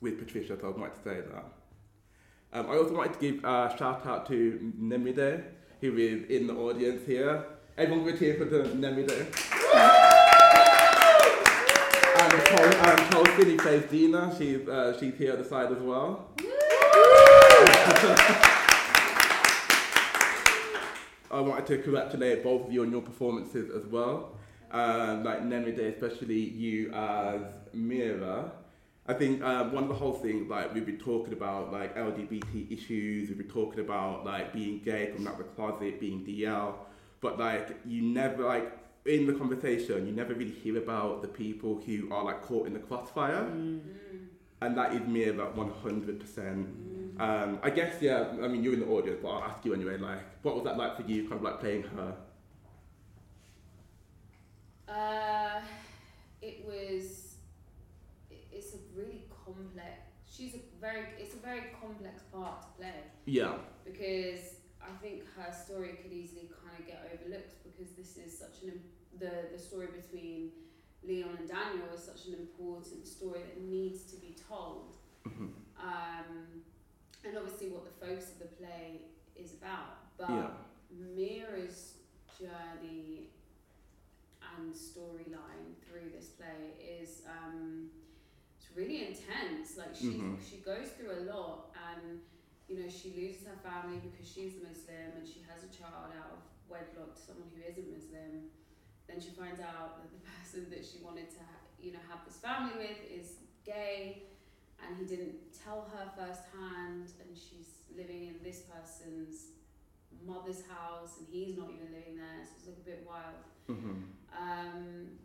with 0.00 0.18
Patricia. 0.18 0.58
So 0.58 0.70
I 0.70 0.88
to 0.88 1.02
say 1.04 1.20
that. 1.20 1.44
Um, 2.54 2.68
I 2.68 2.76
also 2.76 2.94
wanted 2.94 3.14
to 3.14 3.18
give 3.18 3.44
a 3.44 3.74
shout 3.78 4.04
out 4.04 4.26
to 4.28 4.72
Nemide, 4.78 5.42
who 5.80 5.96
is 5.96 6.28
in 6.28 6.46
the 6.46 6.54
audience 6.54 7.06
here. 7.06 7.46
Everyone 7.78 8.04
give 8.04 8.16
a 8.16 8.18
cheer 8.18 8.34
for 8.34 8.44
the 8.44 8.64
Nemide. 8.64 9.26
and 12.20 12.32
Cole, 12.44 12.90
and 12.90 13.10
Cole 13.10 13.24
Finney 13.36 13.56
plays 13.56 13.84
Dina. 13.90 14.34
She's 14.36 14.68
uh, 14.68 14.94
she's 15.00 15.14
here 15.14 15.32
at 15.32 15.38
the 15.38 15.44
side 15.44 15.72
as 15.72 15.78
well. 15.78 16.28
I 21.30 21.40
wanted 21.40 21.64
to 21.68 21.78
congratulate 21.78 22.44
both 22.44 22.66
of 22.66 22.72
you 22.72 22.82
on 22.82 22.90
your 22.90 23.00
performances 23.00 23.70
as 23.70 23.86
well. 23.90 24.36
Um, 24.70 25.24
like 25.24 25.42
Nemide, 25.42 25.94
especially 25.94 26.38
you 26.38 26.92
as 26.92 27.40
Mira. 27.72 28.52
I 29.06 29.14
think 29.14 29.42
um, 29.42 29.72
one 29.72 29.82
of 29.84 29.88
the 29.88 29.96
whole 29.96 30.12
thing, 30.12 30.48
like 30.48 30.72
we've 30.72 30.86
been 30.86 30.98
talking 30.98 31.32
about, 31.32 31.72
like 31.72 31.96
LGBT 31.96 32.70
issues. 32.70 33.28
We've 33.28 33.38
been 33.38 33.48
talking 33.48 33.80
about 33.80 34.24
like 34.24 34.52
being 34.52 34.80
gay, 34.84 35.10
coming 35.12 35.26
out 35.26 35.34
of 35.34 35.38
the 35.38 35.44
closet, 35.44 35.98
being 35.98 36.24
DL. 36.24 36.74
But 37.20 37.38
like 37.38 37.76
you 37.84 38.02
never 38.02 38.44
like 38.44 38.72
in 39.04 39.26
the 39.26 39.32
conversation, 39.32 40.06
you 40.06 40.12
never 40.12 40.34
really 40.34 40.52
hear 40.52 40.78
about 40.78 41.22
the 41.22 41.28
people 41.28 41.82
who 41.84 42.12
are 42.12 42.24
like 42.24 42.42
caught 42.42 42.66
in 42.68 42.74
the 42.74 42.78
crossfire, 42.78 43.44
and 44.60 44.78
that 44.78 44.94
is 44.94 45.06
Mira 45.08 45.50
one 45.50 45.70
hundred 45.70 46.20
percent. 46.20 46.68
Um, 47.18 47.58
I 47.62 47.70
guess 47.70 48.00
yeah. 48.00 48.28
I 48.42 48.46
mean, 48.48 48.62
you're 48.62 48.74
in 48.74 48.80
the 48.80 48.86
audience, 48.86 49.18
but 49.20 49.30
I'll 49.30 49.44
ask 49.44 49.64
you 49.64 49.74
anyway. 49.74 49.98
Like, 49.98 50.20
what 50.42 50.54
was 50.54 50.64
that 50.64 50.76
like 50.76 50.96
for 50.96 51.02
you? 51.02 51.22
Kind 51.28 51.34
of 51.34 51.42
like 51.42 51.58
playing 51.60 51.82
her. 51.82 52.14
Uh, 54.88 55.60
it 56.40 56.64
was. 56.64 57.21
It- 58.92 58.98
It's 58.98 58.98
a 58.98 59.00
really 59.00 59.24
complex. 59.44 60.00
She's 60.26 60.54
a 60.54 60.60
very. 60.80 61.06
It's 61.18 61.34
a 61.34 61.38
very 61.38 61.70
complex 61.80 62.22
part 62.32 62.62
to 62.62 62.68
play 62.78 63.04
Yeah. 63.26 63.58
because 63.84 64.56
I 64.80 64.90
think 65.00 65.24
her 65.36 65.52
story 65.52 65.94
could 66.02 66.12
easily 66.12 66.48
kind 66.64 66.78
of 66.80 66.86
get 66.86 67.10
overlooked 67.12 67.62
because 67.64 67.92
this 67.92 68.16
is 68.16 68.36
such 68.38 68.62
an 68.62 68.82
the 69.18 69.48
the 69.52 69.58
story 69.58 69.88
between 69.88 70.52
Leon 71.04 71.36
and 71.36 71.48
Daniel 71.48 71.88
is 71.94 72.02
such 72.02 72.26
an 72.26 72.34
important 72.34 73.06
story 73.06 73.40
that 73.42 73.60
needs 73.60 74.04
to 74.12 74.16
be 74.16 74.34
told. 74.48 74.96
Mhm. 75.24 75.52
Um, 75.76 76.64
and 77.24 77.36
obviously, 77.36 77.68
what 77.70 77.84
the 77.84 78.06
focus 78.06 78.32
of 78.32 78.38
the 78.38 78.46
play 78.56 79.02
is 79.36 79.54
about, 79.54 80.16
but 80.16 80.30
Yeah. 80.30 80.56
Mira's 80.90 81.98
journey 82.38 83.30
and 84.56 84.72
storyline 84.74 85.76
through 85.82 86.10
this 86.10 86.30
play 86.30 86.74
is 86.80 87.22
um, 87.26 87.90
really 88.74 89.08
intense. 89.08 89.76
Like 89.76 89.94
she 89.94 90.18
Mhm. 90.18 90.38
she 90.42 90.56
goes 90.58 90.90
through 90.96 91.12
a 91.12 91.22
lot, 91.32 91.74
and 91.88 92.20
you 92.68 92.78
know 92.80 92.88
she 92.88 93.08
loses 93.14 93.46
her 93.46 93.56
family 93.62 93.98
because 93.98 94.26
she's 94.26 94.56
a 94.60 94.64
Muslim, 94.68 95.08
and 95.18 95.26
she 95.26 95.40
has 95.50 95.64
a 95.64 95.68
child 95.78 96.12
out 96.20 96.32
of 96.36 96.42
wedlock 96.68 97.14
to 97.14 97.20
someone 97.20 97.50
who 97.54 97.62
isn't 97.62 97.88
Muslim. 97.92 98.50
Then 99.06 99.20
she 99.20 99.30
finds 99.30 99.60
out 99.60 100.00
that 100.02 100.10
the 100.12 100.22
person 100.30 100.70
that 100.70 100.84
she 100.84 100.98
wanted 101.04 101.28
to 101.30 101.38
ha- 101.40 101.66
you 101.80 101.92
know 101.92 102.02
have 102.08 102.24
this 102.24 102.38
family 102.38 102.74
with 102.78 103.00
is 103.10 103.36
gay, 103.64 104.28
and 104.82 104.96
he 104.98 105.04
didn't 105.04 105.52
tell 105.52 105.82
her 105.92 106.04
firsthand, 106.16 107.12
and 107.20 107.36
she's 107.36 107.70
living 107.96 108.22
in 108.28 108.36
this 108.42 108.60
person's 108.62 109.48
mother's 110.24 110.62
house, 110.66 111.18
and 111.18 111.26
he's 111.28 111.56
not 111.56 111.68
even 111.70 111.92
living 111.92 112.16
there, 112.16 112.40
so 112.44 112.52
it's 112.56 112.66
like 112.68 112.76
a 112.78 112.88
bit 112.90 113.06
wild. 113.06 113.42
hmm 113.66 114.02
Um, 114.32 115.18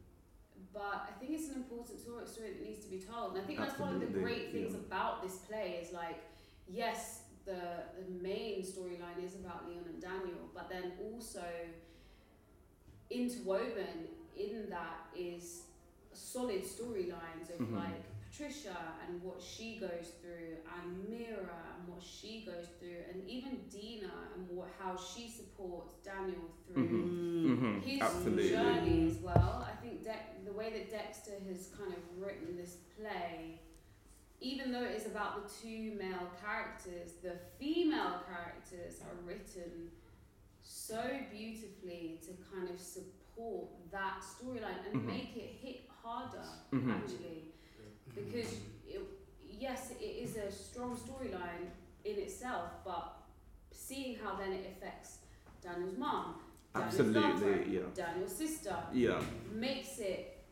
but 0.78 1.10
I 1.10 1.14
think 1.20 1.32
it's 1.38 1.50
an 1.50 1.56
important 1.56 2.00
story, 2.00 2.52
that 2.54 2.64
needs 2.64 2.84
to 2.86 2.90
be 2.90 3.00
told. 3.00 3.34
And 3.34 3.42
I 3.42 3.46
think 3.48 3.58
that's 3.60 3.80
one 3.80 3.96
of 3.96 4.00
the 4.00 4.06
great 4.24 4.52
things 4.52 4.74
yeah. 4.74 4.86
about 4.88 5.24
this 5.24 5.36
play 5.48 5.80
is 5.82 5.92
like, 5.92 6.20
yes, 6.70 7.22
the 7.46 7.62
the 8.00 8.08
main 8.22 8.62
storyline 8.62 9.20
is 9.24 9.34
about 9.36 9.68
Leon 9.68 9.86
and 9.92 10.02
Daniel, 10.02 10.44
but 10.54 10.70
then 10.70 10.92
also 11.06 11.44
interwoven 13.10 14.08
in 14.36 14.70
that 14.70 15.08
is 15.16 15.64
solid 16.14 16.64
storylines 16.64 17.50
of 17.54 17.60
Mhm. 17.60 17.76
like 17.76 18.06
Patricia 18.38 18.78
and 19.08 19.22
what 19.24 19.42
she 19.42 19.78
goes 19.80 20.12
through, 20.22 20.58
and 20.78 21.10
Mira 21.10 21.58
and 21.80 21.88
what 21.88 22.04
she 22.04 22.44
goes 22.46 22.68
through, 22.80 23.02
and 23.12 23.28
even 23.28 23.62
Dina 23.72 24.12
and 24.36 24.48
what 24.50 24.70
how 24.80 24.96
she 24.96 25.28
supports 25.28 25.96
Daniel 26.06 26.52
through 26.68 26.84
hmm 26.88 27.80
his 27.80 28.02
Absolutely. 28.02 28.50
journey 28.50 29.08
as 29.10 29.18
well. 29.18 29.66
I 29.68 29.76
think 29.84 30.04
De- 30.04 30.46
the 30.46 30.52
way 30.54 30.70
that 30.72 30.92
Dexter 30.92 31.32
has 31.50 31.70
kind 31.78 31.92
of 31.94 32.00
written 32.24 32.56
this 32.56 32.78
play, 33.00 33.60
even 34.40 34.72
though 34.72 34.84
it 34.84 34.92
is 34.96 35.08
about 35.08 35.44
the 35.44 35.54
two 35.62 35.94
male 35.98 36.30
characters, 36.40 37.14
the 37.24 37.38
female 37.60 38.22
characters 38.30 39.02
are 39.02 39.16
written 39.26 39.90
so 40.62 41.02
beautifully 41.32 42.20
to 42.26 42.34
kind 42.56 42.70
of 42.70 42.80
support 42.80 43.70
that 43.92 44.22
storyline 44.22 44.86
and 44.92 45.02
Mhm. 45.02 45.06
make 45.06 45.36
it 45.38 45.52
hit 45.64 45.90
harder 45.90 46.44
Mhm. 46.72 46.92
actually 47.02 47.54
because 48.26 48.52
it, 48.88 49.02
yes 49.60 49.92
it 50.00 50.04
is 50.24 50.36
a 50.38 50.52
strong 50.52 50.96
storyline 50.96 51.66
in 52.06 52.16
itself 52.18 52.70
but 52.86 53.14
seeing 53.72 54.18
how 54.24 54.36
then 54.36 54.52
it 54.54 54.66
affects 54.78 55.20
Daniel's 55.64 55.98
mom 55.98 56.36
Daniel's 56.74 57.14
daughter, 57.14 57.64
Yeah. 57.68 57.80
Daniel's 57.96 58.36
sister 58.36 58.76
Yeah. 58.94 59.20
makes 59.54 60.00
it 60.00 60.44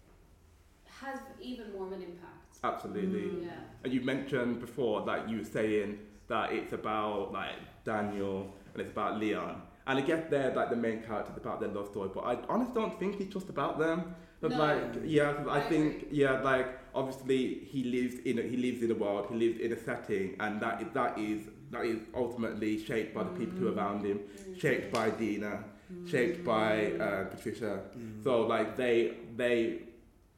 has 1.02 1.20
even 1.42 1.72
more 1.74 1.88
of 1.88 1.92
an 1.94 2.02
impact 2.02 2.32
Absolutely. 2.64 3.20
Mm, 3.22 3.44
yeah 3.46 3.52
And 3.84 3.94
you 3.94 4.02
mentioned 4.02 4.60
before 4.60 5.06
that 5.06 5.30
you 5.30 5.38
were 5.38 5.44
saying 5.44 6.00
that 6.28 6.52
it's 6.54 6.74
about 6.74 7.32
like 7.32 7.54
Daniel 7.84 8.52
and 8.74 8.82
it's 8.82 8.92
about 8.92 9.20
Leon. 9.20 9.62
And 9.88 10.00
I 10.00 10.02
guess 10.02 10.24
they're 10.32 10.54
like 10.56 10.72
the 10.72 10.76
main 10.76 11.04
characters 11.04 11.38
about 11.38 11.60
their 11.60 11.70
love 11.70 11.88
story, 11.88 12.10
but 12.12 12.22
I 12.22 12.40
honestly 12.50 12.74
don't 12.74 12.98
think 13.00 13.20
it's 13.22 13.32
just 13.32 13.50
about 13.50 13.78
them. 13.78 14.16
But 14.42 14.52
No. 14.52 14.58
like, 14.58 14.84
yeah, 15.04 15.44
I 15.48 15.60
I 15.60 15.62
think, 15.62 16.08
yeah, 16.12 16.42
like 16.42 16.68
obviously 16.96 17.60
he 17.66 17.84
lives 17.84 18.16
in 18.26 18.40
a, 18.40 18.42
he 18.42 18.58
lives 18.58 18.82
in 18.82 18.90
a 18.90 18.96
world, 18.96 19.28
he 19.30 19.36
lives 19.36 19.60
in 19.60 19.72
a 19.74 19.84
setting, 19.84 20.36
and 20.40 20.62
that 20.62 20.82
is 20.82 20.88
that 20.94 21.18
is 21.20 21.42
that 21.72 21.86
is 21.86 22.00
ultimately 22.16 22.84
shaped 22.84 23.14
by 23.14 23.24
the 23.24 23.32
people 23.32 23.58
who 23.58 23.68
are 23.68 23.74
around 23.74 24.06
him, 24.06 24.22
shaped 24.58 24.92
by 24.94 25.10
Dina, 25.10 25.64
shaped 26.10 26.44
by 26.46 26.94
uh, 26.94 27.26
Patricia. 27.26 27.82
So 28.24 28.42
like 28.42 28.78
they 28.78 29.18
they 29.36 29.82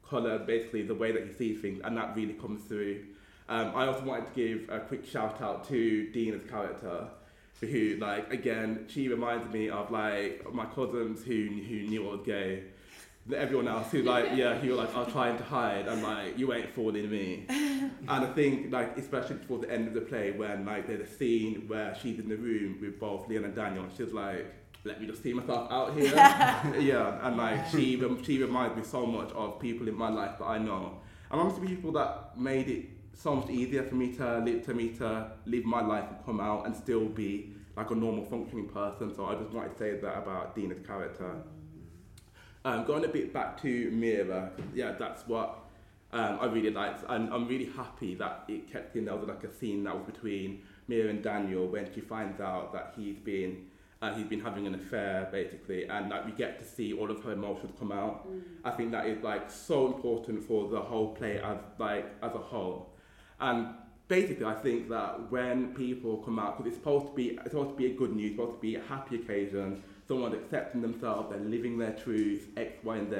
colour 0.08 0.38
basically 0.38 0.82
the 0.82 0.94
way 0.94 1.12
that 1.12 1.26
he 1.26 1.32
sees 1.32 1.60
things, 1.60 1.80
and 1.84 1.96
that 1.96 2.16
really 2.16 2.34
comes 2.34 2.64
through. 2.64 3.04
Um, 3.48 3.72
I 3.74 3.86
also 3.86 4.04
wanted 4.04 4.26
to 4.26 4.34
give 4.34 4.68
a 4.68 4.80
quick 4.80 5.06
shout 5.06 5.40
out 5.40 5.66
to 5.68 6.10
Dina's 6.10 6.44
character, 6.50 7.08
who 7.60 7.96
like 7.98 8.32
again 8.32 8.84
she 8.88 9.08
reminds 9.08 9.52
me 9.52 9.70
of 9.70 9.90
like 9.90 10.44
my 10.52 10.66
cousins 10.66 11.24
who 11.24 11.46
who 11.68 11.82
knew 11.82 12.08
I 12.08 12.12
was 12.16 12.26
gay. 12.26 12.64
Everyone 13.34 13.68
else 13.68 13.90
who 13.90 14.02
like 14.02 14.30
yeah 14.34 14.54
who 14.58 14.74
like 14.74 14.94
are 14.96 15.06
trying 15.06 15.36
to 15.36 15.44
hide 15.44 15.86
and 15.86 16.02
like 16.02 16.38
you 16.38 16.52
ain't 16.52 16.72
fooling 16.74 17.10
me. 17.10 17.46
And 18.08 18.24
I 18.24 18.32
think 18.32 18.72
like 18.72 18.96
especially 18.96 19.36
towards 19.36 19.64
the 19.64 19.72
end 19.72 19.88
of 19.88 19.94
the 19.94 20.00
play 20.00 20.30
when 20.30 20.64
like 20.64 20.86
there's 20.86 21.08
a 21.08 21.12
scene 21.12 21.64
where 21.66 21.94
she's 22.00 22.18
in 22.18 22.28
the 22.28 22.36
room 22.36 22.78
with 22.80 22.98
both 22.98 23.28
Leon 23.28 23.44
and 23.44 23.54
Daniel 23.54 23.84
and 23.84 23.92
she's 23.96 24.12
like 24.12 24.46
let 24.84 25.00
me 25.00 25.06
just 25.06 25.22
see 25.22 25.32
myself 25.32 25.70
out 25.70 25.94
here. 25.94 26.14
yeah, 26.80 27.26
and 27.26 27.36
like 27.36 27.66
she 27.68 27.96
rem- 27.96 28.22
she 28.22 28.42
reminds 28.42 28.76
me 28.76 28.82
so 28.82 29.04
much 29.04 29.30
of 29.32 29.60
people 29.60 29.88
in 29.88 29.94
my 29.94 30.08
life 30.08 30.38
that 30.38 30.44
I 30.44 30.58
know, 30.58 31.00
and 31.30 31.40
honestly 31.40 31.66
people 31.68 31.92
that 31.92 32.38
made 32.38 32.68
it 32.68 32.86
so 33.12 33.34
much 33.34 33.50
easier 33.50 33.82
for 33.82 33.96
me 33.96 34.14
to 34.14 34.38
live 34.38 34.64
to 34.64 34.74
me 34.74 34.90
to 34.90 35.32
live 35.44 35.64
my 35.64 35.82
life 35.82 36.04
and 36.08 36.24
come 36.24 36.40
out 36.40 36.66
and 36.66 36.76
still 36.76 37.06
be 37.06 37.52
like 37.76 37.90
a 37.90 37.94
normal 37.94 38.24
functioning 38.24 38.68
person. 38.68 39.14
So 39.14 39.26
I 39.26 39.34
just 39.34 39.50
wanted 39.50 39.72
to 39.72 39.78
say 39.78 39.98
that 39.98 40.18
about 40.18 40.54
Dina's 40.54 40.84
character. 40.86 41.42
Um, 42.68 42.84
going 42.84 43.02
a 43.02 43.08
bit 43.08 43.32
back 43.32 43.58
to 43.62 43.90
Mira, 43.92 44.50
yeah, 44.74 44.92
that's 44.92 45.26
what 45.26 45.60
um, 46.12 46.38
I 46.38 46.44
really 46.44 46.70
liked, 46.70 47.02
and 47.08 47.32
I'm 47.32 47.48
really 47.48 47.64
happy 47.64 48.14
that 48.16 48.44
it 48.46 48.70
kept 48.70 48.94
in 48.94 49.06
there 49.06 49.16
was 49.16 49.26
like 49.26 49.42
a 49.42 49.50
scene 49.50 49.84
that 49.84 49.96
was 49.96 50.04
between 50.04 50.60
Mira 50.86 51.08
and 51.08 51.22
Daniel 51.22 51.66
when 51.66 51.90
she 51.94 52.02
finds 52.02 52.42
out 52.42 52.74
that 52.74 52.92
he's 52.94 53.16
been 53.16 53.68
uh, 54.02 54.12
he's 54.12 54.26
been 54.26 54.40
having 54.40 54.66
an 54.66 54.74
affair 54.74 55.30
basically, 55.32 55.86
and 55.88 56.10
like 56.10 56.26
we 56.26 56.32
get 56.32 56.58
to 56.58 56.64
see 56.66 56.92
all 56.92 57.10
of 57.10 57.24
her 57.24 57.32
emotions 57.32 57.72
come 57.78 57.90
out. 57.90 58.28
Mm. 58.28 58.42
I 58.62 58.70
think 58.72 58.92
that 58.92 59.06
is 59.06 59.22
like 59.22 59.50
so 59.50 59.86
important 59.86 60.44
for 60.44 60.68
the 60.68 60.78
whole 60.78 61.14
play 61.14 61.40
as 61.40 61.56
like 61.78 62.04
as 62.22 62.34
a 62.34 62.38
whole, 62.38 62.90
and 63.40 63.68
basically 64.08 64.44
I 64.44 64.56
think 64.56 64.90
that 64.90 65.32
when 65.32 65.74
people 65.74 66.18
come 66.18 66.38
out, 66.38 66.58
because 66.58 66.70
it's 66.70 66.76
supposed 66.76 67.06
to 67.06 67.14
be 67.14 67.28
it's 67.28 67.52
supposed 67.52 67.70
to 67.70 67.76
be 67.76 67.86
a 67.86 67.94
good 67.94 68.14
news, 68.14 68.32
supposed 68.32 68.56
to 68.56 68.60
be 68.60 68.74
a 68.74 68.82
happy 68.82 69.16
occasion, 69.16 69.82
someone 70.08 70.32
accepting 70.34 70.80
themselves, 70.80 71.30
they're 71.30 71.38
living 71.40 71.78
their 71.78 71.92
truth, 71.92 72.48
X, 72.56 72.82
Y, 72.82 72.96
and 72.96 73.10
Z. 73.10 73.16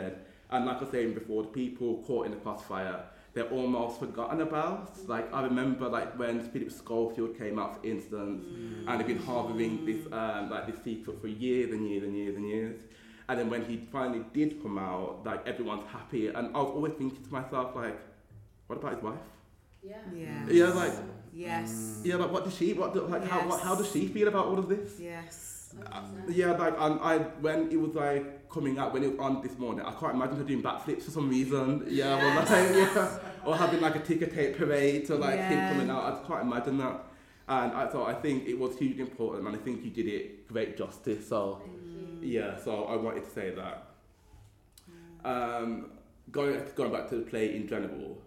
And 0.51 0.64
like 0.66 0.78
I 0.78 0.80
was 0.80 0.91
saying 0.91 1.12
before, 1.14 1.43
the 1.43 1.49
people 1.51 2.03
caught 2.07 2.24
in 2.26 2.32
the 2.32 2.39
crossfire, 2.39 3.05
they're 3.34 3.51
almost 3.51 4.01
forgotten 4.01 4.41
about. 4.41 4.97
Like 5.07 5.32
I 5.32 5.43
remember, 5.43 5.89
like 5.89 6.18
when 6.18 6.41
Philip 6.41 6.72
Schofield 6.72 7.36
came 7.39 7.59
out, 7.59 7.80
for 7.80 7.86
instance, 7.86 8.45
and 8.86 8.99
they've 8.99 9.07
been 9.07 9.18
harbouring 9.22 9.84
this 9.84 10.07
um, 10.11 10.49
like 10.51 10.66
this 10.66 10.82
secret 10.82 11.20
for 11.20 11.28
years 11.28 11.70
and 11.72 11.86
years 11.89 12.03
and 12.03 12.16
years 12.16 12.36
and 12.36 12.49
years. 12.49 12.80
And 13.28 13.39
then 13.39 13.51
when 13.51 13.62
he 13.66 13.76
finally 13.93 14.24
did 14.32 14.62
come 14.62 14.78
out, 14.78 15.20
like 15.26 15.47
everyone's 15.47 15.86
happy. 15.93 16.28
And 16.28 16.57
I 16.57 16.59
was 16.62 16.70
always 16.70 16.95
thinking 16.95 17.22
to 17.22 17.30
myself, 17.30 17.76
like, 17.76 18.01
what 18.66 18.78
about 18.78 18.95
his 18.95 19.03
wife? 19.03 19.18
Yeah. 19.82 19.97
Yeah. 20.16 20.47
Yeah, 20.49 20.72
like, 20.72 20.93
Yes. 21.34 22.01
yeah, 22.05 22.16
like 22.16 22.32
what 22.32 22.45
does 22.45 22.57
she, 22.57 22.72
what, 22.72 22.95
do, 22.95 23.03
like, 23.03 23.24
how, 23.28 23.47
what, 23.47 23.61
how 23.61 23.74
does 23.74 23.93
she 23.93 24.07
feel 24.09 24.28
about 24.28 24.47
all 24.47 24.59
of 24.59 24.66
this? 24.66 24.99
Yes. 24.99 25.57
100%. 25.75 26.35
Yeah, 26.35 26.53
like 26.53 26.79
um, 26.79 27.01
I 27.03 27.19
when 27.19 27.71
it 27.71 27.77
was 27.77 27.95
like 27.95 28.49
coming 28.49 28.79
out 28.79 28.93
when 28.93 29.03
it 29.03 29.11
was 29.11 29.19
on 29.21 29.43
this 29.43 29.59
morning, 29.59 29.85
I 29.85 29.93
can't 29.93 30.14
imagine 30.14 30.37
her 30.37 30.45
doing 30.45 30.62
backflips 30.62 31.05
for 31.05 31.11
some 31.11 31.29
reason. 31.29 31.85
Yeah, 31.89 32.16
well, 32.16 32.37
like, 32.37 32.49
yeah, 32.75 33.19
or 33.45 33.57
having 33.57 33.81
like 33.81 33.97
a 33.97 34.01
ticker 34.01 34.27
tape 34.27 34.57
parade 34.57 35.07
to 35.07 35.16
like 35.16 35.39
him 35.39 35.69
coming 35.69 35.91
out. 35.91 36.05
I 36.05 36.27
can't 36.27 36.43
imagine 36.43 36.79
that. 36.79 37.05
And 37.49 37.73
I 37.73 37.91
so 37.91 38.05
I 38.05 38.14
think 38.14 38.47
it 38.47 38.59
was 38.59 38.77
hugely 38.79 39.03
important, 39.03 39.47
and 39.47 39.57
I 39.57 39.59
think 39.59 39.85
you 39.85 39.91
did 39.91 40.07
it 40.07 40.49
great 40.49 40.77
justice. 40.77 41.29
So 41.29 41.62
yeah, 42.21 42.57
so 42.57 42.85
I 42.85 42.97
wanted 42.97 43.25
to 43.25 43.31
say 43.31 43.51
that. 43.51 43.85
Um, 45.25 45.91
going 46.31 46.61
going 46.75 46.93
back 46.93 47.09
to 47.09 47.16
the 47.16 47.23
play 47.23 47.57
in 47.57 47.66
general, 47.66 48.23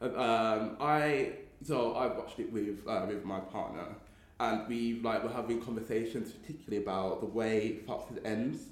um, 0.00 0.76
I 0.80 1.32
so 1.62 1.94
I 1.94 2.06
watched 2.06 2.38
it 2.38 2.52
with 2.52 2.86
uh, 2.86 3.04
with 3.08 3.24
my 3.24 3.40
partner, 3.40 3.96
and 4.38 4.68
we 4.68 5.00
like 5.02 5.22
were 5.22 5.30
having 5.30 5.60
conversations 5.62 6.32
particularly 6.32 6.82
about 6.82 7.20
the 7.20 7.26
way 7.26 7.78
Foxes 7.86 8.18
ends. 8.24 8.68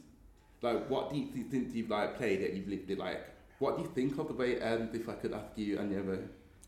Like, 0.63 0.89
what 0.89 1.11
do 1.11 1.19
you 1.19 1.29
since 1.51 1.75
you've 1.75 1.91
like 1.91 2.17
played 2.17 2.41
it, 2.41 2.53
you've 2.55 2.69
lived 2.69 2.91
it 2.91 2.99
like? 2.99 3.21
What 3.59 3.77
do 3.77 3.83
you 3.83 3.89
think 3.95 4.19
of 4.19 4.29
the 4.29 4.35
way 4.35 4.53
it 4.53 4.63
ends? 4.63 4.95
If 4.95 5.09
I 5.09 5.15
could 5.15 5.33
ask 5.33 5.57
you, 5.57 5.79
Anya. 5.79 6.03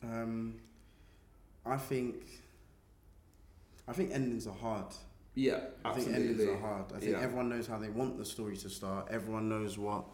Um, 0.02 0.54
I 1.64 1.76
think. 1.76 2.16
I 3.88 3.92
think 3.92 4.12
endings 4.12 4.46
are 4.46 4.54
hard. 4.54 4.86
Yeah, 5.34 5.60
I 5.84 5.92
think 5.92 6.08
endings 6.14 6.40
are 6.40 6.56
hard. 6.56 6.86
I 6.94 6.98
think 6.98 7.12
Yeah. 7.12 7.20
everyone 7.20 7.48
knows 7.48 7.66
how 7.66 7.78
they 7.78 7.90
want 7.90 8.16
the 8.18 8.24
story 8.24 8.56
to 8.56 8.70
start. 8.70 9.08
Everyone 9.10 9.48
knows 9.48 9.76
what 9.78 10.04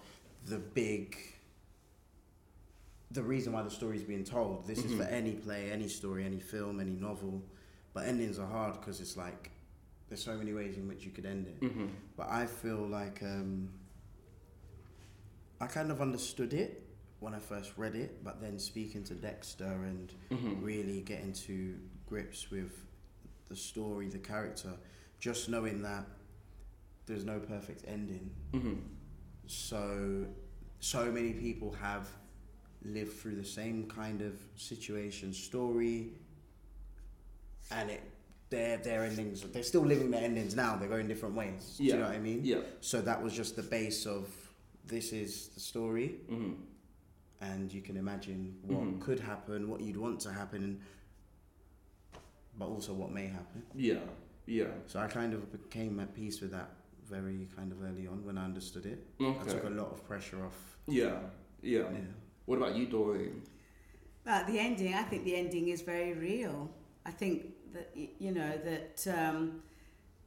the 0.46 0.58
big. 0.58 1.16
The 3.12 3.22
reason 3.22 3.52
why 3.52 3.62
the 3.62 3.70
story 3.70 3.96
is 3.98 4.02
being 4.04 4.24
told. 4.24 4.66
This 4.66 4.78
is 4.84 4.92
for 4.94 5.04
Mhm. 5.04 5.12
any 5.12 5.32
play, 5.34 5.70
any 5.70 5.86
story, 5.88 6.24
any 6.24 6.40
film, 6.40 6.80
any 6.80 6.92
novel. 6.94 7.42
But 7.94 8.06
endings 8.06 8.38
are 8.38 8.46
hard 8.46 8.80
because 8.80 9.00
it's 9.00 9.16
like 9.16 9.50
there's 10.08 10.22
so 10.22 10.34
many 10.36 10.52
ways 10.52 10.76
in 10.76 10.88
which 10.88 11.04
you 11.04 11.10
could 11.10 11.26
end 11.26 11.46
it. 11.46 11.66
hmm 11.68 11.86
But 12.16 12.28
I 12.30 12.46
feel 12.46 12.86
like 12.86 13.22
um, 13.22 13.68
I 15.60 15.66
kind 15.66 15.90
of 15.90 16.00
understood 16.00 16.52
it 16.54 16.82
when 17.20 17.34
I 17.34 17.38
first 17.38 17.72
read 17.76 17.94
it, 17.94 18.24
but 18.24 18.40
then 18.40 18.58
speaking 18.58 19.04
to 19.04 19.14
Dexter 19.14 19.64
and 19.84 20.12
hmm 20.30 20.62
really 20.64 21.00
getting 21.02 21.32
to 21.46 21.76
grips 22.06 22.50
with 22.50 22.84
the 23.48 23.56
story, 23.56 24.08
the 24.08 24.18
character, 24.18 24.72
just 25.20 25.48
knowing 25.48 25.82
that 25.82 26.04
there's 27.06 27.24
no 27.24 27.38
perfect 27.38 27.84
ending. 27.86 28.30
hmm 28.52 28.74
So, 29.46 30.26
so 30.80 31.10
many 31.12 31.32
people 31.32 31.72
have 31.80 32.08
lived 32.84 33.12
through 33.18 33.36
the 33.36 33.44
same 33.44 33.86
kind 33.88 34.22
of 34.22 34.34
situation, 34.56 35.32
story, 35.32 36.12
and 37.70 37.90
it. 37.90 38.02
Their, 38.50 38.76
their 38.76 39.04
endings, 39.04 39.40
they're 39.50 39.62
still 39.62 39.80
living 39.80 40.10
their 40.10 40.22
endings 40.22 40.54
now. 40.54 40.76
They're 40.76 40.86
going 40.86 41.08
different 41.08 41.34
ways. 41.34 41.76
Do 41.78 41.84
you 41.84 41.94
know 41.96 42.02
what 42.02 42.10
I 42.10 42.18
mean? 42.18 42.40
Yeah. 42.44 42.58
So 42.82 43.00
that 43.00 43.22
was 43.22 43.32
just 43.32 43.56
the 43.56 43.62
base 43.62 44.04
of 44.04 44.28
this 44.84 45.12
is 45.14 45.48
the 45.54 45.60
story, 45.60 46.16
hmm 46.28 46.52
and 47.40 47.72
you 47.72 47.80
can 47.80 47.96
imagine 47.96 48.54
what 48.62 48.80
Mhm. 48.82 49.00
could 49.00 49.18
happen, 49.20 49.68
what 49.70 49.80
you'd 49.80 49.96
want 49.96 50.20
to 50.20 50.32
happen, 50.32 50.80
but 52.58 52.66
also 52.66 52.92
what 52.92 53.10
may 53.10 53.26
happen. 53.26 53.62
Yeah. 53.74 54.00
Yeah. 54.46 54.66
So 54.86 55.00
I 55.00 55.06
kind 55.08 55.32
of 55.34 55.50
became 55.50 55.98
at 56.00 56.14
peace 56.14 56.40
with 56.40 56.50
that 56.52 56.70
very 57.08 57.48
kind 57.56 57.72
of 57.72 57.82
early 57.82 58.06
on 58.06 58.24
when 58.24 58.36
I 58.38 58.44
understood 58.44 58.86
it. 58.86 59.04
okay. 59.20 59.40
I 59.40 59.44
took 59.54 59.64
a 59.64 59.70
lot 59.70 59.90
of 59.92 60.06
pressure 60.06 60.44
off. 60.44 60.76
Yeah. 60.86 61.18
Yeah. 61.62 61.90
Yeah. 61.90 61.98
What 62.44 62.58
about 62.58 62.76
you, 62.76 62.86
Doreen? 62.86 63.42
But 64.24 64.46
the 64.46 64.58
ending, 64.58 64.94
I 64.94 65.02
think 65.02 65.24
the 65.24 65.36
ending 65.36 65.68
is 65.68 65.80
very 65.82 66.12
real. 66.12 66.70
I 67.06 67.10
think 67.10 67.46
that 67.74 67.90
you 67.94 68.30
know 68.32 68.52
that 68.64 69.06
um, 69.18 69.62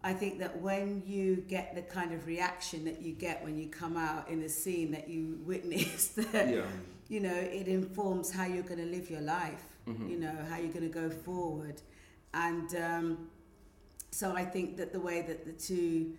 I 0.04 0.14
think 0.14 0.40
that 0.40 0.62
when 0.62 1.04
you 1.06 1.38
get 1.48 1.74
the 1.76 1.82
kind 1.82 2.14
of 2.14 2.28
reaction 2.28 2.86
that 2.86 3.02
you 3.02 3.14
get 3.14 3.44
when 3.44 3.58
you 3.58 3.68
come 3.70 3.98
out 3.98 4.30
in 4.30 4.42
a 4.44 4.50
scene 4.50 4.92
that 4.92 5.08
you 5.10 5.40
witness, 5.46 6.08
that 6.10 6.50
Yeah. 6.50 6.66
you 7.08 7.20
know 7.20 7.34
it 7.36 7.68
informs 7.68 8.32
how 8.32 8.46
you're 8.46 8.64
going 8.64 8.80
to 8.80 8.86
live 8.98 9.10
your 9.10 9.22
life. 9.22 9.64
Mhm. 9.88 10.10
You 10.10 10.18
know 10.20 10.36
how 10.50 10.58
you're 10.58 10.74
going 10.74 10.90
to 10.92 11.00
go 11.02 11.10
forward, 11.10 11.82
and 12.34 12.76
um, 12.76 13.30
so 14.12 14.34
I 14.36 14.44
think 14.46 14.78
that 14.78 14.92
the 14.92 15.00
way 15.00 15.22
that 15.22 15.46
the 15.46 15.54
two, 15.54 16.14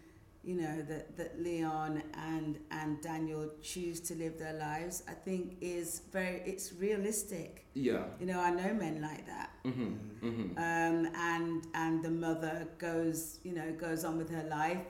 you 0.47 0.55
know, 0.63 0.77
that 0.91 1.17
that 1.19 1.33
Leon 1.43 2.03
and 2.33 2.59
and 2.71 3.01
Daniel 3.03 3.51
choose 3.63 3.99
to 4.09 4.15
live 4.15 4.35
their 4.39 4.55
lives, 4.69 5.03
I 5.09 5.15
think 5.27 5.57
is 5.61 6.03
very 6.13 6.37
it's 6.47 6.73
realistic. 6.73 7.67
Yeah. 7.75 8.05
You 8.21 8.27
know, 8.31 8.41
I 8.49 8.51
know 8.61 8.73
men 8.85 8.97
like 9.03 9.25
that. 9.35 9.51
hmm 9.65 9.93
hmm 10.25 10.43
Um, 10.57 10.99
and 11.33 11.67
and 11.75 11.95
the 12.07 12.11
mother 12.27 12.57
goes, 12.79 13.41
you 13.47 13.53
know, 13.59 13.69
goes 13.87 14.05
on 14.05 14.15
with 14.19 14.31
her 14.31 14.47
life, 14.61 14.87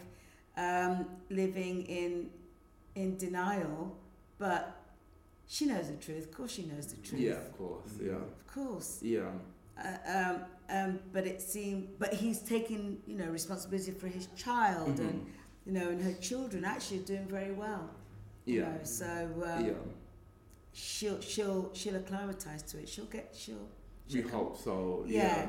um, 0.57 1.07
living 1.31 1.77
in 2.01 2.31
in 2.95 3.17
denial, 3.17 3.97
but 4.39 4.63
she 5.47 5.65
knows 5.67 5.87
the 5.89 5.97
truth. 6.07 6.25
Of 6.27 6.33
course, 6.39 6.53
she 6.53 6.65
knows 6.71 6.87
the 6.87 7.01
truth. 7.07 7.21
Yeah, 7.29 7.41
of 7.47 7.57
course. 7.57 7.93
Yeah. 8.11 8.23
Of 8.39 8.47
course. 8.47 8.91
Yeah. 9.03 9.31
Uh, 9.79 9.99
um, 10.17 10.37
um, 10.71 10.99
but 11.13 11.27
it 11.27 11.41
seemed, 11.43 11.89
but 11.99 12.15
he's 12.15 12.41
taking, 12.41 12.99
you 13.07 13.17
know, 13.19 13.27
responsibility 13.41 13.93
for 13.93 14.09
his 14.09 14.27
child 14.35 14.99
and, 14.99 15.21
Mhm. 15.21 15.27
You 15.67 15.73
know, 15.73 15.89
and 15.89 16.01
her 16.03 16.13
children 16.15 16.65
actually 16.65 17.01
are 17.01 17.05
doing 17.05 17.27
very 17.27 17.53
well. 17.53 17.91
You 18.45 18.61
Yeah. 18.61 18.69
know, 18.71 18.79
so 18.85 19.07
um, 19.45 19.65
Yeah. 19.67 19.73
she'll 20.73 21.21
she'll 21.21 21.71
she'll 21.75 21.97
acclimatise 21.97 22.63
to 22.71 22.79
it. 22.79 22.89
She'll 22.89 23.05
get 23.07 23.35
she'll. 23.37 23.69
We 24.09 24.13
she'll 24.21 24.23
come- 24.29 24.31
hope 24.41 24.59
so. 24.63 25.05
Yeah. 25.07 25.49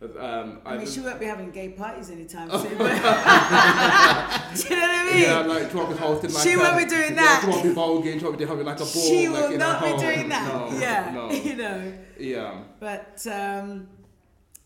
Um, 0.00 0.60
I 0.64 0.72
mean, 0.74 0.80
I've- 0.82 0.90
she 0.90 1.00
won't 1.00 1.18
be 1.18 1.26
having 1.26 1.50
gay 1.50 1.70
parties 1.70 2.08
anytime 2.10 2.48
soon. 2.62 2.78
But 2.78 2.88
do 4.54 4.64
you 4.68 4.76
know 4.76 4.82
what 4.82 4.96
I 4.96 5.10
mean? 5.12 5.22
Yeah, 5.22 5.40
like 5.40 5.70
she 5.70 5.76
won't 5.76 5.90
be 5.90 5.96
hosting 5.96 6.32
like 6.32 6.42
She 6.44 6.52
a, 6.52 6.58
won't 6.58 6.78
be 6.78 6.84
doing 6.84 7.14
yeah, 7.14 7.14
that. 7.16 7.40
She 7.42 7.50
won't 7.50 7.62
be 7.64 7.68
voguing. 8.10 8.18
She 8.18 8.24
won't 8.24 8.38
be 8.38 8.44
having 8.46 8.64
like 8.66 8.76
a 8.76 8.78
ball. 8.78 8.86
she 8.86 9.28
like, 9.28 9.50
will 9.50 9.58
not 9.58 9.82
be 9.82 9.88
home. 9.90 10.00
doing 10.00 10.28
that. 10.28 10.54
No, 10.72 10.78
yeah, 10.80 11.10
No. 11.12 11.30
you 11.30 11.56
know. 11.56 11.92
Yeah. 12.18 12.60
But 12.80 13.26
um, 13.26 13.88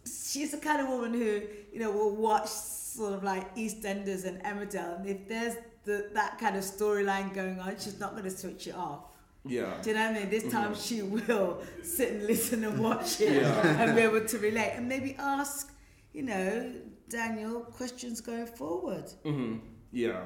she's 0.05 0.51
the 0.53 0.59
kind 0.59 0.83
of 0.83 0.89
woman 0.89 1.15
who, 1.15 1.41
you 1.73 1.79
know, 1.81 1.91
will 1.91 2.15
watch 2.15 2.49
sort 2.97 3.15
of 3.15 3.23
like 3.23 3.55
EastEnders 3.57 4.25
and 4.25 4.43
Emmerdale, 4.45 4.97
and 4.99 5.07
if 5.09 5.27
there's 5.29 5.55
the, 5.85 6.11
that 6.15 6.39
kind 6.39 6.57
of 6.57 6.63
storyline 6.63 7.33
going 7.35 7.59
on, 7.59 7.75
she's 7.79 7.99
not 7.99 8.13
going 8.13 8.25
to 8.25 8.31
switch 8.31 8.67
it 8.67 8.75
off. 8.75 9.01
Yeah. 9.45 9.75
Do 9.83 9.91
you 9.91 9.97
know 9.97 10.07
what 10.13 10.17
I 10.17 10.21
mean? 10.21 10.31
This 10.31 10.53
time 10.53 10.73
Mhm. 10.73 10.89
she 10.89 11.03
will 11.03 11.63
sit 11.83 12.13
and 12.13 12.27
listen 12.27 12.63
and 12.65 12.79
watch 12.79 13.21
it 13.21 13.43
Yeah. 13.43 13.83
and 13.83 13.97
be 13.97 14.03
able 14.03 14.25
to 14.25 14.39
relate 14.39 14.73
and 14.77 14.89
maybe 14.89 15.17
ask, 15.19 15.73
you 16.13 16.23
know, 16.23 16.73
Daniel 17.09 17.61
questions 17.63 18.21
going 18.21 18.47
forward. 18.47 19.07
hmm 19.25 19.57
Yeah. 19.91 20.23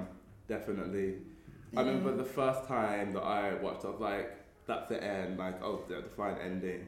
Definitely. 0.49 1.15
I 1.77 1.81
remember 1.81 2.15
the 2.17 2.25
first 2.25 2.69
time 2.69 3.13
that 3.15 3.23
I 3.23 3.55
watched, 3.55 3.85
I 3.85 3.89
was 3.91 4.01
like, 4.01 4.29
"That's 4.67 4.89
the 4.89 5.03
end." 5.03 5.39
Like, 5.39 5.61
oh, 5.63 5.83
the 5.89 5.97
the 5.97 6.09
fine 6.17 6.37
ending. 6.39 6.87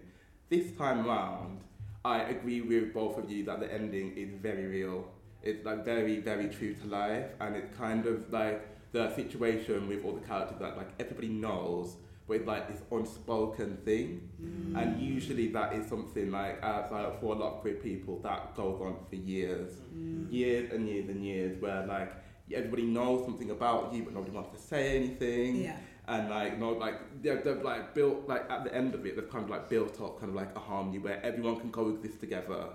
This 0.49 0.71
time 0.79 1.05
round, 1.07 1.61
I 2.05 2.17
agree 2.35 2.61
with 2.61 2.95
both 2.95 3.19
of 3.19 3.29
you 3.31 3.45
that 3.47 3.59
the 3.59 3.73
ending 3.73 4.17
is 4.17 4.31
very 4.41 4.67
real. 4.67 4.99
It's 5.43 5.65
like 5.65 5.85
very, 5.85 6.21
very 6.21 6.49
true 6.49 6.75
to 6.75 6.87
life, 6.87 7.27
and 7.41 7.57
it's 7.57 7.77
kind 7.77 8.07
of 8.07 8.33
like 8.33 8.67
the 8.93 9.15
situation 9.15 9.89
with 9.89 10.05
all 10.05 10.13
the 10.13 10.27
characters 10.27 10.59
that 10.61 10.77
like 10.77 10.89
everybody 10.99 11.29
knows, 11.29 11.97
but 12.27 12.39
it's 12.39 12.47
like 12.47 12.69
this 12.69 12.83
unspoken 12.91 13.79
thing, 13.85 14.29
mm. 14.43 14.77
and 14.77 15.01
usually 15.01 15.49
that 15.49 15.75
is 15.75 15.87
something 15.89 16.31
like 16.31 16.63
outside 16.63 17.05
of 17.05 17.21
for 17.21 17.35
a 17.35 17.39
lot 17.39 17.55
of 17.55 17.61
queer 17.61 17.75
people 17.75 18.19
that 18.21 18.55
goes 18.57 18.81
on 18.81 18.97
for 19.09 19.17
years, 19.17 19.73
mm. 19.97 20.31
years 20.33 20.73
and 20.73 20.89
years 20.89 21.09
and 21.09 21.25
years, 21.25 21.61
where 21.61 21.87
like 21.87 22.13
everybody 22.53 22.83
knows 22.83 23.25
something 23.25 23.51
about 23.51 23.93
you, 23.93 24.03
but 24.03 24.15
nobody 24.15 24.33
wants 24.33 24.51
to 24.61 24.67
say 24.69 24.97
anything. 24.97 25.63
Yeah. 25.63 25.77
And 26.07 26.31
like 26.31 26.59
no, 26.59 26.71
like 26.71 27.23
they've, 27.23 27.45
they've 27.45 27.63
like 27.63 27.95
built 27.95 28.27
like 28.27 28.51
at 28.51 28.65
the 28.65 28.75
end 28.75 28.95
of 28.95 29.05
it, 29.05 29.15
they've 29.15 29.31
kind 29.31 29.45
of 29.45 29.51
like 29.51 29.69
built 29.69 30.01
up 30.01 30.19
kind 30.19 30.31
of 30.31 30.37
like 30.37 30.57
a 30.57 30.59
harmony 30.59 30.99
where 30.99 31.25
everyone 31.25 31.61
can 31.61 31.71
coexist 31.71 32.19
together. 32.19 32.69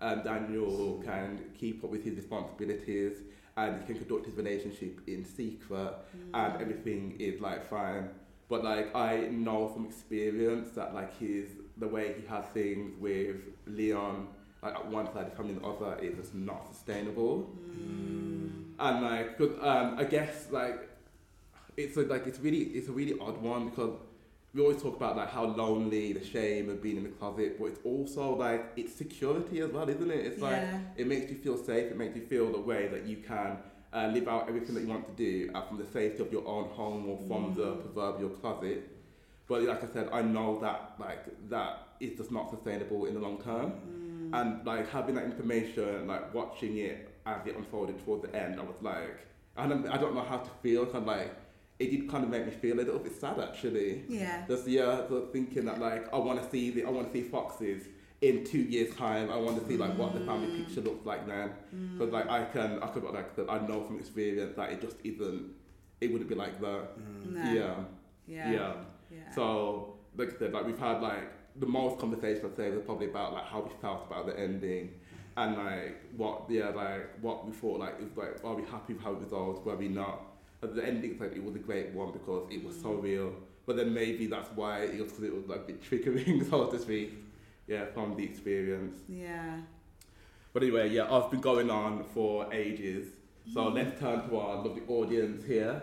And 0.00 0.24
Daniel 0.24 1.02
can 1.04 1.40
keep 1.58 1.84
up 1.84 1.90
with 1.90 2.04
his 2.04 2.14
responsibilities, 2.16 3.18
and 3.56 3.80
he 3.80 3.86
can 3.86 3.96
conduct 4.02 4.26
his 4.26 4.34
relationship 4.34 5.00
in 5.06 5.24
secret, 5.24 5.94
and 6.32 6.54
mm. 6.54 6.60
everything 6.60 7.16
is 7.18 7.40
like 7.40 7.68
fine. 7.68 8.08
But 8.48 8.64
like 8.64 8.94
I 8.96 9.28
know 9.30 9.68
from 9.68 9.86
experience 9.86 10.70
that 10.72 10.94
like 10.94 11.18
his 11.18 11.48
the 11.76 11.86
way 11.86 12.14
he 12.20 12.26
has 12.26 12.44
things 12.46 12.92
with 12.98 13.36
Leon, 13.66 14.28
like 14.62 14.74
at 14.74 14.86
one 14.88 15.06
side, 15.12 15.30
the 15.30 15.36
family 15.36 15.54
on 15.54 15.62
the 15.62 15.68
other, 15.68 16.02
is 16.02 16.16
just 16.16 16.34
not 16.34 16.66
sustainable. 16.74 17.50
Mm. 17.70 18.74
And 18.78 19.02
like, 19.02 19.38
'cause, 19.38 19.52
um, 19.60 19.96
I 19.98 20.04
guess 20.04 20.48
like 20.50 20.88
it's 21.76 21.96
a, 21.96 22.02
like 22.02 22.26
it's 22.26 22.40
really 22.40 22.62
it's 22.76 22.88
a 22.88 22.92
really 22.92 23.18
odd 23.20 23.40
one 23.40 23.68
because 23.68 23.94
we 24.52 24.60
always 24.60 24.82
talk 24.82 24.96
about 24.96 25.16
like 25.16 25.30
how 25.30 25.44
lonely, 25.44 26.12
the 26.12 26.24
shame 26.24 26.68
of 26.68 26.82
being 26.82 26.96
in 26.96 27.04
the 27.04 27.10
closet, 27.10 27.58
but 27.58 27.66
it's 27.66 27.80
also 27.84 28.34
like 28.34 28.72
it's 28.76 28.92
security 28.92 29.60
as 29.60 29.70
well, 29.70 29.88
isn't 29.88 30.10
it? 30.10 30.26
It's 30.26 30.42
like 30.42 30.62
it 30.96 31.06
makes 31.06 31.30
you 31.30 31.38
feel 31.38 31.56
safe. 31.56 31.90
It 31.90 31.96
makes 31.96 32.16
you 32.16 32.22
feel 32.26 32.50
the 32.50 32.60
way 32.60 32.88
that 32.88 33.06
you 33.06 33.18
can 33.18 33.58
uh, 33.92 34.10
live 34.12 34.26
out 34.28 34.48
everything 34.48 34.74
that 34.74 34.82
you 34.82 34.88
want 34.88 35.06
to 35.06 35.14
do 35.14 35.50
uh, 35.54 35.62
from 35.62 35.78
the 35.78 35.86
safety 35.86 36.22
of 36.22 36.32
your 36.32 36.46
own 36.46 36.68
home 36.70 37.08
or 37.08 37.18
from 37.28 37.54
the 37.54 37.76
proverbial 37.76 38.30
closet. 38.30 38.88
But 39.48 39.62
like 39.62 39.82
I 39.82 39.92
said, 39.92 40.08
I 40.12 40.22
know 40.22 40.58
that 40.60 40.94
like 40.98 41.26
that 41.48 41.88
is 42.00 42.16
just 42.16 42.30
not 42.32 42.50
sustainable 42.50 43.06
in 43.06 43.14
the 43.14 43.20
long 43.20 43.40
term. 43.42 43.72
And 44.32 44.64
like 44.66 44.88
having 44.90 45.14
that 45.16 45.24
information, 45.24 46.06
like 46.06 46.32
watching 46.34 46.76
it 46.78 47.08
as 47.26 47.46
it 47.46 47.56
unfolded 47.56 48.04
towards 48.04 48.22
the 48.22 48.34
end, 48.34 48.60
I 48.60 48.62
was 48.62 48.76
like, 48.80 49.16
I 49.56 49.66
don't, 49.66 49.86
I 49.88 49.96
don't 49.96 50.14
know 50.14 50.22
how 50.22 50.38
to 50.38 50.50
feel. 50.62 50.86
Kind 50.86 50.98
of 50.98 51.06
like 51.06 51.34
it 51.80 51.90
did 51.90 52.10
kind 52.10 52.22
of 52.22 52.30
make 52.30 52.44
me 52.44 52.52
feel 52.52 52.76
a 52.76 52.82
little 52.82 52.98
bit 52.98 53.18
sad 53.18 53.40
actually. 53.40 54.04
Yeah. 54.06 54.44
Just 54.46 54.68
yeah, 54.68 55.08
so 55.08 55.28
thinking 55.32 55.64
that 55.64 55.80
like 55.80 56.12
I 56.12 56.18
want 56.18 56.40
to 56.40 56.48
see 56.50 56.70
the 56.70 56.84
I 56.84 56.90
want 56.90 57.10
to 57.10 57.12
see 57.12 57.26
foxes 57.26 57.84
in 58.20 58.44
two 58.44 58.58
years 58.58 58.94
time. 58.94 59.30
I 59.30 59.38
want 59.38 59.58
to 59.58 59.66
see 59.66 59.78
like 59.78 59.96
what 59.96 60.12
the 60.12 60.20
family 60.20 60.48
mm. 60.48 60.58
picture 60.58 60.82
looks 60.82 61.06
like 61.06 61.26
then. 61.26 61.52
Mm. 61.74 61.98
Because 61.98 62.12
like 62.12 62.28
I 62.28 62.44
can 62.44 62.82
I 62.82 62.88
could 62.88 63.02
like 63.04 63.34
that 63.36 63.50
I 63.50 63.66
know 63.66 63.82
from 63.82 63.98
experience 63.98 64.54
that 64.56 64.70
it 64.70 64.82
just 64.82 64.96
isn't. 65.02 65.52
It 66.02 66.12
wouldn't 66.12 66.28
be 66.28 66.34
like 66.34 66.60
that. 66.60 66.88
No. 67.24 67.52
Yeah. 67.52 67.74
Yeah. 68.26 68.52
Yeah. 68.52 68.72
Yeah. 69.10 69.34
So 69.34 69.94
like 70.16 70.34
I 70.34 70.38
said, 70.38 70.52
like 70.52 70.66
we've 70.66 70.78
had 70.78 71.00
like 71.00 71.32
the 71.56 71.66
most 71.66 71.98
conversation 71.98 72.44
I'd 72.44 72.56
say 72.56 72.70
was 72.70 72.82
probably 72.84 73.06
about 73.06 73.32
like 73.32 73.46
how 73.46 73.60
we 73.62 73.70
felt 73.80 74.06
about 74.06 74.26
the 74.26 74.38
ending. 74.38 74.90
And 75.38 75.56
like 75.56 75.96
what 76.14 76.44
yeah, 76.50 76.68
like 76.68 77.22
what 77.22 77.46
we 77.46 77.52
thought 77.52 77.80
like 77.80 77.94
is 78.02 78.14
like 78.18 78.44
are 78.44 78.54
we 78.54 78.64
happy 78.64 78.92
with 78.92 79.02
how 79.02 79.12
it 79.12 79.22
resolved, 79.22 79.64
were 79.64 79.76
we 79.76 79.88
not? 79.88 80.29
But 80.60 80.74
the 80.74 80.84
ending 80.84 81.18
like 81.18 81.32
it 81.34 81.42
was 81.42 81.54
a 81.54 81.58
great 81.58 81.90
one 81.90 82.12
because 82.12 82.50
it 82.50 82.64
was 82.64 82.80
so 82.80 82.92
real. 82.94 83.32
But 83.66 83.76
then 83.76 83.94
maybe 83.94 84.26
that's 84.26 84.48
why 84.54 84.82
it 84.82 85.00
was 85.00 85.12
because 85.12 85.24
it 85.24 85.34
was 85.34 85.46
like 85.46 85.60
a 85.60 85.72
bit 85.72 85.82
triggering, 85.82 86.48
so 86.50 86.66
to 86.66 86.78
speak. 86.78 87.14
Yeah, 87.66 87.84
from 87.94 88.16
the 88.16 88.24
experience. 88.24 88.98
Yeah. 89.08 89.60
But 90.52 90.64
anyway, 90.64 90.90
yeah, 90.90 91.12
I've 91.12 91.30
been 91.30 91.40
going 91.40 91.70
on 91.70 92.04
for 92.12 92.52
ages. 92.52 93.06
So 93.54 93.68
let's 93.68 93.98
turn 94.00 94.28
to 94.28 94.38
our 94.38 94.56
lovely 94.56 94.82
audience 94.88 95.44
here. 95.44 95.82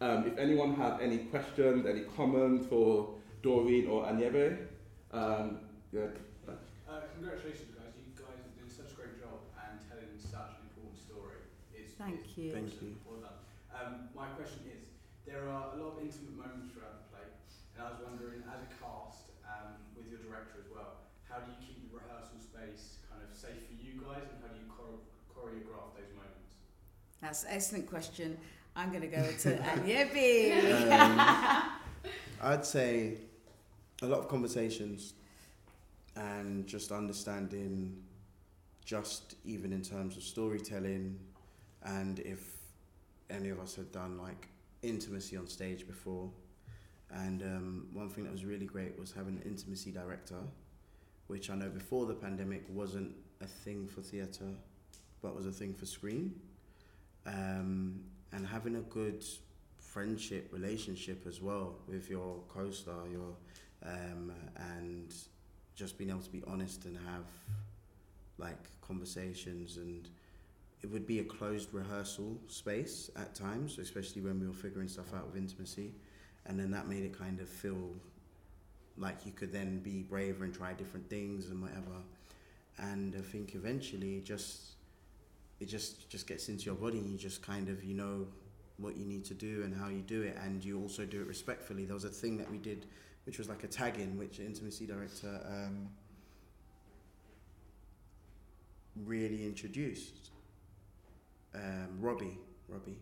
Um, 0.00 0.26
if 0.26 0.38
anyone 0.38 0.74
has 0.76 1.00
any 1.00 1.18
questions, 1.18 1.86
any 1.86 2.02
comments 2.16 2.66
for 2.66 3.14
Doreen 3.42 3.86
or 3.86 4.06
Anyebe, 4.06 4.56
um, 5.12 5.58
yeah. 5.92 6.06
Uh, 6.48 7.00
congratulations, 7.14 7.74
guys. 7.74 7.92
You 7.98 8.14
guys 8.14 8.38
are 8.38 8.54
doing 8.58 8.70
such 8.70 8.92
a 8.92 8.94
great 8.94 9.20
job 9.20 9.42
and 9.58 9.78
telling 9.88 10.06
such 10.18 10.56
an 10.56 10.70
important 10.70 10.98
story. 10.98 11.42
It's, 11.74 11.92
Thank 11.98 12.20
it's 12.20 12.38
you. 12.38 12.52
Thank 12.52 12.82
you. 12.82 12.96
Well 13.80 13.90
done. 13.90 13.94
Um, 13.94 14.08
my 14.14 14.26
question 14.36 14.60
is, 14.68 14.88
there 15.26 15.48
are 15.48 15.72
a 15.72 15.76
lot 15.80 15.96
of 15.96 16.02
intimate 16.02 16.36
moments 16.36 16.72
throughout 16.72 17.00
the 17.00 17.16
play, 17.16 17.28
and 17.76 17.86
I 17.86 17.90
was 17.90 18.00
wondering, 18.04 18.42
as 18.48 18.60
a 18.62 18.70
cast, 18.76 19.32
um, 19.44 19.80
with 19.96 20.06
your 20.08 20.20
director 20.20 20.60
as 20.60 20.68
well, 20.72 21.08
how 21.28 21.40
do 21.40 21.50
you 21.50 21.58
keep 21.60 21.88
the 21.88 21.96
rehearsal 21.96 22.40
space 22.40 22.98
kind 23.10 23.22
of 23.22 23.36
safe 23.36 23.64
for 23.68 23.76
you 23.76 24.00
guys, 24.04 24.28
and 24.32 24.42
how 24.42 24.52
do 24.52 24.60
you 24.60 24.68
chore- 24.68 25.04
choreograph 25.32 25.94
those 25.96 26.12
moments? 26.12 26.60
That's 27.20 27.44
an 27.44 27.50
excellent 27.52 27.88
question. 27.88 28.36
I'm 28.76 28.90
going 28.90 29.02
to 29.02 29.08
go 29.08 29.22
to 29.24 29.56
Anyebe. 29.62 30.92
Um, 30.92 31.80
I'd 32.42 32.64
say 32.64 33.18
a 34.02 34.06
lot 34.06 34.20
of 34.20 34.28
conversations 34.28 35.14
and 36.16 36.66
just 36.66 36.92
understanding, 36.92 38.02
just 38.84 39.36
even 39.44 39.72
in 39.72 39.82
terms 39.82 40.16
of 40.16 40.22
storytelling, 40.22 41.18
and 41.84 42.18
if 42.20 42.59
any 43.30 43.50
of 43.50 43.60
us 43.60 43.74
had 43.76 43.92
done 43.92 44.18
like 44.18 44.48
intimacy 44.82 45.36
on 45.36 45.46
stage 45.46 45.86
before. 45.86 46.30
And 47.12 47.42
um, 47.42 47.86
one 47.92 48.08
thing 48.08 48.24
that 48.24 48.32
was 48.32 48.44
really 48.44 48.66
great 48.66 48.98
was 48.98 49.12
having 49.12 49.36
an 49.36 49.42
intimacy 49.44 49.90
director, 49.90 50.38
which 51.26 51.50
I 51.50 51.56
know 51.56 51.68
before 51.68 52.06
the 52.06 52.14
pandemic 52.14 52.64
wasn't 52.68 53.12
a 53.40 53.46
thing 53.46 53.88
for 53.88 54.00
theatre, 54.00 54.52
but 55.22 55.34
was 55.34 55.46
a 55.46 55.52
thing 55.52 55.74
for 55.74 55.86
screen. 55.86 56.34
Um, 57.26 58.00
and 58.32 58.46
having 58.46 58.76
a 58.76 58.80
good 58.82 59.24
friendship 59.78 60.48
relationship 60.52 61.26
as 61.26 61.40
well 61.40 61.74
with 61.88 62.08
your 62.08 62.36
co-star 62.48 63.08
your 63.10 63.34
um, 63.84 64.32
and 64.56 65.12
just 65.74 65.98
being 65.98 66.10
able 66.10 66.20
to 66.20 66.30
be 66.30 66.42
honest 66.46 66.84
and 66.84 66.96
have 66.96 67.24
like 68.38 68.58
conversations 68.82 69.78
and 69.78 70.08
it 70.82 70.90
would 70.90 71.06
be 71.06 71.18
a 71.18 71.24
closed 71.24 71.72
rehearsal 71.72 72.38
space 72.48 73.10
at 73.16 73.34
times 73.34 73.78
especially 73.78 74.22
when 74.22 74.40
we 74.40 74.46
were 74.46 74.54
figuring 74.54 74.88
stuff 74.88 75.12
out 75.14 75.26
with 75.26 75.36
intimacy. 75.36 75.92
And 76.46 76.58
then 76.58 76.70
that 76.70 76.88
made 76.88 77.04
it 77.04 77.16
kind 77.16 77.38
of 77.40 77.48
feel 77.48 77.90
like 78.96 79.24
you 79.24 79.32
could 79.32 79.52
then 79.52 79.80
be 79.80 80.02
braver 80.02 80.44
and 80.44 80.54
try 80.54 80.72
different 80.72 81.08
things 81.08 81.50
and 81.50 81.60
whatever. 81.62 82.02
And 82.78 83.14
I 83.16 83.20
think 83.20 83.54
eventually 83.54 84.16
it 84.16 84.24
just 84.24 84.72
it 85.60 85.66
just 85.68 86.08
just 86.08 86.26
gets 86.26 86.48
into 86.48 86.64
your 86.64 86.74
body 86.74 86.98
and 86.98 87.10
you 87.10 87.18
just 87.18 87.42
kind 87.42 87.68
of 87.68 87.84
you 87.84 87.94
know 87.94 88.26
what 88.78 88.96
you 88.96 89.04
need 89.04 89.26
to 89.26 89.34
do 89.34 89.62
and 89.62 89.74
how 89.74 89.88
you 89.88 90.00
do 90.00 90.22
it. 90.22 90.36
And 90.42 90.64
you 90.64 90.80
also 90.80 91.04
do 91.04 91.20
it 91.20 91.26
respectfully. 91.26 91.84
There 91.84 91.94
was 91.94 92.04
a 92.04 92.08
thing 92.08 92.38
that 92.38 92.50
we 92.50 92.56
did 92.56 92.86
which 93.26 93.38
was 93.38 93.48
like 93.48 93.62
a 93.64 93.68
tag 93.68 93.98
in 94.00 94.16
which 94.16 94.40
intimacy 94.40 94.86
director 94.86 95.40
um, 95.46 95.88
really 99.04 99.44
introduced 99.44 100.30
um, 101.54 101.88
Robbie 102.00 102.38
Robbie 102.68 102.98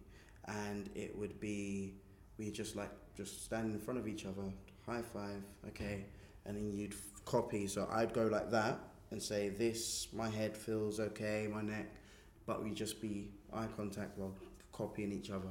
and 0.46 0.88
it 0.94 1.16
would 1.16 1.38
be 1.40 1.94
we 2.38 2.50
just 2.50 2.76
like 2.76 2.90
just 3.16 3.44
stand 3.44 3.72
in 3.74 3.78
front 3.80 3.98
of 4.00 4.08
each 4.08 4.24
other 4.24 4.44
high 4.86 5.02
five 5.02 5.42
okay 5.66 6.06
and 6.46 6.56
then 6.56 6.72
you'd 6.72 6.92
f- 6.94 7.24
copy. 7.26 7.66
So 7.66 7.86
I'd 7.92 8.14
go 8.14 8.26
like 8.26 8.50
that 8.50 8.78
and 9.10 9.22
say 9.22 9.48
this 9.50 10.08
my 10.12 10.28
head 10.30 10.56
feels 10.56 10.98
okay 11.00 11.46
my 11.52 11.60
neck 11.62 11.86
but 12.46 12.62
we'd 12.64 12.74
just 12.76 13.00
be 13.02 13.30
eye 13.52 13.66
contact 13.76 14.16
while 14.16 14.34
copying 14.72 15.12
each 15.12 15.30
other 15.30 15.48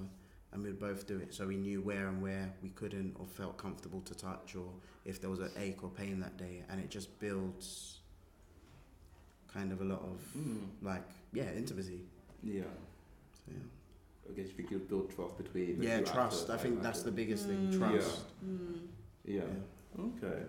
and 0.53 0.63
we'd 0.63 0.79
both 0.79 1.05
do 1.05 1.17
it. 1.19 1.33
So 1.35 1.45
we 1.45 1.57
knew 1.57 1.81
where 1.81 2.07
and 2.07 2.21
where 2.21 2.51
we 2.63 2.69
couldn't 2.69 3.15
or 3.19 3.27
felt 3.27 3.57
comfortable 3.57 4.01
to 4.01 4.15
touch 4.15 4.55
or 4.55 4.69
if 5.05 5.21
there 5.21 5.29
was 5.29 5.39
an 5.39 5.51
ache 5.57 5.83
or 5.83 5.89
pain 5.89 6.19
that 6.21 6.37
day 6.37 6.63
and 6.69 6.79
it 6.79 6.89
just 6.89 7.19
builds 7.19 7.99
kind 9.53 9.71
of 9.71 9.81
a 9.81 9.85
lot 9.85 10.01
of 10.01 10.19
Mm, 10.37 10.67
like 10.81 11.03
yeah 11.33 11.51
intimacy 11.55 12.01
yeah. 12.43 12.63
so, 13.33 13.51
yeah, 13.51 14.29
I 14.29 14.33
guess 14.35 14.47
you 14.49 14.53
think 14.53 14.71
you'll 14.71 14.79
build 14.81 15.13
trust 15.15 15.37
between. 15.37 15.79
the 15.79 15.85
yeah 15.85 15.99
two 15.99 16.05
trust 16.05 16.49
actors, 16.49 16.49
I 16.49 16.57
think 16.57 16.75
like, 16.75 16.83
that's 16.83 17.01
the 17.01 17.09
actors. 17.09 17.15
biggest 17.25 17.45
thing 17.47 17.61
Mm. 17.71 17.77
trust 17.79 18.25
Mm. 18.45 18.79
Yeah. 19.25 19.41
Okay. 19.99 20.39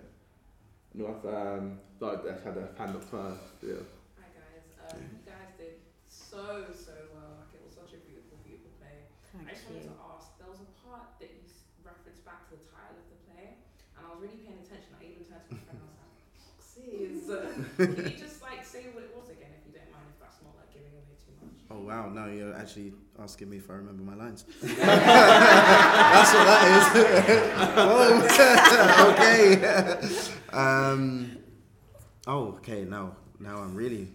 No, 0.95 1.07
I've 1.09 1.25
um, 1.27 1.79
thought 1.99 2.25
I 2.27 2.33
had 2.47 2.57
a 2.57 2.67
hand 2.79 2.97
up 2.97 3.05
first. 3.05 3.59
Yeah. 3.63 3.83
Hi 4.19 4.29
guys. 4.35 4.67
Um, 4.87 5.03
you 5.03 5.23
guys 5.27 5.51
did 5.59 5.79
so 6.09 6.65
so 6.75 6.95
well. 7.15 7.43
Like 7.43 7.55
it 7.59 7.63
was 7.67 7.75
such 7.77 7.93
a 7.97 8.01
beautiful, 8.07 8.39
beautiful 8.47 8.71
play. 8.81 9.07
Thank 9.35 9.47
I 9.49 9.53
just 9.55 9.67
wanted 9.69 9.87
to 9.91 9.97
ask. 10.15 10.37
There 10.41 10.51
was 10.51 10.63
a 10.65 10.71
part 10.87 11.19
that 11.21 11.31
you 11.35 11.43
referenced 11.85 12.25
back 12.25 12.47
to 12.51 12.57
the 12.57 12.67
title 12.71 12.99
of 13.03 13.07
the 13.13 13.19
play, 13.29 13.47
and 13.97 14.01
I 14.03 14.09
was 14.15 14.19
really 14.25 14.41
paying 14.43 14.61
attention. 14.65 14.95
I 14.97 15.03
even 15.07 15.25
turned 15.29 15.45
to 15.49 15.55
my 15.55 15.63
friend. 15.67 15.81
and 15.81 15.85
I 15.85 15.91
was 15.93 15.99
like, 16.03 16.17
"Foxes." 16.41 17.27
Can 17.99 18.11
you 18.11 18.19
just 18.19 18.41
like 18.43 18.63
say 18.65 18.89
what 18.95 19.05
it 19.07 19.13
was 19.13 19.29
again, 19.33 19.53
if 19.59 19.63
you 19.69 19.75
don't 19.77 19.91
mind, 19.93 20.09
if 20.13 20.19
that's 20.23 20.39
not 20.43 20.55
like 20.57 20.71
giving 20.73 20.93
away 20.95 21.15
too 21.21 21.35
much? 21.43 21.59
oh 21.73 21.78
wow 21.89 22.09
now 22.11 22.27
you're 22.27 22.55
actually 22.55 22.93
asking 23.19 23.49
me 23.51 23.57
if 23.57 23.71
I 23.71 23.75
remember 23.75 24.03
my 24.03 24.15
lines 24.15 24.45
that's 24.61 26.33
what 26.35 26.45
that 26.51 26.63
is 26.77 26.85
Whoa. 27.77 29.13
okay 29.13 29.43
um, 30.53 31.39
oh 32.27 32.49
okay 32.59 32.85
now 32.85 33.17
now 33.41 33.57
I'm 33.59 33.75
really 33.75 34.09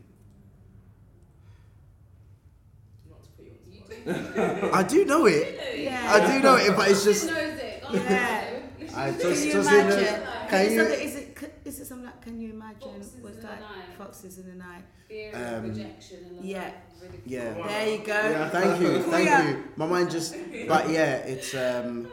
Not 3.10 3.24
to 3.24 3.30
put 3.38 3.46
you 3.46 3.54
on 3.82 3.90
the 4.00 4.58
spot. 4.60 4.74
I 4.76 4.84
do 4.84 5.06
know 5.06 5.26
it 5.26 5.60
Yeah. 5.80 6.12
I 6.16 6.20
do 6.38 6.40
know 6.44 6.56
it 6.56 6.76
but 6.76 6.90
it's 6.92 7.04
just 7.04 7.26
knows 7.28 7.38
it. 7.38 7.84
Yeah. 7.92 8.50
I 8.96 9.10
Can 9.12 9.20
just 9.20 9.46
you 9.46 9.54
just 9.54 9.70
imagine? 9.72 10.00
in 10.00 10.06
a, 10.06 10.08
Is 10.08 10.50
can 10.50 10.62
it, 10.66 10.72
you 10.72 10.78
something, 10.78 11.02
is, 11.08 11.16
it, 11.16 11.62
is 11.66 11.80
it 11.80 11.86
something 11.88 12.06
like 12.06 12.13
Can 12.24 12.40
you 12.40 12.52
imagine? 12.52 12.80
Foxes 12.80 13.22
was 13.22 13.36
in 13.36 13.42
the 13.42 13.48
that 13.48 13.62
foxes 13.98 14.38
in 14.40 14.48
the 14.48 14.56
night? 14.56 14.84
Fear 15.10 15.32
Um, 15.36 15.42
of 15.44 15.64
rejection 15.78 16.20
and 16.30 16.46
yeah. 16.46 16.72
love. 17.02 17.12
Yeah. 17.26 17.54
There 17.68 17.90
you 17.92 17.98
go. 18.06 18.14
Yeah, 18.14 18.50
thank 18.50 18.82
you, 18.82 19.04
thank 19.12 19.26
Yeah. 19.26 19.50
you. 19.50 19.64
My 19.76 19.86
mind 19.86 20.10
just, 20.12 20.36
but 20.68 20.90
yeah, 20.90 21.16
it's. 21.18 21.54
um 21.54 22.08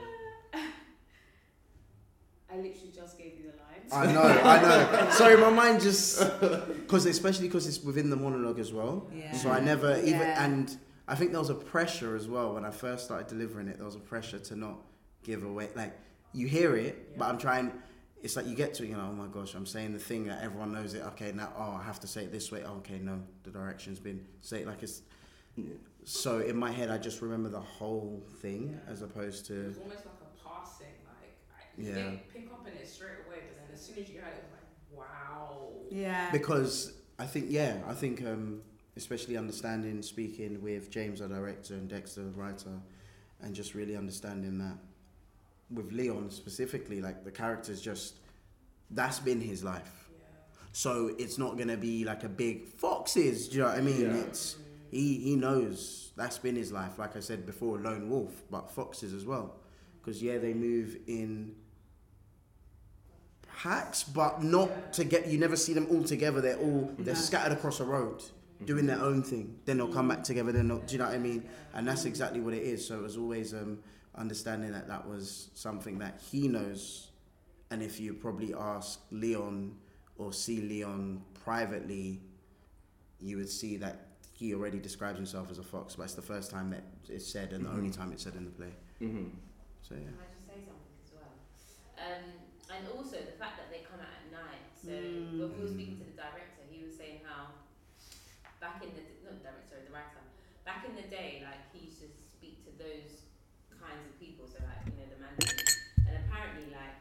I 2.53 2.57
literally 2.57 2.91
just 2.93 3.17
gave 3.17 3.35
you 3.39 3.45
the 3.53 3.57
lines. 3.63 3.93
I 3.93 4.13
know, 4.13 4.23
I 4.23 4.61
know. 4.63 5.11
Sorry, 5.13 5.37
my 5.37 5.51
mind 5.51 5.81
just 5.81 6.19
because 6.41 7.07
especially 7.07 7.47
because 7.47 7.69
it's 7.69 7.81
within 7.81 8.11
the 8.11 8.17
monologue 8.17 8.59
as 8.59 8.73
well. 8.73 9.09
Yeah. 9.15 9.33
So 9.33 9.51
I 9.51 9.61
never 9.61 9.97
even 9.99 10.21
Yeah. 10.21 10.45
and 10.45 10.77
I 11.07 11.15
think 11.15 11.31
there 11.31 11.39
was 11.41 11.51
a 11.51 11.55
pressure 11.55 12.17
as 12.17 12.27
well 12.27 12.55
when 12.55 12.65
I 12.65 12.71
first 12.73 13.05
started 13.05 13.29
delivering 13.29 13.69
it. 13.69 13.77
There 13.77 13.87
was 13.87 13.95
a 13.95 14.01
pressure 14.01 14.41
to 14.41 14.57
not 14.57 14.79
give 15.23 15.45
away. 15.45 15.69
Like 15.77 15.97
you 16.33 16.49
hear 16.49 16.75
it, 16.75 17.17
but 17.17 17.27
I'm 17.29 17.39
trying. 17.39 17.71
It's 18.23 18.37
like 18.37 18.47
you 18.47 18.55
get 18.55 18.75
to 18.75 18.85
it, 18.85 18.89
you 18.91 18.97
know. 18.97 19.09
Oh 19.11 19.15
my 19.15 19.27
gosh, 19.27 19.55
I'm 19.55 19.65
saying 19.67 19.93
the 19.95 19.99
thing 19.99 20.27
that 20.27 20.43
everyone 20.43 20.73
knows 20.73 20.95
it. 20.95 21.03
Okay, 21.09 21.33
now 21.33 21.53
oh 21.57 21.79
I 21.81 21.83
have 21.85 22.01
to 22.01 22.07
say 22.07 22.25
it 22.25 22.33
this 22.33 22.53
way. 22.53 22.63
Oh, 22.67 22.75
okay, 22.79 22.99
no, 22.99 23.23
the 23.45 23.51
direction's 23.51 23.99
been 23.99 24.27
say 24.41 24.61
it 24.61 24.67
like 24.67 24.83
it's. 24.83 25.03
So 26.05 26.39
in 26.41 26.57
my 26.57 26.71
head, 26.71 26.91
I 26.91 26.99
just 26.99 27.21
remember 27.23 27.49
the 27.49 27.61
whole 27.61 28.23
thing 28.41 28.71
Yeah. 28.87 28.93
as 28.93 29.03
opposed 29.03 29.47
to 29.47 29.69
was 29.69 29.79
almost 29.79 30.07
like 30.07 30.15
a 30.23 30.49
passing, 30.49 30.87
like 31.07 31.37
I, 31.51 31.81
you 31.81 31.89
Yeah. 31.89 31.95
didn't 31.95 32.33
pick 32.33 32.47
up 32.53 32.61
on 32.61 32.73
it 32.73 32.87
straight 32.89 33.27
away, 33.27 33.39
but 33.49 33.57
then 33.57 33.75
as 33.75 33.81
soon 33.85 33.99
as 33.99 34.09
you 34.09 34.21
heard 34.21 34.33
it, 34.33 34.39
it 34.39 34.45
was 34.45 34.99
like, 34.99 35.09
wow. 35.09 35.69
Yeah. 35.91 36.31
because 36.31 36.95
I 37.19 37.27
think 37.27 37.47
yeah, 37.49 37.79
I 37.87 37.95
think 37.95 38.23
um, 38.23 38.63
especially 38.97 39.37
understanding 39.37 40.03
speaking 40.03 40.63
with 40.63 40.91
James, 40.91 41.21
our 41.21 41.29
director, 41.29 41.75
and 41.75 41.89
Dexter, 41.89 42.23
the 42.23 42.31
writer, 42.31 42.81
and 43.43 43.55
just 43.55 43.75
really 43.75 43.97
understanding 43.97 44.59
that 44.59 44.77
with 45.73 45.93
Leon 45.93 46.31
specifically, 46.31 47.01
like 47.01 47.25
the 47.25 47.31
character's 47.31 47.81
just 47.81 48.17
that's 48.91 49.21
been 49.21 49.41
his 49.41 49.63
life. 49.63 50.09
Yeah. 50.13 50.25
So 50.73 51.15
it's 51.19 51.39
not 51.39 51.57
gonna 51.57 51.77
be 51.77 52.05
like 52.05 52.25
a 52.25 52.29
big 52.29 52.67
foxes. 52.67 53.49
Do 53.49 53.59
you 53.59 53.63
know 53.63 53.69
what 53.69 53.79
I 53.79 53.83
mean? 53.83 54.01
Yeah. 54.01 54.23
It's 54.23 54.57
he 54.91 55.19
he 55.19 55.37
knows 55.37 56.13
that's 56.17 56.39
been 56.39 56.57
his 56.57 56.73
life. 56.73 56.99
Like 56.99 57.17
I 57.17 57.21
said 57.21 57.47
before, 57.47 57.79
lone 57.79 58.11
wolf, 58.11 58.43
but 58.51 58.71
foxes 58.71 59.13
as 59.13 59.25
well. 59.25 59.57
Because 60.01 60.23
yeah, 60.23 60.39
they 60.39 60.55
move 60.55 60.97
in 61.07 61.55
packs, 63.63 64.03
but 64.03 64.43
not 64.43 64.93
to 64.95 65.05
get. 65.05 65.29
You 65.29 65.39
never 65.39 65.57
see 65.57 65.73
them 65.73 65.87
all 65.91 66.03
together. 66.03 66.41
They're 66.41 66.59
all 66.59 66.91
they're 66.99 67.15
scattered 67.15 67.53
across 67.53 67.81
a 67.81 67.85
road, 67.85 68.23
doing 68.65 68.87
their 68.87 69.01
own 69.01 69.23
thing. 69.23 69.59
Then 69.67 69.77
they'll 69.77 69.93
come 69.93 70.09
back 70.09 70.25
together. 70.25 70.53
Then 70.53 70.69
they'll, 70.69 70.79
do 70.79 70.93
you 70.93 70.99
know 70.99 71.07
what 71.07 71.15
I 71.15 71.19
mean? 71.19 71.49
And 71.75 71.87
that's 71.87 72.05
exactly 72.07 72.41
what 72.41 72.55
it 72.55 72.63
is. 72.63 72.87
So 72.87 72.99
it 72.99 73.03
was 73.03 73.17
always 73.17 73.53
um, 73.55 73.79
understanding 74.15 74.73
that 74.73 74.89
that 74.89 75.07
was 75.09 75.51
something 75.55 75.99
that 75.99 76.21
he 76.31 76.49
knows. 76.49 77.09
And 77.71 77.83
if 77.83 78.01
you 78.01 78.15
probably 78.15 78.55
ask 78.55 79.01
Leon 79.11 79.77
or 80.17 80.33
see 80.33 80.61
Leon 80.61 81.23
privately, 81.45 82.21
you 83.21 83.37
would 83.37 83.49
see 83.49 83.77
that 83.79 84.07
he 84.33 84.55
already 84.55 84.79
describes 84.79 85.17
himself 85.17 85.51
as 85.51 85.59
a 85.59 85.63
fox. 85.63 85.95
But 85.97 86.05
it's 86.05 86.15
the 86.15 86.23
first 86.23 86.51
time 86.51 86.71
that 86.71 86.83
it's 87.09 87.27
said 87.27 87.53
and 87.53 87.65
the 87.65 87.71
only 87.71 87.91
time 87.91 88.13
it's 88.13 88.25
said 88.25 88.35
in 88.35 88.45
the 88.45 88.51
play. 88.51 88.73
Mm-hmm. 89.01 89.29
So 89.83 89.95
yeah. 89.95 90.09
Can 90.11 90.19
I 90.19 90.29
just 90.35 90.47
say 90.49 90.59
something 90.67 90.97
as 91.05 91.11
well? 91.15 91.33
Um, 92.01 92.25
and 92.75 92.83
also 92.97 93.17
the 93.23 93.37
fact 93.39 93.59
that 93.61 93.69
they 93.71 93.85
come 93.87 94.01
out 94.01 94.11
at 94.13 94.27
night. 94.33 94.65
So 94.81 94.91
Mm. 94.97 95.39
when 95.39 95.49
we 95.55 95.61
were 95.63 95.69
speaking 95.71 95.99
to 96.01 96.07
the 96.09 96.17
director, 96.17 96.65
he 96.73 96.81
was 96.83 96.97
saying 96.97 97.21
how 97.29 97.53
back 98.61 98.81
in 98.83 98.91
the 98.97 99.05
not 99.25 99.37
the 99.39 99.45
director, 99.45 99.69
sorry, 99.69 99.85
the 99.85 99.93
writer, 99.93 100.25
back 100.65 100.89
in 100.89 100.97
the 100.97 101.07
day, 101.13 101.45
like 101.45 101.61
he 101.77 101.87
used 101.93 102.01
to 102.01 102.09
speak 102.09 102.65
to 102.65 102.73
those 102.81 103.29
kinds 103.77 104.01
of 104.09 104.13
people. 104.17 104.49
So 104.49 104.59
like 104.65 104.81
you 104.89 104.97
know 104.97 105.09
the 105.13 105.21
man, 105.21 105.37
and 106.09 106.15
apparently 106.25 106.73
like 106.73 106.97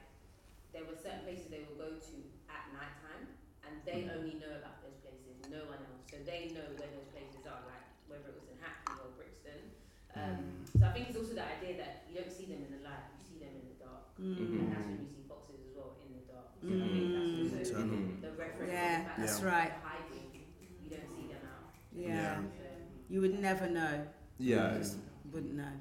there 0.76 0.84
were 0.84 1.00
certain 1.00 1.24
places 1.24 1.48
they 1.48 1.64
will 1.72 1.80
go 1.80 1.96
to 1.96 2.16
at 2.52 2.68
night 2.76 2.96
time, 3.00 3.24
and 3.64 3.80
they 3.88 4.04
Mm. 4.12 4.16
only 4.20 4.36
know 4.44 4.52
about 4.60 4.84
those 4.84 5.00
places, 5.00 5.40
no 5.48 5.64
one 5.72 5.80
else. 5.80 6.04
So 6.12 6.20
they 6.28 6.52
know 6.52 6.68
where 6.76 6.92
those 6.92 7.10
places 7.16 7.48
are, 7.48 7.64
like 7.64 7.86
whether 8.12 8.28
it 8.28 8.36
was 8.44 8.50
in 8.52 8.60
Hackney 8.60 9.00
or 9.00 9.12
Brixton. 9.16 9.62
Um, 10.20 10.66
so 10.76 10.84
I 10.84 10.89
think 11.00 11.16
it's 11.16 11.20
also 11.20 11.34
the 11.40 11.48
idea 11.48 11.78
that 11.80 12.04
you 12.10 12.20
don't 12.20 12.32
see 12.32 12.46
them 12.52 12.60
in 12.68 12.72
the 12.76 12.84
light, 12.84 13.08
you 13.16 13.24
see 13.24 13.40
them 13.40 13.56
in 13.56 13.64
the 13.72 13.78
dark. 13.80 14.04
Mm. 14.20 14.36
And 14.60 14.72
that's 14.76 14.84
when 14.84 15.00
you 15.00 15.08
see 15.08 15.24
foxes 15.32 15.64
as 15.64 15.72
well 15.72 15.96
in 16.04 16.12
the 16.20 16.26
dark. 16.28 16.52
So 16.60 16.68
I 16.68 16.88
think 16.92 17.08
that's 17.16 17.32
also 17.40 17.80
Eternal. 17.80 18.20
the 18.20 18.32
reference. 18.36 18.72
Yeah, 18.72 18.92
to 18.92 19.00
the 19.00 19.08
fact 19.08 19.20
that's 19.20 19.40
that 19.40 19.48
right. 19.48 19.74
hiding. 19.80 20.28
You 20.84 20.90
don't 20.92 21.10
see 21.16 21.28
them 21.32 21.44
out. 21.48 21.72
Yeah. 21.96 22.36
So, 22.36 22.68
You 23.08 23.22
would 23.22 23.40
never 23.40 23.70
know. 23.70 24.04
Yeah. 24.38 24.74
You 24.74 24.80
just 24.80 24.98
wouldn't 25.32 25.56
know. 25.56 25.76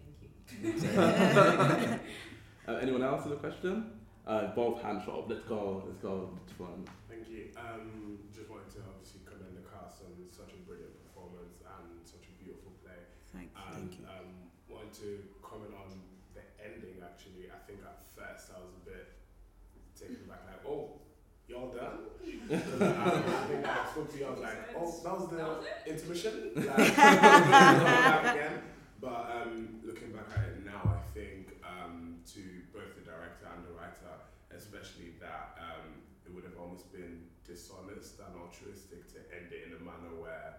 Thank 0.00 0.82
you. 0.82 2.00
Uh, 2.66 2.80
anyone 2.80 3.02
else 3.02 3.24
with 3.24 3.34
a 3.34 3.36
question? 3.36 3.92
Uh, 4.26 4.54
both 4.56 4.80
hands 4.80 5.04
up. 5.06 5.28
Let's 5.28 5.44
go. 5.44 5.84
Let's 5.86 6.00
go. 6.00 6.30
This 6.48 6.58
one. 6.58 6.88
Thank 7.10 7.28
you. 7.28 7.52
Um, 7.60 8.16
just 8.32 8.48
wanted 8.48 8.72
to 8.72 8.80
obviously 8.88 9.20
commend 9.28 9.52
the 9.52 9.68
cast 9.68 10.00
on 10.00 10.16
such 10.32 10.56
a 10.56 10.60
brilliant 10.64 10.96
performance 11.04 11.60
and 11.60 12.00
such 12.08 12.24
a 12.24 12.32
beautiful 12.42 12.72
play. 12.80 12.96
Thank 13.74 13.98
you. 13.98 14.06
And 14.06 14.14
um, 14.14 14.30
wanted 14.70 14.94
to 15.02 15.08
comment 15.42 15.74
on 15.74 15.90
the 16.34 16.42
ending. 16.62 17.02
Actually, 17.02 17.50
I 17.50 17.58
think 17.66 17.82
at 17.82 18.06
first 18.14 18.54
I 18.54 18.62
was 18.62 18.74
a 18.78 18.84
bit 18.86 19.06
taken 19.98 20.26
back, 20.30 20.46
like, 20.46 20.62
"Oh, 20.62 21.02
y'all 21.48 21.70
done? 21.74 22.06
um, 22.22 23.22
I 23.26 23.42
think 23.50 23.66
I 23.66 23.86
spoke 23.90 24.10
to 24.12 24.18
you. 24.18 24.26
I 24.26 24.30
was 24.30 24.40
like, 24.40 24.58
"Oh, 24.78 24.90
that 25.02 25.14
was 25.18 25.28
the 25.30 25.36
That 25.36 25.48
was 25.48 25.66
intermission." 25.86 26.34
Like, 26.54 26.94
again. 28.38 28.62
But 29.00 29.20
um, 29.36 29.84
looking 29.84 30.12
back 30.16 30.30
at 30.32 30.56
it 30.56 30.64
now, 30.64 30.80
I 30.80 31.02
think 31.12 31.60
um, 31.60 32.24
to 32.32 32.40
both 32.72 32.94
the 32.96 33.04
director 33.04 33.50
and 33.52 33.60
the 33.66 33.74
writer, 33.76 34.14
especially 34.54 35.18
that 35.20 35.58
um, 35.60 36.00
it 36.24 36.32
would 36.32 36.44
have 36.44 36.56
almost 36.56 36.90
been 36.90 37.28
dishonest 37.44 38.16
and 38.24 38.32
altruistic 38.40 39.04
to 39.12 39.20
end 39.28 39.52
it 39.52 39.68
in 39.68 39.76
a 39.76 39.80
manner 39.84 40.16
where 40.16 40.56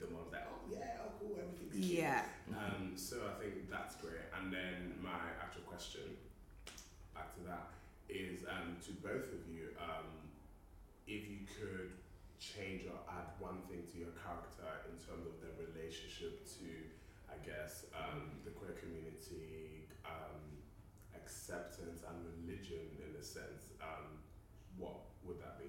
the 0.00 0.08
mom's 0.08 0.32
like, 0.32 0.48
oh 0.48 0.64
yeah, 0.72 1.04
oh 1.04 1.12
cool, 1.20 1.36
everything's 1.36 1.76
cute. 1.76 2.00
Yeah. 2.00 2.24
Um, 2.56 2.96
so 2.96 3.28
I 3.28 3.36
think 3.36 3.68
that's 3.68 3.96
great. 4.00 4.24
And 4.40 4.48
then 4.52 4.96
my 5.04 5.36
actual 5.36 5.62
question 5.68 6.16
back 7.14 7.36
to 7.36 7.42
that 7.44 7.68
is 8.08 8.42
um, 8.48 8.80
to 8.88 8.92
both 9.04 9.28
of 9.30 9.44
you, 9.46 9.76
um, 9.78 10.08
if 11.06 11.28
you 11.28 11.44
could 11.44 11.92
change 12.40 12.88
or 12.88 12.96
add 13.12 13.36
one 13.38 13.60
thing 13.68 13.84
to 13.92 13.96
your 14.00 14.16
character 14.16 14.66
in 14.88 14.96
terms 14.96 15.28
of 15.28 15.36
their 15.44 15.52
relationship 15.60 16.48
to, 16.56 16.68
I 17.28 17.36
guess, 17.44 17.84
um, 17.92 18.40
the 18.48 18.50
queer 18.56 18.72
community, 18.80 19.84
um, 20.08 20.40
acceptance 21.12 22.00
and 22.08 22.16
religion 22.40 22.88
in 23.04 23.12
a 23.14 23.22
sense, 23.22 23.76
um, 23.84 24.24
what 24.80 25.12
would 25.28 25.38
that 25.44 25.60
be? 25.60 25.68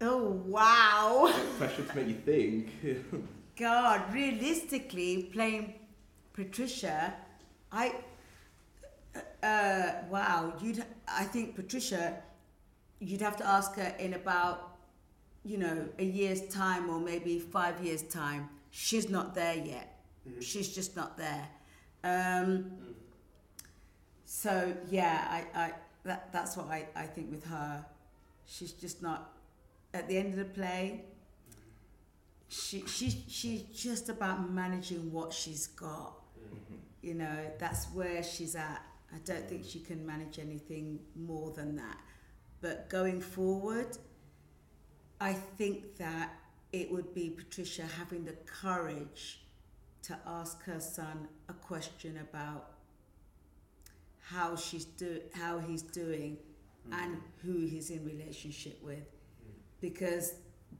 Oh 0.00 0.42
wow. 0.46 1.32
Question 1.58 1.86
to 1.86 1.96
make 1.96 2.08
you 2.08 2.14
think. 2.14 3.26
God, 3.56 4.12
realistically, 4.14 5.24
playing 5.32 5.74
Patricia, 6.32 7.14
I. 7.70 7.94
Uh, 9.42 9.92
wow, 10.08 10.54
you'd. 10.62 10.82
I 11.06 11.24
think 11.24 11.54
Patricia, 11.54 12.22
you'd 13.00 13.20
have 13.20 13.36
to 13.36 13.46
ask 13.46 13.74
her 13.76 13.94
in 13.98 14.14
about, 14.14 14.78
you 15.44 15.58
know, 15.58 15.86
a 15.98 16.04
year's 16.04 16.48
time 16.48 16.88
or 16.88 16.98
maybe 16.98 17.38
five 17.38 17.84
years' 17.84 18.02
time. 18.02 18.48
She's 18.70 19.10
not 19.10 19.34
there 19.34 19.56
yet. 19.56 20.00
She's 20.40 20.74
just 20.74 20.96
not 20.96 21.18
there. 21.18 21.48
Um, 22.04 22.70
so 24.24 24.74
yeah, 24.90 25.26
I, 25.28 25.60
I 25.60 25.72
that 26.04 26.32
that's 26.32 26.56
what 26.56 26.68
I, 26.68 26.86
I 26.96 27.04
think 27.04 27.30
with 27.30 27.44
her. 27.44 27.84
She's 28.46 28.72
just 28.72 29.02
not 29.02 29.32
at 29.92 30.08
the 30.08 30.16
end 30.16 30.32
of 30.32 30.38
the 30.38 30.44
play 30.44 31.04
she 32.50 32.84
she 32.86 33.24
she's 33.28 33.62
just 33.62 34.08
about 34.08 34.50
managing 34.50 35.12
what 35.12 35.32
she's 35.32 35.68
got. 35.68 36.14
Mm-hmm. 36.36 36.74
You 37.00 37.14
know, 37.14 37.38
that's 37.58 37.86
where 37.94 38.22
she's 38.24 38.56
at. 38.56 38.82
I 39.14 39.18
don't 39.24 39.48
think 39.48 39.64
she 39.64 39.78
can 39.78 40.04
manage 40.04 40.38
anything 40.38 40.98
more 41.14 41.52
than 41.52 41.76
that. 41.76 41.98
But 42.60 42.90
going 42.90 43.20
forward, 43.20 43.96
I 45.20 45.32
think 45.32 45.96
that 45.96 46.32
it 46.72 46.92
would 46.92 47.14
be 47.14 47.30
Patricia 47.30 47.86
having 47.98 48.24
the 48.24 48.36
courage 48.46 49.42
to 50.02 50.18
ask 50.26 50.62
her 50.64 50.80
son 50.80 51.28
a 51.48 51.52
question 51.52 52.18
about 52.18 52.72
how 54.18 54.56
she's 54.56 54.86
do 54.86 55.20
how 55.34 55.60
he's 55.60 55.82
doing 55.82 56.36
mm-hmm. 56.88 57.00
and 57.00 57.20
who 57.44 57.64
he's 57.64 57.90
in 57.90 58.04
relationship 58.04 58.82
with 58.82 59.04
because 59.80 60.34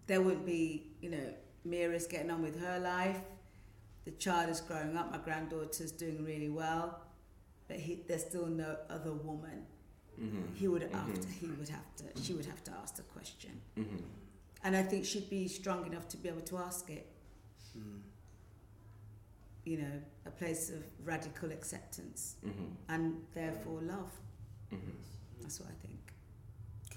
there 0.07 0.20
wouldn't 0.20 0.46
be 0.46 0.92
you 1.01 1.11
know 1.11 1.34
Mira's 1.64 2.07
getting 2.07 2.30
on 2.30 2.42
with 2.42 2.59
her 2.61 2.78
life 2.78 3.20
the 4.05 4.11
child 4.12 4.48
is 4.51 4.61
growing 4.61 4.96
up 4.96 5.11
my 5.11 5.18
granddaughter's 5.18 5.92
doing 5.92 6.24
really 6.24 6.48
well 6.48 7.01
but 7.68 7.76
he, 7.76 8.03
there's 8.09 8.22
still 8.24 8.46
no 8.46 8.76
other 8.88 9.12
woman 9.12 9.66
Mm-hmm. 10.20 10.55
he 10.55 10.68
would 10.68 10.82
have 10.82 10.90
Mhm. 11.09 11.22
to 11.22 11.28
he 11.28 11.46
would 11.59 11.68
have 11.68 11.88
to 11.96 12.05
she 12.22 12.34
would 12.34 12.44
have 12.44 12.62
to 12.64 12.72
ask 12.82 12.96
the 12.96 13.03
question 13.16 13.53
Mm-hmm. 13.78 13.96
and 14.64 14.76
I 14.76 14.82
think 14.82 15.05
she'd 15.07 15.30
be 15.30 15.48
strong 15.48 15.86
enough 15.86 16.07
to 16.09 16.16
be 16.18 16.28
able 16.28 16.42
to 16.53 16.59
ask 16.59 16.90
it 16.90 17.07
Mm. 17.78 18.01
you 19.64 19.76
know 19.78 19.96
a 20.26 20.30
place 20.30 20.68
of 20.70 20.82
radical 21.05 21.51
acceptance 21.53 22.36
Mm-hmm. 22.46 22.64
and 22.94 23.14
therefore 23.34 23.80
love 23.82 24.11
Mm-hmm. 24.74 24.96
That's 25.42 25.59
what 25.61 25.70
I 25.70 25.86
think. 25.86 25.99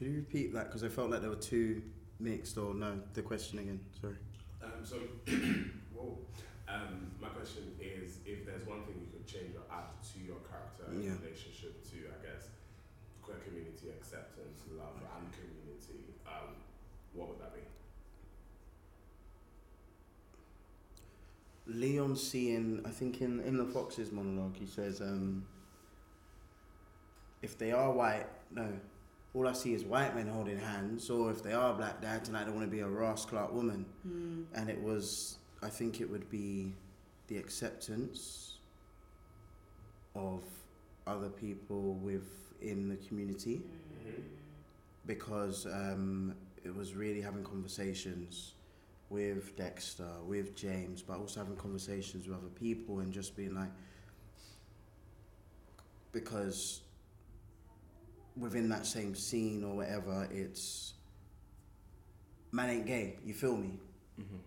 Could 0.03 0.11
you 0.11 0.17
repeat 0.17 0.53
that? 0.53 0.65
Because 0.67 0.83
I 0.83 0.89
felt 0.89 1.11
like 1.11 1.21
there 1.21 1.29
were 1.29 1.37
two 1.37 1.81
mixed, 2.19 2.57
or 2.57 2.73
no, 2.73 2.99
the 3.13 3.21
question 3.21 3.59
again. 3.59 3.79
Sorry. 4.01 4.15
Um, 4.61 4.83
so, 4.83 4.97
whoa. 5.95 6.17
Um, 6.67 7.11
my 7.21 7.29
question 7.29 7.71
is, 7.79 8.17
if 8.25 8.45
there's 8.45 8.67
one 8.67 8.83
thing 8.83 8.95
you 8.99 9.07
could 9.13 9.25
change 9.25 9.55
or 9.55 9.63
add 9.73 9.85
to 10.11 10.19
your 10.19 10.39
character 10.43 10.91
in 10.91 11.03
Yeah. 11.07 11.15
relationship 11.23 11.81
to, 11.91 11.95
I 12.11 12.19
guess, 12.19 12.49
queer 13.21 13.37
community 13.47 13.91
acceptance, 13.97 14.59
love, 14.77 14.99
and 14.99 15.31
community, 15.31 16.11
um, 16.27 16.51
what 17.13 17.29
would 17.29 17.39
that 17.39 17.53
be? 17.53 17.61
Leon 21.65 22.17
seeing, 22.17 22.81
I 22.85 22.89
think 22.89 23.21
in, 23.21 23.39
in 23.39 23.55
the 23.55 23.65
Fox's 23.65 24.11
monologue, 24.11 24.57
he 24.57 24.65
says, 24.65 24.99
um, 24.99 25.45
if 27.41 27.57
they 27.57 27.71
are 27.71 27.89
white, 27.93 28.27
no, 28.51 28.67
all 29.33 29.47
I 29.47 29.53
see 29.53 29.73
is 29.73 29.83
white 29.83 30.15
men 30.15 30.27
holding 30.27 30.59
hands, 30.59 31.09
or 31.09 31.31
if 31.31 31.41
they 31.41 31.53
are 31.53 31.73
black, 31.73 32.01
dads 32.01 32.29
and 32.29 32.37
I 32.37 32.43
don't 32.43 32.55
want 32.55 32.67
to 32.67 32.71
be 32.71 32.81
a 32.81 32.87
Ross 32.87 33.25
Clark 33.25 33.53
woman. 33.53 33.85
Mm. 34.07 34.45
And 34.53 34.69
it 34.69 34.81
was, 34.81 35.37
I 35.63 35.69
think 35.69 36.01
it 36.01 36.09
would 36.09 36.29
be 36.29 36.73
the 37.27 37.37
acceptance 37.37 38.57
of 40.15 40.43
other 41.07 41.29
people 41.29 41.95
within 41.95 42.87
the 42.89 42.95
community 43.07 43.61
because 45.05 45.65
um, 45.65 46.35
it 46.63 46.73
was 46.75 46.93
really 46.93 47.19
having 47.19 47.43
conversations 47.43 48.53
with 49.09 49.55
Dexter, 49.57 50.07
with 50.27 50.55
James, 50.55 51.01
but 51.01 51.17
also 51.17 51.39
having 51.39 51.55
conversations 51.55 52.27
with 52.27 52.37
other 52.37 52.47
people 52.59 52.99
and 52.99 53.11
just 53.11 53.35
being 53.35 53.53
like, 53.55 53.71
because 56.11 56.82
within 58.37 58.69
that 58.69 58.85
same 58.85 59.15
scene 59.15 59.63
or 59.63 59.75
whatever, 59.75 60.27
it's 60.31 60.93
man 62.51 62.69
ain't 62.69 62.85
gay, 62.85 63.15
you 63.25 63.33
feel 63.33 63.57
me? 63.57 63.79
Mm-hmm. 64.19 64.37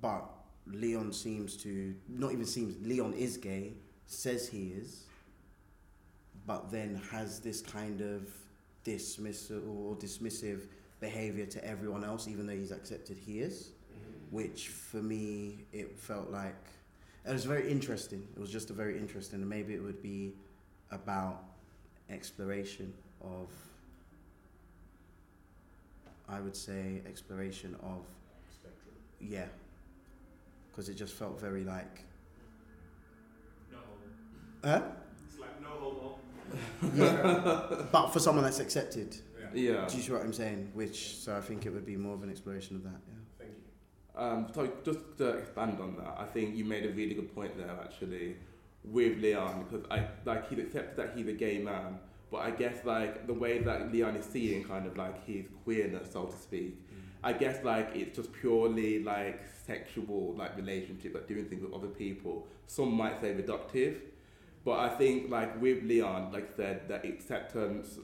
But 0.00 0.24
Leon 0.66 1.12
seems 1.12 1.56
to, 1.58 1.94
not 2.08 2.32
even 2.32 2.46
seems, 2.46 2.74
Leon 2.86 3.12
is 3.14 3.36
gay, 3.36 3.74
says 4.06 4.48
he 4.48 4.68
is, 4.68 5.04
but 6.46 6.70
then 6.70 7.00
has 7.10 7.40
this 7.40 7.60
kind 7.60 8.00
of 8.00 8.28
dismissal 8.84 9.60
or 9.68 9.96
dismissive 9.96 10.68
behavior 11.00 11.46
to 11.46 11.64
everyone 11.64 12.04
else, 12.04 12.28
even 12.28 12.46
though 12.46 12.54
he's 12.54 12.72
accepted 12.72 13.18
he 13.18 13.40
is. 13.40 13.70
Which 14.30 14.68
for 14.68 14.98
me, 14.98 15.66
it 15.72 15.98
felt 15.98 16.30
like 16.30 16.56
it 17.24 17.32
was 17.32 17.44
very 17.44 17.70
interesting. 17.70 18.26
It 18.36 18.40
was 18.40 18.50
just 18.50 18.70
a 18.70 18.72
very 18.72 18.98
interesting, 18.98 19.40
and 19.40 19.48
maybe 19.48 19.74
it 19.74 19.82
would 19.82 20.02
be 20.02 20.34
about 20.90 21.44
exploration 22.10 22.92
of, 23.22 23.48
I 26.28 26.40
would 26.40 26.56
say, 26.56 27.02
exploration 27.06 27.74
of 27.82 28.04
Spectrum. 28.52 28.94
yeah, 29.20 29.46
because 30.70 30.88
it 30.88 30.94
just 30.94 31.14
felt 31.14 31.40
very 31.40 31.64
like, 31.64 32.02
No 33.72 33.78
huh? 34.64 34.82
It's 35.28 35.38
like 35.38 35.60
no 35.62 35.68
homo. 35.68 36.18
Yeah, 36.94 37.86
but 37.92 38.08
for 38.08 38.20
someone 38.20 38.44
that's 38.44 38.60
accepted. 38.60 39.16
Yeah. 39.40 39.46
Yeah. 39.72 39.86
Do 39.88 39.96
you 39.96 40.02
see 40.02 40.12
what 40.12 40.22
I'm 40.22 40.32
saying? 40.32 40.70
Which, 40.74 41.16
so 41.16 41.36
I 41.36 41.40
think 41.40 41.66
it 41.66 41.70
would 41.70 41.86
be 41.86 41.96
more 41.96 42.14
of 42.14 42.22
an 42.22 42.30
exploration 42.30 42.76
of 42.76 42.82
that. 42.84 43.00
Yeah. 43.06 43.14
Thank 43.38 43.50
you. 43.52 44.20
Um, 44.20 44.48
so 44.54 44.70
just 44.84 45.00
to 45.18 45.28
expand 45.38 45.80
on 45.80 45.96
that, 45.96 46.16
I 46.18 46.24
think 46.26 46.56
you 46.56 46.64
made 46.64 46.84
a 46.86 46.90
really 46.90 47.14
good 47.14 47.34
point 47.34 47.56
there 47.56 47.70
actually 47.82 48.36
with 48.86 49.18
Leon 49.18 49.64
because 49.68 49.86
I 49.90 50.06
like 50.24 50.48
he's 50.48 50.58
accepted 50.60 50.96
that 50.96 51.16
he's 51.16 51.26
a 51.28 51.32
gay 51.32 51.58
man, 51.58 51.98
but 52.30 52.38
I 52.38 52.50
guess 52.50 52.84
like 52.84 53.26
the 53.26 53.34
way 53.34 53.58
that 53.58 53.92
Leon 53.92 54.16
is 54.16 54.24
seeing 54.24 54.64
kind 54.64 54.86
of 54.86 54.96
like 54.96 55.26
his 55.26 55.46
queerness, 55.64 56.12
so 56.12 56.26
to 56.26 56.36
speak, 56.36 56.80
mm. 56.90 57.00
I 57.22 57.32
guess 57.32 57.64
like 57.64 57.90
it's 57.94 58.16
just 58.16 58.32
purely 58.32 59.02
like 59.02 59.42
sexual 59.66 60.34
like 60.36 60.56
relationship, 60.56 61.14
like 61.14 61.26
doing 61.26 61.46
things 61.46 61.62
with 61.62 61.72
other 61.72 61.88
people. 61.88 62.46
Some 62.66 62.92
might 62.92 63.20
say 63.20 63.34
reductive, 63.34 63.98
but 64.64 64.78
I 64.78 64.88
think 64.88 65.30
like 65.30 65.60
with 65.60 65.82
Leon, 65.82 66.32
like 66.32 66.52
I 66.54 66.56
said, 66.56 66.88
that 66.88 67.04
acceptance 67.04 67.98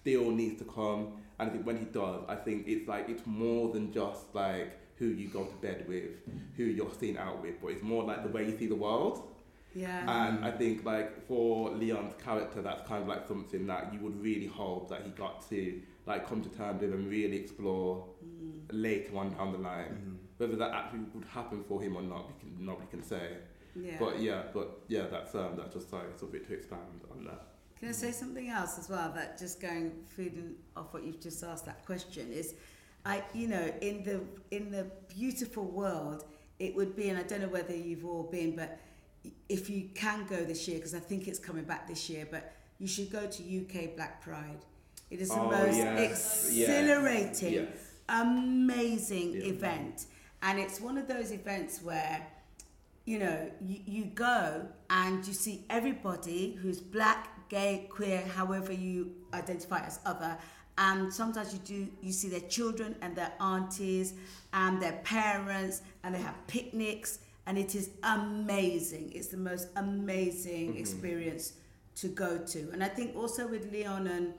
still 0.00 0.30
needs 0.30 0.58
to 0.58 0.64
come, 0.64 1.14
and 1.38 1.48
I 1.48 1.52
think 1.52 1.66
when 1.66 1.78
he 1.78 1.84
does, 1.86 2.22
I 2.28 2.36
think 2.36 2.66
it's 2.66 2.88
like 2.88 3.08
it's 3.08 3.26
more 3.26 3.72
than 3.72 3.92
just 3.92 4.34
like 4.34 4.78
who 4.96 5.06
you 5.06 5.28
go 5.28 5.44
to 5.44 5.54
bed 5.56 5.84
with, 5.88 6.10
who 6.56 6.64
you're 6.64 6.92
seen 6.98 7.16
out 7.16 7.42
with, 7.42 7.60
but 7.60 7.68
it's 7.68 7.82
more 7.82 8.04
like 8.04 8.22
the 8.22 8.28
way 8.28 8.44
you 8.44 8.56
see 8.56 8.66
the 8.66 8.76
world. 8.76 9.28
Yeah. 9.74 10.26
And 10.28 10.44
I 10.44 10.50
think 10.52 10.84
like 10.84 11.26
for 11.26 11.70
Leon's 11.70 12.14
character, 12.22 12.62
that's 12.62 12.86
kind 12.88 13.02
of 13.02 13.08
like 13.08 13.26
something 13.26 13.66
that 13.66 13.92
you 13.92 14.00
would 14.00 14.20
really 14.22 14.46
hope 14.46 14.88
that 14.90 15.02
he 15.02 15.10
got 15.10 15.48
to 15.50 15.80
like 16.06 16.28
come 16.28 16.42
to 16.42 16.48
terms 16.50 16.80
with 16.82 16.92
and 16.92 17.08
really 17.08 17.36
explore 17.38 18.06
Mm. 18.24 18.60
later 18.72 19.16
on 19.16 19.30
down 19.34 19.52
the 19.52 19.58
line. 19.58 19.90
Mhm. 19.94 20.16
Whether 20.38 20.56
that 20.56 20.72
actually 20.72 21.00
would 21.14 21.24
happen 21.24 21.62
for 21.64 21.80
him 21.80 21.96
or 21.96 22.02
not, 22.02 22.26
we 22.28 22.34
can, 22.40 22.64
nobody 22.66 22.86
can 22.88 23.02
say. 23.02 23.36
Yeah. 23.76 23.96
But 23.98 24.20
yeah, 24.20 24.42
but 24.52 24.80
yeah, 24.88 25.06
that's 25.10 25.34
um, 25.34 25.56
that's 25.56 25.74
just 25.74 25.92
like 25.92 26.04
a 26.22 26.26
bit 26.26 26.46
to 26.48 26.54
expand 26.54 27.00
on 27.10 27.24
that. 27.24 27.42
Can 27.78 27.88
I 27.88 27.92
say 27.92 28.12
something 28.12 28.48
else 28.48 28.78
as 28.78 28.88
well? 28.88 29.12
That 29.14 29.38
just 29.38 29.60
going 29.60 29.92
feeding 30.16 30.54
off 30.76 30.94
what 30.94 31.04
you've 31.04 31.20
just 31.20 31.42
asked 31.42 31.66
that 31.66 31.84
question 31.84 32.30
is, 32.32 32.54
I 33.04 33.22
you 33.34 33.48
know 33.48 33.72
in 33.80 34.04
the 34.04 34.20
in 34.56 34.70
the 34.70 34.86
beautiful 35.08 35.64
world 35.64 36.24
it 36.60 36.74
would 36.76 36.94
be, 36.94 37.08
and 37.08 37.18
I 37.18 37.24
don't 37.24 37.40
know 37.42 37.48
whether 37.48 37.74
you've 37.74 38.04
all 38.04 38.22
been, 38.24 38.54
but 38.56 38.78
if 39.48 39.68
you 39.70 39.88
can 39.94 40.26
go 40.26 40.44
this 40.44 40.66
year 40.68 40.78
because 40.78 40.94
I 40.94 40.98
think 41.00 41.28
it's 41.28 41.38
coming 41.38 41.64
back 41.64 41.86
this 41.88 42.08
year, 42.10 42.26
but 42.30 42.52
you 42.78 42.86
should 42.86 43.10
go 43.10 43.26
to 43.26 43.42
UK 43.42 43.94
Black 43.96 44.22
Pride. 44.22 44.64
It 45.10 45.20
is 45.20 45.28
the 45.28 45.40
Oh, 45.40 45.50
most 45.50 45.76
yes, 45.76 46.46
exhilarating, 46.48 47.52
Yes. 47.52 47.68
amazing 48.08 49.32
Yeah. 49.34 49.44
event, 49.44 50.06
and 50.42 50.58
it's 50.58 50.80
one 50.80 50.98
of 50.98 51.06
those 51.08 51.30
events 51.32 51.82
where 51.82 52.26
you 53.06 53.18
know, 53.18 53.50
you, 53.60 53.80
you 53.84 54.04
go 54.06 54.66
and 54.88 55.26
you 55.26 55.34
see 55.34 55.66
everybody 55.68 56.54
who's 56.62 56.80
black, 56.80 57.50
gay, 57.50 57.86
queer, 57.90 58.22
however 58.34 58.72
you 58.72 59.12
identify 59.34 59.80
as 59.84 60.00
other. 60.06 60.38
And 60.78 61.12
sometimes 61.12 61.52
you 61.52 61.58
do 61.58 61.88
you 62.00 62.12
see 62.12 62.30
their 62.30 62.48
children 62.48 62.96
and 63.02 63.14
their 63.14 63.32
aunties 63.40 64.14
and 64.54 64.80
their 64.80 64.98
parents 65.04 65.82
and 66.02 66.14
they 66.14 66.18
have 66.18 66.34
picnics 66.46 67.18
and 67.46 67.58
it 67.58 67.74
is 67.74 67.90
amazing. 68.02 69.12
It's 69.14 69.28
the 69.28 69.36
most 69.36 69.68
amazing 69.76 70.74
Mhm. 70.74 70.80
experience 70.80 71.52
to 71.96 72.08
go 72.08 72.38
to. 72.38 72.70
And 72.72 72.82
I 72.82 72.88
think 72.88 73.16
also 73.16 73.46
with 73.46 73.70
Leon 73.72 74.06
and 74.06 74.34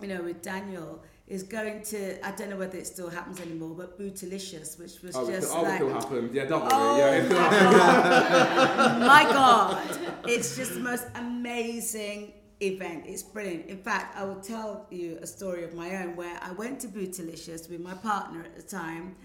you 0.00 0.06
know, 0.06 0.22
with 0.22 0.42
Daniel, 0.42 1.02
is 1.26 1.42
going 1.42 1.82
to 1.82 2.24
I 2.26 2.30
don't 2.30 2.50
know 2.50 2.56
whether 2.56 2.78
it 2.78 2.86
still 2.86 3.10
happens 3.10 3.40
anymore, 3.40 3.74
but 3.76 3.98
Bootylicious, 3.98 4.78
which 4.78 5.02
was 5.02 5.14
Oh, 5.16 5.26
just 5.28 5.52
oh, 5.54 5.62
like 5.62 5.82
happens. 5.82 6.32
Yeah, 6.34 6.44
don't 6.46 6.68
Oh. 6.72 6.96
Yeah, 6.96 7.22
my. 7.22 7.28
God. 7.28 9.00
my 9.00 9.22
God. 9.32 9.98
It's 10.28 10.56
just 10.56 10.74
the 10.74 10.80
most 10.80 11.04
amazing 11.16 12.32
event. 12.60 13.04
It's 13.06 13.22
brilliant. 13.22 13.66
In 13.66 13.78
fact, 13.78 14.16
I 14.16 14.24
will 14.24 14.40
tell 14.40 14.86
you 14.90 15.18
a 15.20 15.26
story 15.26 15.64
of 15.64 15.74
my 15.74 15.96
own 16.02 16.16
where 16.16 16.38
I 16.42 16.52
went 16.52 16.80
to 16.80 16.88
Bootylicious 16.88 17.68
with 17.70 17.80
my 17.80 17.94
partner 17.94 18.42
at 18.42 18.56
the 18.56 18.62
time 18.62 19.16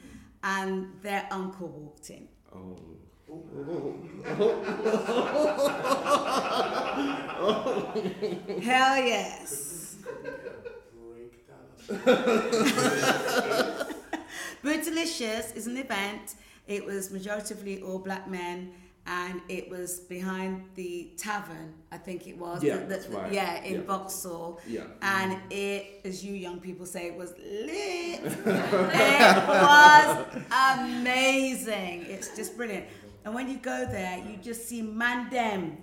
and 0.44 0.88
their 1.02 1.28
uncle 1.32 1.68
walked 1.70 2.10
in. 2.10 2.28
Oh. 2.56 2.78
Hell 8.62 8.98
yes. 9.04 9.96
Bootylicious 14.64 15.56
is 15.56 15.68
an 15.68 15.78
event. 15.78 16.36
It 16.68 16.86
was 16.86 17.10
majoritively 17.10 17.82
all 17.84 18.00
black 18.00 18.30
men 18.30 18.72
and 19.06 19.42
it 19.50 19.70
was 19.70 20.00
behind 20.00 20.64
the 20.76 21.12
tavern, 21.18 21.74
I 21.92 21.98
think 21.98 22.26
it 22.28 22.38
was. 22.38 22.64
Yeah, 22.64 22.76
The- 22.78 22.80
the- 22.82 22.88
that's 22.88 23.08
right. 23.08 23.32
Yeah, 23.34 23.62
in 23.64 23.74
Yeah. 23.76 23.82
Vauxhall. 23.82 24.62
Yeah. 24.68 24.86
and 25.02 25.38
it, 25.52 26.02
as 26.06 26.24
you 26.24 26.34
young 26.34 26.60
people 26.60 26.86
say, 26.86 27.08
it 27.08 27.16
was 27.18 27.32
lit. 27.38 28.22
it 28.24 29.48
was 29.48 30.26
amazing. 30.88 32.06
It's 32.08 32.36
just 32.36 32.56
brilliant. 32.58 32.86
And 33.26 33.34
when 33.34 33.50
you 33.50 33.58
go 33.58 33.86
there, 33.86 34.18
you 34.20 34.38
just 34.38 34.68
see 34.68 34.82
mandem. 34.82 35.78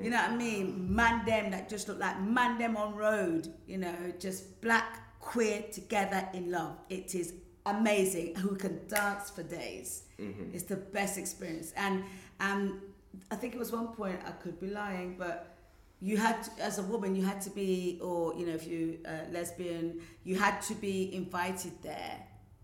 You 0.00 0.08
know 0.10 0.16
what 0.16 0.30
I 0.30 0.36
mean? 0.36 0.88
Mandem 0.90 1.50
that 1.50 1.68
just 1.68 1.86
look 1.88 1.98
like 1.98 2.16
mandem 2.18 2.76
on 2.76 2.94
road. 2.94 3.52
You 3.66 3.78
know, 3.78 3.94
just 4.18 4.60
black 4.62 5.20
queer 5.20 5.64
together 5.72 6.26
in 6.32 6.50
love. 6.50 6.76
It 6.88 7.14
is 7.14 7.34
amazing. 7.66 8.34
Who 8.36 8.56
can 8.56 8.80
dance 8.88 9.30
for 9.30 9.42
days? 9.42 10.04
Mm-hmm. 10.18 10.54
It's 10.54 10.64
the 10.64 10.76
best 10.76 11.18
experience. 11.18 11.72
And 11.76 12.04
um, 12.42 12.82
I 13.30 13.36
think 13.36 13.54
it 13.54 13.58
was 13.58 13.72
one 13.72 13.88
point 13.88 14.18
I 14.26 14.32
could 14.32 14.60
be 14.60 14.68
lying, 14.68 15.16
but 15.18 15.56
you 16.00 16.16
had 16.16 16.42
to, 16.42 16.50
as 16.62 16.78
a 16.78 16.82
woman 16.82 17.14
you 17.14 17.24
had 17.24 17.40
to 17.42 17.50
be 17.50 17.98
or 18.02 18.34
you 18.34 18.44
know 18.46 18.52
if 18.52 18.66
you 18.66 18.98
uh, 19.06 19.30
lesbian 19.30 20.00
you 20.24 20.34
had 20.34 20.60
to 20.60 20.74
be 20.74 21.14
invited 21.14 21.72
there 21.80 22.18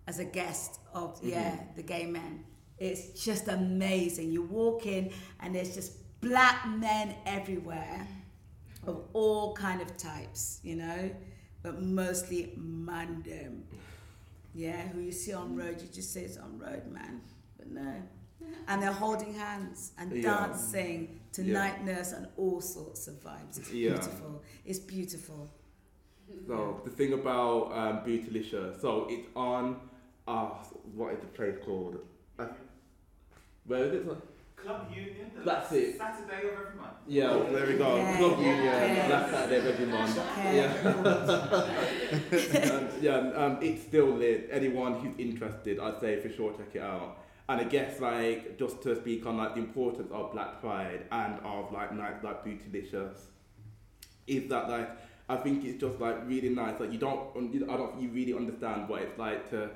as 0.09 0.19
a 0.19 0.25
guest 0.25 0.81
of 0.93 1.21
yeah 1.23 1.55
the 1.77 1.83
gay 1.83 2.05
men 2.05 2.45
it's 2.79 3.25
just 3.25 3.47
amazing 3.47 4.33
you 4.33 4.43
walk 4.43 4.87
in 4.87 5.13
and 5.39 5.55
there's 5.55 5.73
just 5.73 5.93
black 6.21 6.67
men 6.67 7.15
everywhere 7.27 8.09
of 8.87 9.05
all 9.13 9.55
kind 9.55 9.81
of 9.81 9.97
types, 9.97 10.61
you 10.63 10.77
know, 10.77 11.11
but 11.63 11.83
mostly 11.83 12.55
mandem. 12.59 13.63
Yeah, 14.55 14.89
who 14.89 15.01
you 15.01 15.13
see 15.13 15.33
on 15.33 15.55
road, 15.55 15.81
you 15.81 15.89
just 15.89 16.13
say 16.13 16.23
it's 16.23 16.37
on 16.37 16.59
road, 16.59 16.91
man. 16.91 17.21
But 17.59 17.71
no. 17.71 17.95
And 18.67 18.83
they're 18.83 18.93
holding 18.93 19.35
hands 19.35 19.93
and 19.99 20.13
Yeah. 20.13 20.23
dancing 20.23 21.21
to 21.33 21.43
Yeah. 21.43 21.55
night 21.55 21.85
nurse 21.85 22.13
and 22.13 22.29
all 22.37 22.61
sorts 22.61 23.09
of 23.09 23.15
vibes. 23.23 23.59
It's 23.59 23.73
Yeah. 23.73 23.91
beautiful. 23.93 24.43
It's 24.65 24.79
beautiful. 24.79 25.51
So 26.47 26.81
the 26.85 26.91
thing 26.91 27.13
about 27.15 27.73
um, 27.73 28.05
Bootylicious, 28.05 28.81
so 28.81 29.07
it's 29.09 29.27
on, 29.35 29.81
uh, 30.27 30.51
what 30.95 31.15
is 31.15 31.21
the 31.21 31.27
place 31.29 31.57
called? 31.65 31.99
Uh, 32.39 32.47
where 33.65 33.85
is 33.85 33.93
it? 33.95 34.07
Club 34.57 34.87
Union. 34.91 35.31
The 35.37 35.43
That's 35.45 35.73
it. 35.73 35.97
Saturday 35.97 36.49
of 36.49 36.53
every 36.53 36.75
month. 36.81 36.97
Yeah, 37.07 37.33
there 37.53 37.67
we 37.67 37.75
go. 37.79 37.97
Yeah, 37.97 38.17
Club 38.19 38.39
Union, 38.39 38.65
yeah. 38.65 39.09
last 39.09 39.31
Saturday 39.31 39.59
of 39.59 39.67
every 39.67 39.87
month. 39.87 40.19
Okay. 40.19 40.57
Yeah. 40.57 40.89
um, 42.75 42.89
yeah, 43.01 43.17
um, 43.45 43.59
it's 43.63 43.83
still 43.83 44.09
lit. 44.09 44.49
Anyone 44.51 44.95
who's 45.01 45.15
interested, 45.19 45.79
I'd 45.79 46.01
say 46.01 46.21
for 46.21 46.29
sure 46.29 46.53
check 46.53 46.75
it 46.75 46.83
out. 46.83 47.19
And 47.49 47.61
I 47.61 47.65
guess 47.65 47.99
like 48.01 48.59
just 48.59 48.83
to 48.83 48.95
speak 48.97 49.25
on 49.27 49.39
like 49.39 49.55
the 49.55 49.61
importance 49.61 50.11
of 50.13 50.33
Black 50.33 50.61
Pride 50.61 51.05
and 51.11 51.39
of 51.45 51.73
like 51.73 51.95
nights 51.95 52.23
like 52.23 52.45
Bootylicious, 52.45 53.15
is 54.27 54.49
that 54.51 54.69
like 54.69 54.91
I 55.31 55.37
think 55.37 55.65
it's 55.65 55.81
just 55.81 55.99
like 56.01 56.27
really 56.27 56.51
nice. 56.51 56.79
Like 56.81 56.93
you 56.93 56.99
don't, 56.99 57.53
you- 57.53 57.65
I 57.71 57.77
don't 57.77 57.91
think 57.93 58.03
you 58.03 58.11
really 58.11 58.35
understand 58.35 58.89
what 58.89 59.03
it's 59.03 59.19
like 59.19 59.49
to 59.51 59.71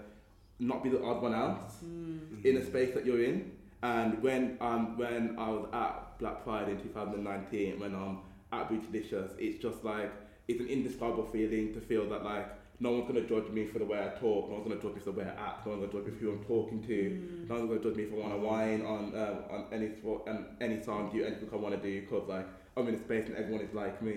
not 0.59 0.83
be 0.83 0.91
the 0.91 1.03
odd 1.03 1.23
one 1.23 1.35
out 1.35 1.71
Mm. 1.85 2.45
in 2.45 2.57
a 2.59 2.65
space 2.65 2.95
that 2.95 3.05
you're 3.07 3.23
in. 3.25 3.53
And 3.83 4.23
when 4.23 4.57
um 4.61 4.97
when 4.99 5.37
I 5.39 5.49
was 5.49 5.67
at 5.73 6.19
Black 6.19 6.45
Pride 6.45 6.69
in 6.69 6.79
2019, 6.81 7.81
when 7.81 7.95
I'm 7.95 8.19
at 8.53 8.69
Bootylicious, 8.69 9.31
it's 9.39 9.59
just 9.63 9.83
like 9.83 10.13
it's 10.47 10.61
an 10.61 10.69
indescribable 10.69 11.25
feeling 11.25 11.73
to 11.75 11.81
feel 11.81 12.09
that 12.11 12.23
like 12.23 12.49
no 12.83 12.91
one's 12.91 13.07
gonna 13.07 13.27
judge 13.33 13.49
me 13.51 13.65
for 13.65 13.79
the 13.79 13.85
way 13.85 13.99
I 14.01 14.09
talk, 14.19 14.49
no 14.49 14.55
one's 14.57 14.67
gonna 14.69 14.81
judge 14.83 14.95
me 14.95 15.01
for 15.01 15.13
the 15.13 15.19
way 15.21 15.25
I 15.25 15.35
act, 15.49 15.65
no 15.67 15.73
one's 15.73 15.83
gonna 15.87 15.93
judge 16.05 16.13
me 16.13 16.19
for 16.19 16.25
who 16.25 16.33
I'm 16.33 16.45
talking 16.45 16.83
to, 16.91 16.99
Mm. 17.11 17.49
no 17.49 17.55
one's 17.57 17.69
gonna 17.71 17.85
judge 17.87 17.97
me 17.97 18.03
if 18.09 18.13
I 18.13 18.17
want 18.17 18.33
to 18.35 18.41
whine 18.49 18.83
on 18.95 19.15
uh, 19.15 19.55
on 19.55 19.61
any 19.73 19.89
sport 19.97 20.29
any 20.61 20.83
song, 20.83 21.11
do 21.15 21.25
anything 21.25 21.49
I 21.53 21.57
want 21.57 21.75
to 21.81 21.83
do, 21.91 22.01
because 22.03 22.29
like 22.29 22.47
I'm 22.77 22.89
in 22.89 22.95
a 22.97 22.99
space 22.99 23.27
and 23.29 23.37
everyone 23.37 23.63
is 23.69 23.73
like 23.75 24.03
me. 24.03 24.17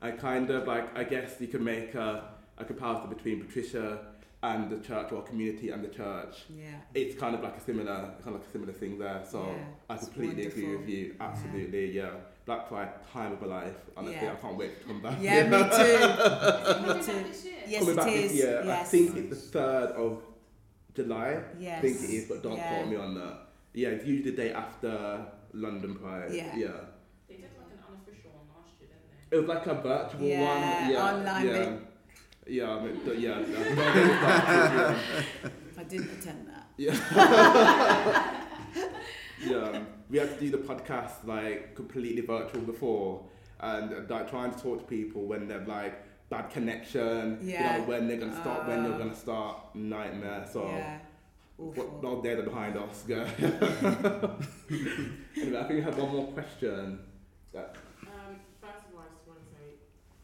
I 0.00 0.12
kind 0.12 0.48
of 0.50 0.66
like 0.66 0.86
I 0.96 1.04
guess 1.04 1.30
you 1.40 1.48
can 1.48 1.64
make 1.64 1.94
a, 1.94 2.08
a 2.58 2.64
comparison 2.64 3.08
between 3.16 3.36
Patricia 3.44 3.86
and 4.42 4.70
the 4.70 4.78
church 4.88 5.10
or 5.10 5.22
community 5.22 5.70
and 5.70 5.82
the 5.82 5.88
church 5.88 6.34
Yeah. 6.54 6.66
it's 6.92 7.14
kind 7.18 7.34
of 7.34 7.40
like 7.42 7.56
a 7.56 7.60
similar 7.60 7.96
kind 8.22 8.34
of 8.34 8.40
like 8.40 8.46
a 8.46 8.50
similar 8.56 8.74
thing 8.74 8.98
there. 8.98 9.22
So 9.34 9.38
Yeah, 9.56 9.64
I 9.94 9.96
completely 9.96 10.46
agree 10.46 10.76
with 10.76 10.88
you. 10.88 11.14
Absolutely, 11.18 11.92
yeah. 11.92 12.10
Black 12.46 12.68
Pride, 12.68 12.90
time 13.12 13.32
of 13.32 13.40
my 13.40 13.46
life. 13.46 13.74
Honestly, 13.96 14.18
Yeah. 14.22 14.32
I 14.32 14.36
can't 14.36 14.56
wait 14.58 14.80
to 14.80 14.86
come 14.86 15.00
back. 15.02 15.18
Yeah, 15.20 15.44
me 15.48 15.58
too. 15.58 15.98
Me 16.94 17.02
too. 17.02 17.28
this? 17.28 17.46
Yes, 17.66 17.80
Coming 17.80 17.94
it 17.94 17.96
back 17.96 18.08
is. 18.08 18.44
I 18.68 18.82
think 18.84 19.16
it's 19.16 19.28
the 19.30 19.36
third 19.58 19.90
of 19.92 20.22
July. 20.94 21.40
Yes. 21.58 21.78
I 21.78 21.80
think 21.80 21.96
it 22.02 22.10
is, 22.10 22.24
but 22.28 22.42
don't 22.42 22.56
Yeah. 22.56 22.68
quote 22.76 22.88
me 22.90 22.96
on 22.96 23.14
that. 23.14 23.38
Yeah, 23.72 23.88
it's 23.88 24.04
usually 24.04 24.30
the 24.30 24.36
day 24.36 24.52
after 24.52 25.24
London 25.54 25.94
Pride. 25.94 26.30
Yeah. 26.32 26.54
Yeah. 26.54 26.68
They 27.28 27.36
did 27.36 27.44
like 27.56 27.72
an 27.72 27.78
unofficial 27.88 28.30
one 28.32 28.48
last 28.54 28.74
year, 28.78 28.88
didn't 28.92 29.30
they? 29.30 29.36
It 29.36 29.40
was 29.40 29.48
like 29.48 29.66
a 29.66 29.74
virtual 29.74 30.20
Yeah, 30.22 30.40
one. 30.44 30.90
Yeah. 30.92 31.12
online, 31.14 31.46
Yeah. 31.46 31.64
but- 31.64 31.80
Yeah, 32.46 32.70
I 32.76 32.80
mean, 32.84 33.00
th- 33.06 33.18
yeah. 33.18 33.34
no, 33.36 33.40
no, 33.40 33.42
it 33.42 33.68
was 33.70 33.76
that, 33.76 34.96
I 35.78 35.82
didn't 35.84 36.10
attend 36.18 36.46
that. 36.48 36.66
yeah. 36.76 36.94
yeah, 39.46 39.82
we 40.14 40.20
had 40.20 40.32
to 40.38 40.38
do 40.44 40.48
the 40.48 40.58
podcast 40.58 41.26
like 41.26 41.74
completely 41.74 42.20
virtual 42.22 42.60
before, 42.62 43.20
and 43.58 43.92
uh, 43.92 43.96
like 44.14 44.30
trying 44.30 44.52
to 44.54 44.58
talk 44.62 44.78
to 44.78 44.84
people 44.84 45.22
when 45.26 45.48
they're 45.48 45.66
like 45.66 45.94
bad 46.30 46.48
connection, 46.50 47.38
Yeah. 47.42 47.54
you 47.74 47.80
know, 47.80 47.84
when 47.88 48.06
they're 48.06 48.18
gonna 48.18 48.40
stop, 48.40 48.68
when 48.68 48.78
Uh, 48.84 48.88
you're 48.90 48.98
gonna 48.98 49.14
start, 49.26 49.74
nightmare. 49.74 50.46
So 50.50 50.68
yeah. 50.68 50.98
Awful. 51.58 51.72
what, 51.82 52.02
no 52.04 52.22
data 52.22 52.42
behind 52.44 52.76
us. 52.76 53.04
Yeah. 53.08 53.26
anyway, 55.42 55.58
I 55.58 55.64
think 55.66 55.76
we 55.78 55.82
have 55.82 55.98
one 55.98 56.12
more 56.14 56.28
question. 56.32 57.00
That, 57.52 57.74
Um, 58.06 58.38
first 58.62 58.86
of 58.86 58.94
all, 58.94 59.02
I 59.02 59.10
just 59.14 59.26
want 59.26 59.40
to 59.42 59.46
say 59.50 59.66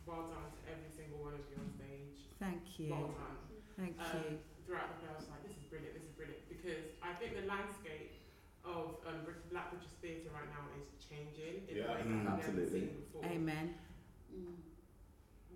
well 0.07 0.31
done 0.31 0.51
to 0.55 0.61
every 0.71 0.91
single 0.95 1.19
one 1.19 1.35
of 1.35 1.43
you 1.51 1.59
on 1.59 1.67
stage. 1.75 2.31
Thank 2.39 2.63
you. 2.79 2.91
Well 2.95 3.11
done. 3.19 3.39
Thank 3.75 3.95
Um, 3.99 4.07
you. 4.31 4.39
throughout 4.67 4.87
the 4.95 4.97
play, 5.03 5.11
I 5.11 5.19
was 5.19 5.27
like, 5.35 5.43
this 5.47 5.57
is 5.59 5.65
brilliant, 5.67 5.95
this 5.99 6.07
is 6.07 6.15
brilliant. 6.15 6.47
Because 6.47 6.85
I 7.03 7.11
think 7.19 7.35
the 7.35 7.47
landscape 7.51 7.80
of 8.81 8.89
um, 9.07 9.21
Black 9.53 9.71
British 9.71 9.93
theatre 10.01 10.33
right 10.33 10.49
now 10.49 10.65
is 10.81 10.89
changing 11.05 11.69
in 11.69 11.75
Yeah, 11.77 11.93
ways 11.95 12.07
mm, 12.09 12.25
that 12.25 12.33
I've 12.33 12.39
absolutely. 12.41 12.65
never 12.65 12.71
seen 12.73 13.05
before. 13.05 13.23
Amen. 13.29 13.67
Mm. 14.33 14.57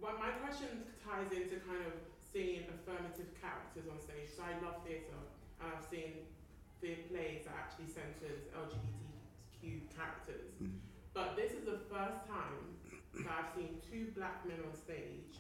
Well, 0.01 0.16
my 0.20 0.33
question 0.43 0.85
ties 1.01 1.33
into 1.33 1.57
kind 1.64 1.81
of 1.89 1.95
seeing 2.20 2.68
affirmative 2.68 3.31
characters 3.41 3.87
on 3.89 3.97
stage. 4.03 4.29
So 4.37 4.43
I 4.45 4.59
love 4.61 4.85
theatre, 4.85 5.16
and 5.62 5.66
I've 5.72 5.85
seen 5.87 6.29
the 6.83 6.99
plays 7.09 7.47
that 7.49 7.57
actually 7.57 7.89
centres 7.89 8.45
LGBTQ 8.53 9.89
characters. 9.95 10.53
Mm. 10.61 10.77
But 11.14 11.37
this 11.37 11.53
is 11.53 11.64
the 11.64 11.81
first 11.89 12.27
time 12.29 12.77
that 13.25 13.31
I've 13.31 13.53
seen 13.55 13.79
two 13.81 14.11
black 14.18 14.45
men 14.45 14.59
on 14.66 14.75
stage 14.75 15.39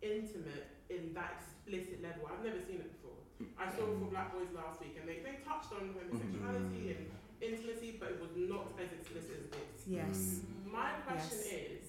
intimate 0.00 0.70
in 0.88 1.12
that 1.14 1.42
explicit 1.42 2.00
level. 2.02 2.30
I've 2.30 2.44
never 2.44 2.62
seen 2.62 2.78
it 2.80 2.92
before. 2.94 3.18
I 3.58 3.66
saw 3.68 3.84
it 3.92 3.96
for 4.00 4.08
Black 4.08 4.32
Boys 4.32 4.48
last 4.56 4.80
week, 4.80 4.96
and 5.00 5.04
they, 5.08 5.20
they 5.20 5.40
touched 5.44 5.72
on 5.76 5.92
homosexuality 5.92 6.96
and 6.96 7.04
intimacy, 7.40 7.96
but 8.00 8.16
it 8.16 8.20
was 8.20 8.32
not 8.36 8.72
as 8.80 8.92
explicit 8.96 9.44
as 9.44 9.48
this. 9.52 9.84
Yes. 9.86 10.40
My 10.64 10.96
question 11.04 11.40
Yes. 11.44 11.52
is, 11.52 11.82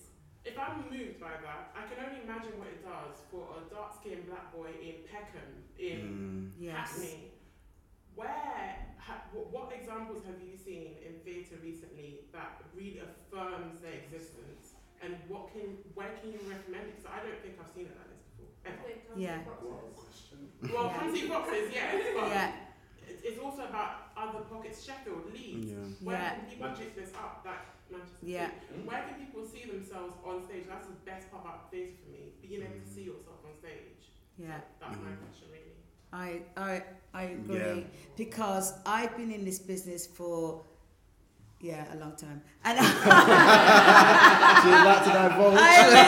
if 0.43 0.55
I'm 0.59 0.83
moved 0.91 1.19
by 1.19 1.35
that, 1.43 1.71
I 1.75 1.87
can 1.87 2.03
only 2.03 2.23
imagine 2.23 2.55
what 2.59 2.67
it 2.71 2.83
does 2.83 3.15
for 3.31 3.47
a 3.59 3.63
dark-skinned 3.71 4.27
black 4.27 4.51
boy 4.55 4.71
in 4.79 5.03
Peckham, 5.07 5.63
in 5.79 5.99
Mm. 6.03 6.51
Yes. 6.59 6.75
Hackney. 6.75 7.31
Where, 8.15 8.87
ha, 8.97 9.21
what, 9.31 9.51
what 9.53 9.71
examples 9.71 10.23
have 10.25 10.41
you 10.41 10.57
seen 10.57 10.97
in 11.05 11.19
theatre 11.21 11.59
recently 11.61 12.25
that 12.33 12.59
really 12.75 12.99
affirms 13.03 13.79
their 13.81 13.93
existence? 13.93 14.73
And 15.03 15.13
what 15.29 15.53
can, 15.53 15.77
where 15.93 16.09
can 16.17 16.33
you 16.33 16.39
recommend 16.49 16.89
it? 16.89 16.97
Because 16.97 17.11
I 17.13 17.21
don't 17.21 17.37
think 17.45 17.55
I've 17.61 17.69
seen 17.69 17.85
it 17.85 17.93
like 17.93 18.09
this 18.09 18.16
before. 18.16 18.16
Ever. 18.16 18.16
Yeah. 19.15 19.39
question. 19.43 20.51
Well, 20.61 20.85
Yeah. 20.85 20.99
Country 20.99 21.27
Boxes, 21.27 21.73
yes, 21.73 22.05
but 22.15 22.27
Yeah. 22.29 22.55
it- 23.07 23.19
it's 23.23 23.39
also 23.39 23.65
about 23.67 24.11
other 24.15 24.41
pockets. 24.45 24.83
Sheffield, 24.83 25.31
Leeds. 25.33 25.71
Yeah. 25.71 26.05
Where 26.05 26.17
Yeah. 26.17 26.35
can 26.35 26.45
people 26.49 26.69
pick 26.77 26.95
this 26.95 27.13
up? 27.15 27.43
That 27.43 27.65
Manchester 27.89 28.17
Yeah. 28.21 28.49
City. 28.51 28.81
Where 28.85 29.03
can 29.03 29.25
people 29.25 29.45
see 29.47 29.65
themselves 29.65 30.15
on 30.25 30.43
stage? 30.43 30.65
That's 30.67 30.87
the 30.87 30.93
best 31.05 31.31
part 31.31 31.45
about 31.45 31.71
theatre 31.71 31.93
for 32.03 32.09
me. 32.11 32.33
Being 32.41 32.63
able 32.63 32.79
to 32.79 32.87
see 32.87 33.03
yourself 33.03 33.45
on 33.45 33.55
stage. 33.59 34.11
Yeah. 34.37 34.61
That's 34.79 34.97
my 34.97 35.09
Mhm. 35.11 35.19
question, 35.25 35.47
really. 35.51 35.63
I 36.13 36.41
I 36.55 36.83
I 37.13 37.23
agree 37.23 37.79
Yeah. 37.81 37.87
because 38.15 38.73
I've 38.85 39.15
been 39.17 39.31
in 39.31 39.43
this 39.45 39.59
business 39.59 40.05
for 40.07 40.63
yeah 41.59 41.85
a 41.93 41.97
long 41.97 42.15
time 42.15 42.41
and 42.63 42.77
So 44.61 44.69
you'd 44.69 44.85
like 44.85 45.03
to 45.05 45.11
divulge? 45.11 45.57
I 45.59 45.77
always, 45.81 46.07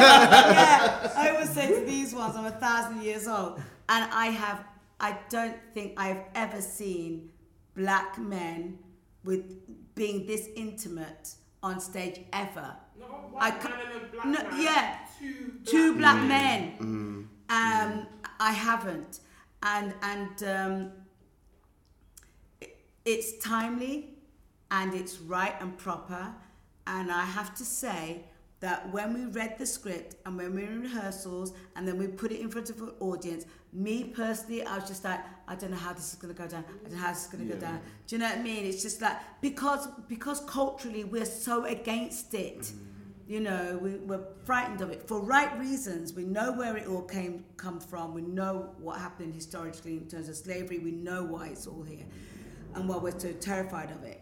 yeah 0.55 1.11
I 1.15 1.29
always 1.31 1.49
say 1.49 1.67
to 1.79 1.85
these 1.85 2.13
ones 2.13 2.35
I'm 2.35 2.45
a 2.45 2.51
thousand 2.51 3.01
years 3.01 3.27
old 3.27 3.57
and 3.89 4.11
I 4.13 4.27
have 4.27 4.63
I 4.99 5.17
don't 5.29 5.55
think 5.73 5.93
I've 5.99 6.23
ever 6.35 6.61
seen 6.61 7.29
black 7.75 8.17
men 8.19 8.77
with 9.23 9.95
being 9.95 10.25
this 10.27 10.47
intimate 10.55 11.33
on 11.63 11.79
stage 11.79 12.21
ever 12.33 12.75
Not 12.99 13.09
a 13.09 13.37
I 13.37 13.49
white 13.49 13.61
ca- 13.61 13.69
man 13.69 14.09
black 14.11 14.25
no, 14.25 14.31
man. 14.49 14.61
yeah. 14.61 14.97
Two 15.19 15.35
black 15.63 15.65
two 15.65 15.95
black 15.97 16.17
men. 16.17 16.27
men 16.27 16.77
Mm. 16.79 17.25
Um, 17.51 18.07
I 18.39 18.51
haven't, 18.51 19.19
and 19.63 19.93
and 20.03 20.43
um, 20.43 20.91
it- 22.61 22.77
it's 23.05 23.37
timely, 23.43 24.18
and 24.71 24.93
it's 24.93 25.19
right 25.19 25.55
and 25.59 25.77
proper, 25.77 26.33
and 26.87 27.11
I 27.11 27.25
have 27.25 27.55
to 27.55 27.65
say 27.65 28.23
that 28.59 28.91
when 28.91 29.13
we 29.13 29.25
read 29.25 29.57
the 29.57 29.65
script 29.65 30.15
and 30.25 30.35
when 30.35 30.53
we 30.53 30.63
were 30.63 30.69
in 30.69 30.81
rehearsals 30.81 31.53
and 31.75 31.87
then 31.87 31.97
we 31.97 32.07
put 32.07 32.31
it 32.31 32.41
in 32.41 32.49
front 32.49 32.69
of 32.69 32.81
an 32.81 32.91
audience, 32.99 33.45
me 33.71 34.03
personally, 34.03 34.63
I 34.63 34.75
was 34.77 34.87
just 34.87 35.03
like, 35.03 35.19
I 35.47 35.55
don't 35.55 35.71
know 35.71 35.77
how 35.77 35.93
this 35.93 36.11
is 36.13 36.15
going 36.15 36.33
to 36.33 36.41
go 36.41 36.47
down. 36.47 36.65
I 36.67 36.89
don't 36.89 36.93
know 36.93 36.97
how 36.97 37.13
this 37.13 37.25
is 37.25 37.27
going 37.27 37.47
to 37.47 37.53
go 37.53 37.59
down. 37.59 37.79
Do 38.07 38.15
you 38.15 38.19
know 38.19 38.27
what 38.27 38.39
I 38.39 38.41
mean? 38.41 38.65
It's 38.65 38.81
just 38.81 39.01
like 39.01 39.17
because 39.41 39.87
because 40.07 40.41
culturally 40.41 41.03
we're 41.03 41.25
so 41.25 41.65
against 41.65 42.33
it. 42.33 42.61
Mm-hmm. 42.61 42.85
You 43.27 43.39
know, 43.41 43.79
we, 43.79 43.95
we're 43.97 44.25
frightened 44.43 44.81
of 44.81 44.89
it 44.89 45.07
for 45.07 45.21
right 45.21 45.57
reasons. 45.59 46.13
We 46.13 46.23
know 46.23 46.51
where 46.51 46.75
it 46.75 46.87
all 46.87 47.03
came 47.03 47.45
come 47.57 47.79
from. 47.79 48.13
We 48.15 48.23
know 48.23 48.71
what 48.79 48.99
happened 48.99 49.35
historically 49.35 49.97
in 49.97 50.07
terms 50.07 50.29
of 50.29 50.35
slavery. 50.35 50.79
We 50.79 50.91
know 50.91 51.23
why 51.23 51.49
it's 51.49 51.67
all 51.67 51.83
here, 51.83 52.05
and 52.73 52.89
why 52.89 52.97
we're 52.97 53.19
so 53.19 53.31
terrified 53.33 53.91
of 53.91 54.03
it. 54.03 54.18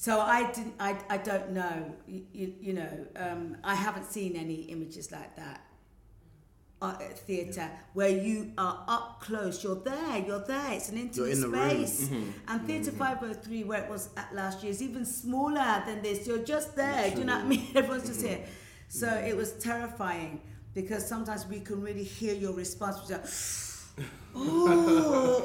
So 0.00 0.20
I 0.20 0.52
didn't. 0.52 0.74
I, 0.78 0.96
I 1.10 1.16
don't 1.18 1.50
know. 1.50 1.92
You, 2.06 2.22
you, 2.32 2.54
you 2.60 2.72
know, 2.72 3.06
um, 3.16 3.56
I 3.64 3.74
haven't 3.74 4.06
seen 4.06 4.36
any 4.36 4.62
images 4.74 5.10
like 5.10 5.34
that. 5.34 5.60
uh, 6.80 6.92
theatre 7.26 7.68
where 7.94 8.08
you 8.08 8.52
are 8.56 8.84
up 8.86 9.20
close. 9.20 9.64
You're 9.64 9.74
there. 9.82 10.18
You're 10.18 10.44
there. 10.46 10.72
It's 10.74 10.88
an 10.88 10.98
intimate 10.98 11.30
in 11.30 11.36
space. 11.52 12.10
And 12.46 12.66
Theatre 12.66 12.92
503, 12.92 13.64
where 13.64 13.82
it 13.82 13.90
was 13.90 14.10
at 14.16 14.32
last 14.32 14.62
year, 14.62 14.70
is 14.70 14.80
even 14.82 15.04
smaller 15.04 15.82
than 15.86 16.02
this. 16.02 16.26
You're 16.28 16.44
just 16.44 16.76
there. 16.76 17.10
Do 17.10 17.18
you 17.18 17.24
know 17.24 17.34
what 17.34 17.44
I 17.44 17.48
mean? 17.48 17.66
Everyone's 17.74 18.06
just 18.06 18.22
here. 18.24 18.44
So 18.88 19.08
it 19.08 19.36
was 19.36 19.52
terrifying 19.54 20.40
because 20.74 21.06
sometimes 21.06 21.46
we 21.46 21.58
can 21.60 21.82
really 21.82 22.04
hear 22.04 22.34
your 22.34 22.52
response. 22.52 23.00
Which 23.00 23.18
is 24.00 24.42
like, 24.42 24.76
oh, 24.78 25.42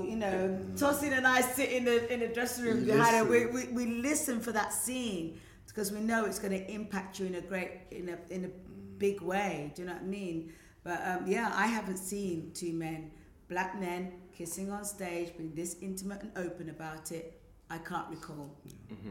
oh, 0.00 0.02
you 0.04 0.16
know, 0.16 0.58
Tosin 0.74 1.12
and 1.16 1.26
I 1.26 1.40
sit 1.40 1.70
in 1.70 1.84
the 1.84 2.12
in 2.12 2.20
the 2.20 2.28
dressing 2.28 2.64
room 2.64 2.80
You 2.80 2.92
behind 2.92 3.16
her. 3.16 3.24
We, 3.24 3.44
listen. 3.46 3.74
we, 3.74 3.86
we 3.86 3.92
listen 4.02 4.40
for 4.40 4.52
that 4.52 4.72
scene 4.72 5.38
because 5.66 5.90
we 5.92 6.00
know 6.00 6.24
it's 6.24 6.38
going 6.38 6.52
to 6.52 6.70
impact 6.70 7.18
you 7.18 7.26
in 7.26 7.34
a 7.34 7.40
great 7.40 7.70
in 7.90 8.08
a 8.08 8.18
in 8.32 8.44
a 8.46 8.50
big 8.98 9.20
way. 9.20 9.72
Do 9.74 9.82
you 9.82 9.88
know 9.88 9.94
what 9.94 10.02
I 10.02 10.06
mean? 10.06 10.52
But 10.84 11.00
um, 11.06 11.26
yeah, 11.26 11.50
I 11.54 11.66
haven't 11.66 11.96
seen 11.96 12.52
two 12.54 12.72
men, 12.72 13.10
black 13.48 13.80
men, 13.80 14.12
kissing 14.36 14.70
on 14.70 14.84
stage, 14.84 15.36
being 15.36 15.54
this 15.54 15.76
intimate 15.80 16.22
and 16.22 16.30
open 16.36 16.68
about 16.70 17.10
it. 17.12 17.40
I 17.70 17.78
can't 17.78 18.08
recall. 18.10 18.54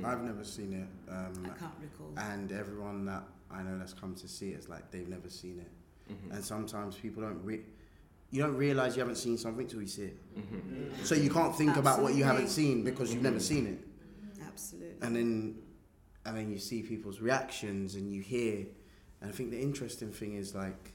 I've 0.05 0.21
never 0.21 0.43
seen 0.43 0.73
it. 0.73 1.11
Um, 1.11 1.33
I 1.45 1.57
can't 1.57 1.73
recall. 1.81 2.13
and 2.17 2.51
everyone 2.51 3.03
that 3.05 3.23
I 3.51 3.63
know 3.63 3.77
that's 3.77 3.93
come 3.93 4.13
to 4.15 4.27
see 4.27 4.51
it 4.51 4.59
is 4.59 4.69
like 4.69 4.91
they've 4.91 5.07
never 5.09 5.29
seen 5.29 5.59
it. 5.59 5.71
And 6.31 6.43
sometimes 6.43 6.95
people 6.95 7.23
don't 7.23 7.43
re- 7.43 7.65
you 8.33 8.41
don't 8.41 8.57
realize 8.57 8.95
you 8.95 8.99
haven't 9.01 9.17
seen 9.17 9.37
something 9.37 9.67
till 9.67 9.79
you 9.79 9.87
see 9.87 10.05
it. 10.11 10.17
So 11.03 11.13
you 11.13 11.29
can't 11.29 11.55
think 11.55 11.75
about 11.77 12.01
what 12.01 12.15
you 12.15 12.23
haven't 12.23 12.47
seen 12.49 12.83
because 12.83 13.13
you've 13.13 13.21
never 13.21 13.39
seen 13.39 13.67
it. 13.67 13.79
Absolutely. 14.43 14.95
And 15.03 15.15
then 15.15 15.55
and 16.25 16.35
then 16.37 16.49
you 16.49 16.57
see 16.57 16.81
people's 16.81 17.19
reactions 17.21 17.93
and 17.93 18.11
you 18.11 18.21
hear 18.21 18.65
and 19.21 19.29
I 19.29 19.33
think 19.33 19.51
the 19.51 19.61
interesting 19.61 20.11
thing 20.11 20.33
is 20.35 20.55
like 20.55 20.93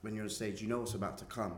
when 0.00 0.14
you're 0.14 0.24
on 0.24 0.30
stage 0.30 0.60
you 0.60 0.66
know 0.68 0.80
what's 0.80 0.94
about 0.94 1.18
to 1.18 1.24
come 1.26 1.54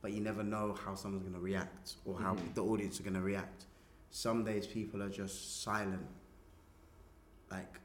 but 0.00 0.12
you 0.12 0.20
never 0.20 0.42
know 0.42 0.74
how 0.84 0.94
someone's 0.94 1.22
going 1.24 1.34
to 1.34 1.40
react 1.40 1.96
or 2.06 2.18
how 2.18 2.34
Mhm. 2.34 2.54
the 2.54 2.64
audience 2.64 2.98
are 2.98 3.02
going 3.04 3.14
to 3.14 3.20
react. 3.20 3.66
Some 4.10 4.42
days 4.42 4.66
people 4.66 5.02
are 5.02 5.08
just 5.10 5.62
silent, 5.62 6.06
like 7.50 7.78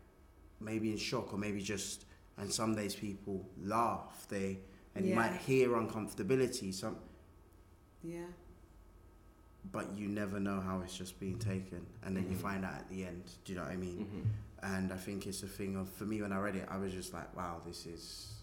maybe 0.60 0.92
in 0.92 0.98
shock 0.98 1.34
or 1.34 1.38
maybe 1.38 1.62
just. 1.62 2.06
And 2.38 2.52
some 2.52 2.76
days 2.76 2.96
people 2.96 3.48
laugh. 3.62 4.26
They 4.30 4.60
and 4.98 5.08
you 5.08 5.16
might 5.16 5.34
hear 5.38 5.70
uncomfortability. 5.70 6.74
Some, 6.74 6.98
Yeah. 8.04 8.26
but 9.72 9.92
you 9.98 10.08
never 10.08 10.40
know 10.40 10.60
how 10.60 10.82
it's 10.82 10.98
just 10.98 11.20
being 11.20 11.38
taken, 11.40 11.86
and 12.04 12.16
then 12.16 12.30
you 12.30 12.36
Mhm. 12.36 12.42
find 12.42 12.66
out 12.66 12.74
at 12.76 12.90
the 12.90 13.06
end. 13.06 13.24
Do 13.46 13.52
you 13.54 13.58
know 13.60 13.64
what 13.66 13.72
I 13.72 13.78
mean? 13.78 14.06
Mm-hmm. 14.06 14.66
And 14.76 14.92
I 14.92 14.98
think 14.98 15.28
it's 15.28 15.44
a 15.44 15.48
thing 15.48 15.76
of 15.76 15.88
for 15.90 16.06
me 16.06 16.22
when 16.22 16.32
I 16.32 16.40
read 16.40 16.56
it, 16.56 16.68
I 16.70 16.78
was 16.78 16.92
just 16.94 17.14
like, 17.14 17.36
wow, 17.36 17.62
this 17.66 17.86
is. 17.86 18.34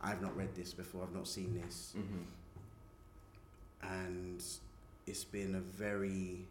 I've 0.00 0.20
not 0.20 0.36
read 0.36 0.54
this 0.54 0.74
before. 0.74 1.02
I've 1.04 1.14
not 1.14 1.26
seen 1.28 1.54
this. 1.54 1.94
Mm-hmm. 1.96 2.22
and 3.82 4.42
it's 5.06 5.22
been 5.24 5.54
a 5.54 5.60
very 5.60 6.46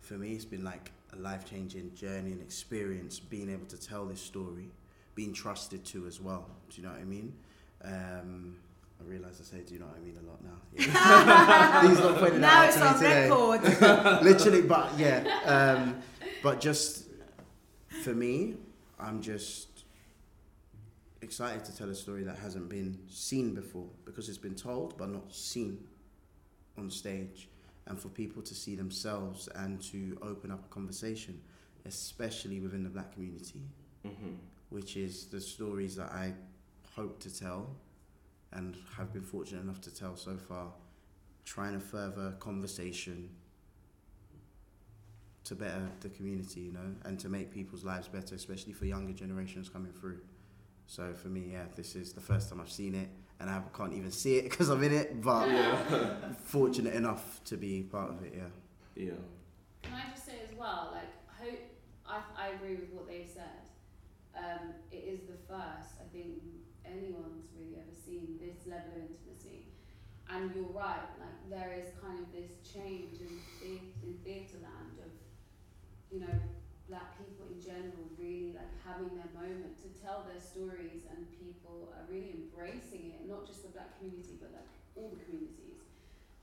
for 0.00 0.14
me 0.14 0.32
it's 0.34 0.44
been 0.44 0.64
like 0.64 0.90
a 1.14 1.16
life-changing 1.16 1.94
journey 1.94 2.32
and 2.32 2.42
experience 2.42 3.18
being 3.20 3.48
able 3.48 3.64
to 3.66 3.78
tell 3.80 4.04
this 4.04 4.20
story 4.20 4.68
being 5.14 5.32
trusted 5.32 5.84
to 5.84 6.06
as 6.06 6.20
well 6.20 6.44
do 6.68 6.76
you 6.80 6.86
know 6.86 6.92
what 6.92 7.00
i 7.00 7.04
mean 7.04 7.32
um, 7.84 8.56
i 9.00 9.04
realize 9.04 9.40
i 9.40 9.44
say 9.44 9.62
do 9.64 9.74
you 9.74 9.80
know 9.80 9.86
what 9.86 9.96
i 9.96 10.00
mean 10.00 10.16
a 10.22 10.26
lot 10.26 10.42
now 10.42 10.58
yeah. 10.76 11.88
These 11.88 11.98
not 11.98 12.18
pointing 12.18 12.40
now 12.40 12.62
out 12.62 12.66
it's 12.68 12.76
to 12.76 12.80
me 12.82 12.86
on 12.88 12.98
today. 12.98 13.28
record. 13.28 14.22
literally 14.24 14.62
but 14.62 14.98
yeah 14.98 15.24
um, 15.44 15.96
but 16.42 16.60
just 16.60 17.08
for 18.02 18.14
me 18.14 18.54
i'm 18.98 19.20
just 19.22 19.68
excited 21.22 21.64
to 21.64 21.76
tell 21.76 21.88
a 21.88 21.94
story 21.94 22.22
that 22.22 22.36
hasn't 22.38 22.68
been 22.68 22.98
seen 23.08 23.54
before 23.54 23.86
because 24.04 24.28
it's 24.28 24.38
been 24.38 24.54
told 24.54 24.96
but 24.98 25.08
not 25.08 25.32
seen 25.34 25.78
on 26.76 26.90
stage 26.90 27.48
and 27.86 27.98
for 27.98 28.08
people 28.08 28.42
to 28.42 28.54
see 28.54 28.74
themselves 28.74 29.48
and 29.56 29.80
to 29.80 30.18
open 30.22 30.50
up 30.50 30.64
a 30.64 30.68
conversation 30.68 31.40
especially 31.86 32.60
within 32.60 32.82
the 32.82 32.90
black 32.90 33.12
community 33.12 33.60
Mm-hmm. 34.06 34.34
which 34.68 34.98
is 34.98 35.24
the 35.28 35.40
stories 35.40 35.96
that 35.96 36.12
i 36.12 36.34
hope 36.96 37.18
to 37.20 37.36
tell 37.38 37.70
and 38.52 38.76
have 38.96 39.12
been 39.12 39.22
fortunate 39.22 39.60
enough 39.62 39.80
to 39.80 39.94
tell 39.94 40.16
so 40.16 40.36
far 40.36 40.68
trying 41.44 41.72
to 41.74 41.80
further 41.80 42.32
conversation 42.38 43.28
to 45.44 45.54
better 45.54 45.88
the 46.00 46.08
community 46.08 46.60
you 46.60 46.72
know 46.72 46.94
and 47.04 47.18
to 47.18 47.28
make 47.28 47.52
people's 47.52 47.84
lives 47.84 48.08
better 48.08 48.34
especially 48.34 48.72
for 48.72 48.86
younger 48.86 49.12
generations 49.12 49.68
coming 49.68 49.92
through 49.92 50.18
so 50.86 51.12
for 51.12 51.28
me 51.28 51.50
yeah 51.52 51.64
this 51.76 51.94
is 51.96 52.12
the 52.12 52.20
first 52.20 52.48
time 52.48 52.60
i've 52.60 52.70
seen 52.70 52.94
it 52.94 53.08
and 53.40 53.50
i 53.50 53.60
can't 53.76 53.92
even 53.92 54.10
see 54.10 54.36
it 54.36 54.44
because 54.44 54.68
i'm 54.70 54.82
in 54.82 54.92
it 54.92 55.20
but 55.20 55.46
fortunate 56.44 56.94
enough 56.94 57.42
to 57.44 57.56
be 57.56 57.82
part 57.82 58.10
of 58.10 58.22
it 58.22 58.32
yeah 58.36 58.42
Yeah. 58.96 59.12
Can 59.82 59.92
I 59.94 60.10
just 60.14 60.24
say 60.24 60.38
as 60.48 60.56
well, 60.56 60.90
like, 60.94 61.12
hope 61.28 61.60
I, 62.06 62.20
I 62.36 62.48
agree 62.54 62.76
with 62.76 62.90
what 62.92 63.06
they've 63.06 63.28
said. 63.28 63.68
Um, 64.36 64.72
it 64.90 65.04
is 65.06 65.20
the 65.22 65.36
first 65.46 66.00
I 66.00 66.06
think 66.12 66.42
anyone's 66.94 67.46
really 67.58 67.76
ever 67.82 67.94
seen 68.06 68.38
this 68.38 68.66
level 68.66 68.92
of 68.96 69.10
intimacy, 69.10 69.66
and 70.30 70.54
you're 70.54 70.72
right. 70.72 71.08
Like, 71.18 71.38
there 71.50 71.72
is 71.74 71.88
kind 72.00 72.18
of 72.22 72.28
this 72.32 72.52
change 72.62 73.20
in 73.20 73.42
the- 73.60 74.06
in 74.06 74.14
theatre 74.24 74.60
land 74.62 74.98
of, 75.06 75.12
you 76.12 76.20
know, 76.20 76.36
black 76.88 77.16
people 77.18 77.46
in 77.48 77.60
general 77.60 78.04
really 78.18 78.52
like 78.52 78.72
having 78.84 79.10
their 79.16 79.30
moment 79.34 79.74
to 79.82 79.88
tell 80.00 80.24
their 80.28 80.40
stories, 80.40 81.02
and 81.10 81.20
people 81.44 81.92
are 81.96 82.04
really 82.10 82.32
embracing 82.32 83.04
it. 83.12 83.26
Not 83.26 83.46
just 83.46 83.62
the 83.62 83.70
black 83.76 83.98
community, 83.98 84.36
but 84.40 84.52
like 84.52 84.68
all 84.96 85.08
the 85.10 85.24
communities. 85.24 85.80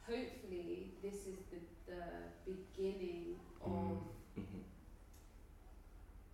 Hopefully, 0.07 0.93
this 1.01 1.27
is 1.31 1.37
the 1.51 1.59
the 1.87 2.05
beginning 2.45 3.39
of 3.61 3.97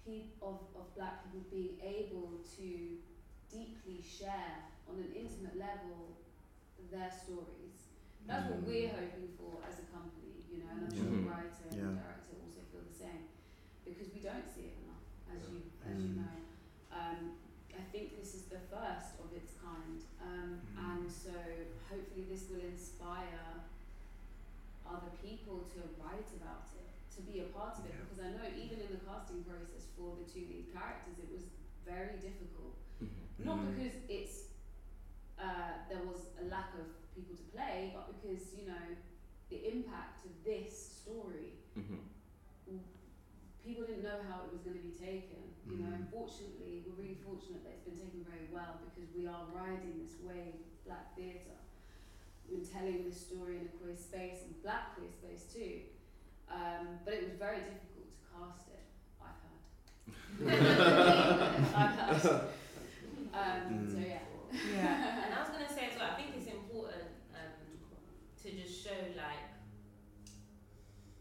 Mm-hmm. 0.07 0.30
of, 0.41 0.59
of 0.76 0.95
black 0.95 1.24
people 1.24 1.41
being 1.51 1.76
able 1.84 2.39
to 2.57 2.97
deeply 3.52 4.00
share 4.04 4.68
on 4.89 5.00
an 5.00 5.12
intimate 5.16 5.58
level 5.58 6.18
their 6.91 7.12
stories. 7.12 7.95
That's 8.28 8.50
what 8.52 8.62
we're 8.68 8.91
hoping 8.91 9.32
for 9.39 9.64
as 9.64 9.80
a 9.80 9.88
company, 9.88 10.43
you 10.52 10.60
know, 10.64 10.72
and 10.72 10.84
I'm 10.88 10.93
sure 10.95 11.08
the 11.08 11.24
Mhm. 11.24 11.32
writer 11.32 11.64
and 11.72 11.78
Yeah. 11.80 11.89
the 11.91 11.95
director 11.95 12.36
also 12.43 12.62
feel 12.72 12.84
the 12.84 12.93
same 12.93 13.28
because 13.86 14.12
we 14.14 14.20
don't 14.20 14.48
see 14.48 14.68
it 14.72 14.76
enough, 14.84 15.04
as 15.32 15.50
you 15.50 15.64
as 15.84 15.95
you 16.04 16.10
Mm. 16.12 16.16
know. 16.18 16.38
Um, 16.91 17.38
I 17.78 17.84
think 17.91 18.18
this 18.18 18.34
is 18.36 18.45
the 18.48 18.60
first 18.60 19.20
of 19.20 19.32
its 19.34 19.54
kind, 19.54 20.02
um, 20.20 20.60
and 20.76 21.12
so 21.12 21.32
hopefully 21.88 22.26
this 22.26 22.50
will 22.50 22.62
inspire 22.62 23.64
other 24.86 25.12
people 25.22 25.64
to 25.76 25.80
write 26.02 26.28
about 26.36 26.68
it, 26.76 26.89
to 27.16 27.22
be 27.22 27.39
a 27.41 27.48
part 27.52 27.78
of 27.80 27.86
it. 27.86 27.91
Yeah. 27.93 28.02
Because 28.04 28.20
I 28.20 28.30
know 28.32 28.48
even 28.58 28.80
in 28.82 28.91
the 28.91 29.04
casting 29.06 29.43
process 29.43 29.86
for 29.95 30.16
the 30.16 30.26
two 30.26 30.48
lead 30.48 30.72
characters, 30.74 31.20
it 31.20 31.30
was 31.32 31.43
very 31.86 32.18
difficult. 32.20 32.76
Mm-hmm. 33.04 33.45
Not 33.45 33.58
Mm. 33.60 33.76
because 33.76 33.95
it's 34.10 34.38
uh, 35.39 35.86
there 35.89 36.02
was 36.02 36.34
a 36.41 36.45
lack 36.50 36.74
of 36.82 36.88
people 37.16 37.36
to 37.36 37.43
play, 37.56 37.93
but 37.93 38.10
because 38.16 38.56
you 38.58 38.68
know 38.68 38.86
the 39.50 39.60
impact 39.72 40.26
of 40.26 40.32
this 40.43 40.72
story 41.04 41.54
Mm-hmm. 41.78 42.02
people 43.64 43.84
didn't 43.86 44.04
know 44.04 44.18
how 44.32 44.45
it 44.48 44.52
was 44.52 44.62
going 44.66 44.78
to 44.78 44.82
be 44.84 44.95
taken. 44.98 45.43
You 45.70 45.78
know, 45.84 45.91
Mhm. 45.91 46.08
unfortunately, 46.08 46.84
we're 46.88 46.95
really 47.04 47.20
fortunate 47.22 47.64
that 47.64 47.74
it's 47.76 47.84
been 47.86 48.00
taken 48.00 48.24
very 48.24 48.48
well 48.52 48.80
because 48.88 49.10
we 49.14 49.28
are 49.28 49.45
riding 49.54 50.00
this 50.02 50.16
wave 50.24 50.56
of 50.56 50.86
black 50.86 51.14
theatre. 51.16 51.60
We're 52.50 52.64
telling 52.64 53.04
this 53.04 53.20
story 53.28 53.58
in 53.60 53.66
a 53.66 53.72
queer 53.78 53.95
space 53.95 54.39
and 54.45 54.62
black 54.64 54.95
queer 54.95 55.12
space 55.12 55.43
too. 55.54 55.82
Um, 56.50 57.00
but 57.04 57.14
it 57.14 57.24
was 57.28 57.34
very 57.38 57.60
difficult 57.60 58.08
to 58.16 58.20
cast 58.32 58.70
it, 58.72 58.86
I've 59.22 59.41
heard. 59.43 59.58
I've 61.76 62.24
heard. 62.24 62.41
Um, 63.38 63.86
So, 63.86 64.02
mm. 64.02 64.10
yeah. 64.10 64.26
Yeah. 64.50 65.22
And 65.28 65.32
I 65.36 65.40
was 65.46 65.54
gonna 65.54 65.70
say 65.70 65.94
as 65.94 65.96
well, 66.00 66.10
I 66.10 66.16
think 66.18 66.34
it's 66.34 66.50
important 66.50 67.06
um, 67.38 67.54
to 68.42 68.48
just 68.50 68.82
show 68.82 68.98
like 69.14 69.54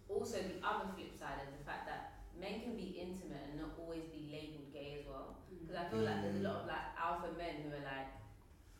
also 0.08 0.40
the 0.40 0.56
other 0.64 0.88
flip 0.96 1.12
side 1.12 1.44
of 1.44 1.52
the 1.52 1.60
fact 1.66 1.84
that 1.90 2.24
men 2.32 2.64
can 2.64 2.72
be 2.72 2.96
intimate 2.96 3.52
and 3.52 3.60
not 3.60 3.76
always 3.76 4.08
be 4.08 4.32
labelled 4.32 4.72
gay 4.72 4.96
as 4.96 5.04
well. 5.04 5.44
Mm. 5.52 5.60
Because 5.60 5.76
I 5.76 5.84
feel 5.92 6.08
like 6.08 6.24
there's 6.24 6.40
a 6.40 6.46
lot 6.46 6.64
of 6.64 6.66
mm. 6.70 6.72
like 6.72 6.86
alpha 6.96 7.28
men 7.36 7.60
who 7.60 7.68
are 7.76 7.84
like, 7.84 8.08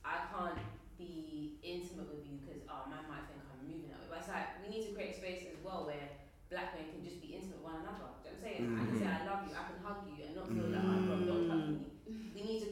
I 0.00 0.30
can't 0.32 0.62
be 0.96 1.60
intimate 1.60 2.08
with 2.08 2.24
you 2.24 2.40
because 2.40 2.64
oh 2.72 2.88
man 2.88 3.04
might 3.04 3.28
think 3.28 3.44
I'm 3.44 3.68
moving 3.68 3.92
that 3.92 4.00
way. 4.00 4.08
But 4.08 4.24
it's 4.24 4.32
like 4.32 4.64
we 4.64 4.72
need 4.72 4.88
to 4.88 4.92
create 4.96 5.12
a 5.12 5.18
space 5.20 5.44
as 5.52 5.60
well 5.60 5.84
where 5.84 6.08
black 6.48 6.72
men 6.72 6.88
can 6.88 7.04
just 7.04 7.20
be 7.20 7.36
intimate 7.36 7.60
with 7.60 7.68
one 7.68 7.84
another. 7.84 8.16
Do 8.22 8.32
you 8.32 8.32
know 8.32 8.40
what 8.40 8.40
I'm 8.40 8.46
saying? 8.46 8.64
I 8.72 8.82
can 8.86 8.96
say 8.96 9.08
I 9.10 9.20
love 9.28 9.40
you, 9.44 9.52
I 9.52 9.64
can 9.68 9.78
hug 9.82 10.00
you 10.06 10.16
and 10.24 10.32
not 10.38 10.46
feel 10.48 10.70
like 10.72 10.86
I'm 10.86 11.04
not 11.04 11.45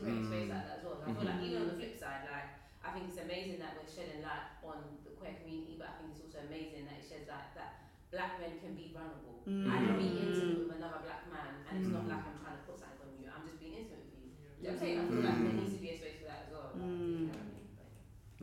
create 0.04 0.20
mm. 0.20 0.28
space 0.28 0.48
like 0.52 0.64
that 0.68 0.76
as 0.78 0.82
well. 0.84 1.00
And 1.00 1.08
I 1.08 1.12
feel 1.16 1.24
like 1.24 1.40
mm-hmm. 1.40 1.48
even 1.48 1.64
on 1.64 1.68
the 1.72 1.78
flip 1.80 1.96
side, 1.96 2.28
like 2.28 2.48
I 2.84 2.92
think 2.92 3.08
it's 3.08 3.16
amazing 3.16 3.58
that 3.64 3.80
we're 3.80 3.88
shedding 3.88 4.20
light 4.20 4.60
on 4.60 5.00
the 5.08 5.16
queer 5.16 5.32
community, 5.40 5.80
but 5.80 5.88
I 5.88 6.04
think 6.04 6.12
it's 6.12 6.20
also 6.20 6.44
amazing 6.44 6.84
that 6.84 7.00
it 7.00 7.04
sheds 7.08 7.26
light 7.26 7.56
that 7.56 7.88
black 8.12 8.36
men 8.38 8.60
can 8.60 8.76
be 8.76 8.92
vulnerable. 8.92 9.40
Mm. 9.48 9.66
I 9.66 9.76
can 9.80 9.96
be 9.96 10.08
intimate 10.20 10.68
with 10.68 10.76
another 10.76 11.00
black 11.02 11.24
man, 11.32 11.64
and 11.64 11.80
it's 11.80 11.88
not 11.88 12.04
mm. 12.04 12.12
like 12.12 12.22
I'm 12.28 12.36
trying 12.36 12.60
to 12.60 12.64
put 12.68 12.76
something 12.76 13.00
on 13.00 13.16
you. 13.16 13.32
I'm 13.32 13.48
just 13.48 13.56
being 13.56 13.80
intimate 13.80 14.04
with 14.12 14.20
you. 14.20 14.28
Do 14.28 14.60
you 14.60 14.68
know 14.68 14.76
what 14.76 14.76
I'm 14.76 14.84
saying? 14.84 14.96
I 15.00 15.04
feel 15.08 15.24
like 15.24 15.40
there 15.40 15.56
needs 15.56 15.74
to 15.74 15.80
be 15.80 15.90
a 15.90 15.96
space 15.96 16.18
for 16.20 16.28
that 16.28 16.40
as 16.44 16.50
well. 16.52 16.68
Mm. 16.76 17.32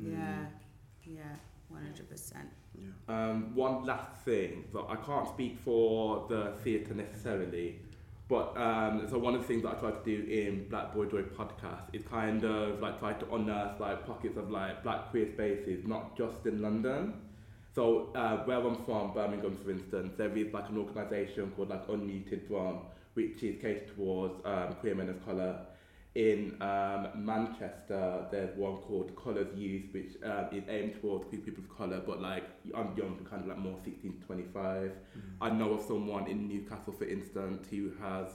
Yeah. 0.01 0.17
Mm. 0.17 0.49
Yeah. 1.05 1.35
One 1.69 1.85
hundred 1.85 2.09
percent. 2.09 2.49
Um, 3.07 3.53
one 3.55 3.85
last 3.85 4.25
thing 4.25 4.65
that 4.73 4.85
I 4.89 4.95
can't 4.95 5.27
speak 5.27 5.59
for 5.59 6.25
the 6.29 6.53
theatre 6.63 6.93
necessarily, 6.93 7.79
but 8.31 8.55
um, 8.55 9.05
so 9.09 9.17
one 9.17 9.35
of 9.35 9.41
the 9.41 9.47
things 9.47 9.63
that 9.63 9.75
I 9.75 9.79
try 9.81 9.91
to 9.91 10.05
do 10.05 10.31
in 10.31 10.69
Black 10.69 10.95
Boy 10.95 11.03
Joy 11.03 11.23
podcast 11.23 11.81
is 11.91 12.01
kind 12.09 12.45
of 12.45 12.79
like 12.79 12.97
try 12.97 13.11
to 13.11 13.35
unearth 13.35 13.77
like 13.77 14.07
pockets 14.07 14.37
of 14.37 14.49
like 14.49 14.83
black 14.83 15.09
queer 15.11 15.27
spaces, 15.33 15.85
not 15.85 16.17
just 16.17 16.45
in 16.45 16.61
London. 16.61 17.13
So 17.75 18.13
uh, 18.15 18.37
where 18.45 18.65
I'm 18.65 18.85
from, 18.85 19.13
Birmingham, 19.13 19.57
for 19.57 19.71
instance, 19.71 20.13
there 20.17 20.33
is 20.37 20.53
like 20.53 20.69
an 20.69 20.77
organisation 20.77 21.51
called 21.57 21.71
like 21.71 21.85
Unmuted 21.89 22.47
Drum, 22.47 22.79
which 23.15 23.43
is 23.43 23.61
catered 23.61 23.93
towards 23.97 24.35
um, 24.45 24.75
queer 24.79 24.95
men 24.95 25.09
of 25.09 25.25
colour. 25.25 25.65
In 26.13 26.61
um, 26.61 27.07
Manchester, 27.15 28.25
there's 28.31 28.53
one 28.57 28.77
called 28.77 29.15
Colours 29.15 29.47
Youth, 29.57 29.85
which 29.93 30.11
um, 30.25 30.47
is 30.51 30.63
aimed 30.67 30.99
towards 30.99 31.23
queer 31.29 31.39
people 31.39 31.63
of 31.63 31.77
colour, 31.77 32.01
but 32.05 32.21
like 32.21 32.43
I'm 32.75 32.97
young, 32.97 33.25
kind 33.29 33.43
of 33.43 33.47
like 33.47 33.57
more 33.57 33.77
16 33.81 34.19
to 34.19 34.25
25. 34.25 34.91
I 35.39 35.49
know 35.51 35.71
of 35.75 35.81
someone 35.85 36.27
in 36.27 36.49
Newcastle, 36.49 36.91
for 36.91 37.05
instance, 37.05 37.65
who 37.69 37.93
has, 38.01 38.27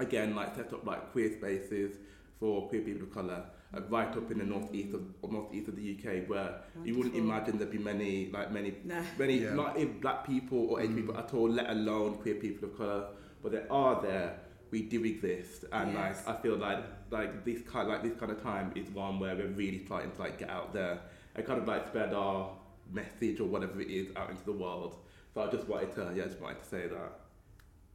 again, 0.00 0.34
like 0.34 0.56
set 0.56 0.72
up 0.72 0.84
like 0.84 1.12
queer 1.12 1.30
spaces 1.32 1.98
for 2.40 2.68
queer 2.68 2.80
people 2.82 3.02
of 3.04 3.14
colour, 3.14 3.44
uh, 3.76 3.80
right 3.88 4.08
up 4.16 4.28
in 4.32 4.38
the 4.38 4.44
northeast 4.44 4.92
of 4.92 5.02
northeast 5.30 5.68
of 5.68 5.76
the 5.76 5.96
UK, 5.96 6.28
where 6.28 6.62
you 6.84 6.96
wouldn't 6.96 7.14
imagine 7.14 7.58
there'd 7.58 7.70
be 7.70 7.78
many 7.78 8.28
like 8.32 8.50
many 8.50 8.74
No. 8.84 9.00
many 9.16 9.38
Yeah. 9.38 9.54
not 9.54 9.76
in 9.76 10.00
black 10.00 10.26
people 10.26 10.58
or 10.70 10.80
Asian 10.80 10.94
Mm. 10.94 11.00
people 11.02 11.16
at 11.16 11.32
all, 11.32 11.48
let 11.48 11.70
alone 11.70 12.14
queer 12.16 12.34
people 12.34 12.68
of 12.70 12.76
colour. 12.76 13.06
But 13.40 13.52
they 13.52 13.64
are 13.70 14.02
there. 14.02 14.40
We 14.72 14.82
do 14.82 15.04
exist, 15.04 15.66
and 15.70 15.92
Yes. 15.92 16.26
like 16.26 16.36
I 16.38 16.42
feel 16.42 16.56
like 16.56 16.82
like 17.10 17.44
this 17.44 17.60
kind 17.62 17.88
like 17.88 18.02
this 18.02 18.14
kind 18.18 18.32
of 18.32 18.42
time 18.42 18.72
is 18.74 18.88
one 18.90 19.20
where 19.20 19.36
we're 19.36 19.46
really 19.62 19.80
trying 19.86 20.10
to 20.10 20.20
like 20.20 20.38
get 20.38 20.50
out 20.50 20.72
there 20.72 20.98
and 21.36 21.46
kind 21.46 21.60
of 21.60 21.68
like 21.68 21.86
spread 21.88 22.12
our 22.14 22.50
message 22.90 23.38
or 23.38 23.44
whatever 23.44 23.80
it 23.80 23.90
is 23.90 24.08
out 24.16 24.30
into 24.30 24.44
the 24.44 24.52
world. 24.52 24.96
So 25.34 25.42
I 25.42 25.50
just 25.50 25.68
wanted 25.68 25.92
to 25.96 26.12
yeah, 26.16 26.24
just 26.24 26.40
wanted 26.40 26.60
to 26.64 26.68
say 26.68 26.88
that. 26.88 27.12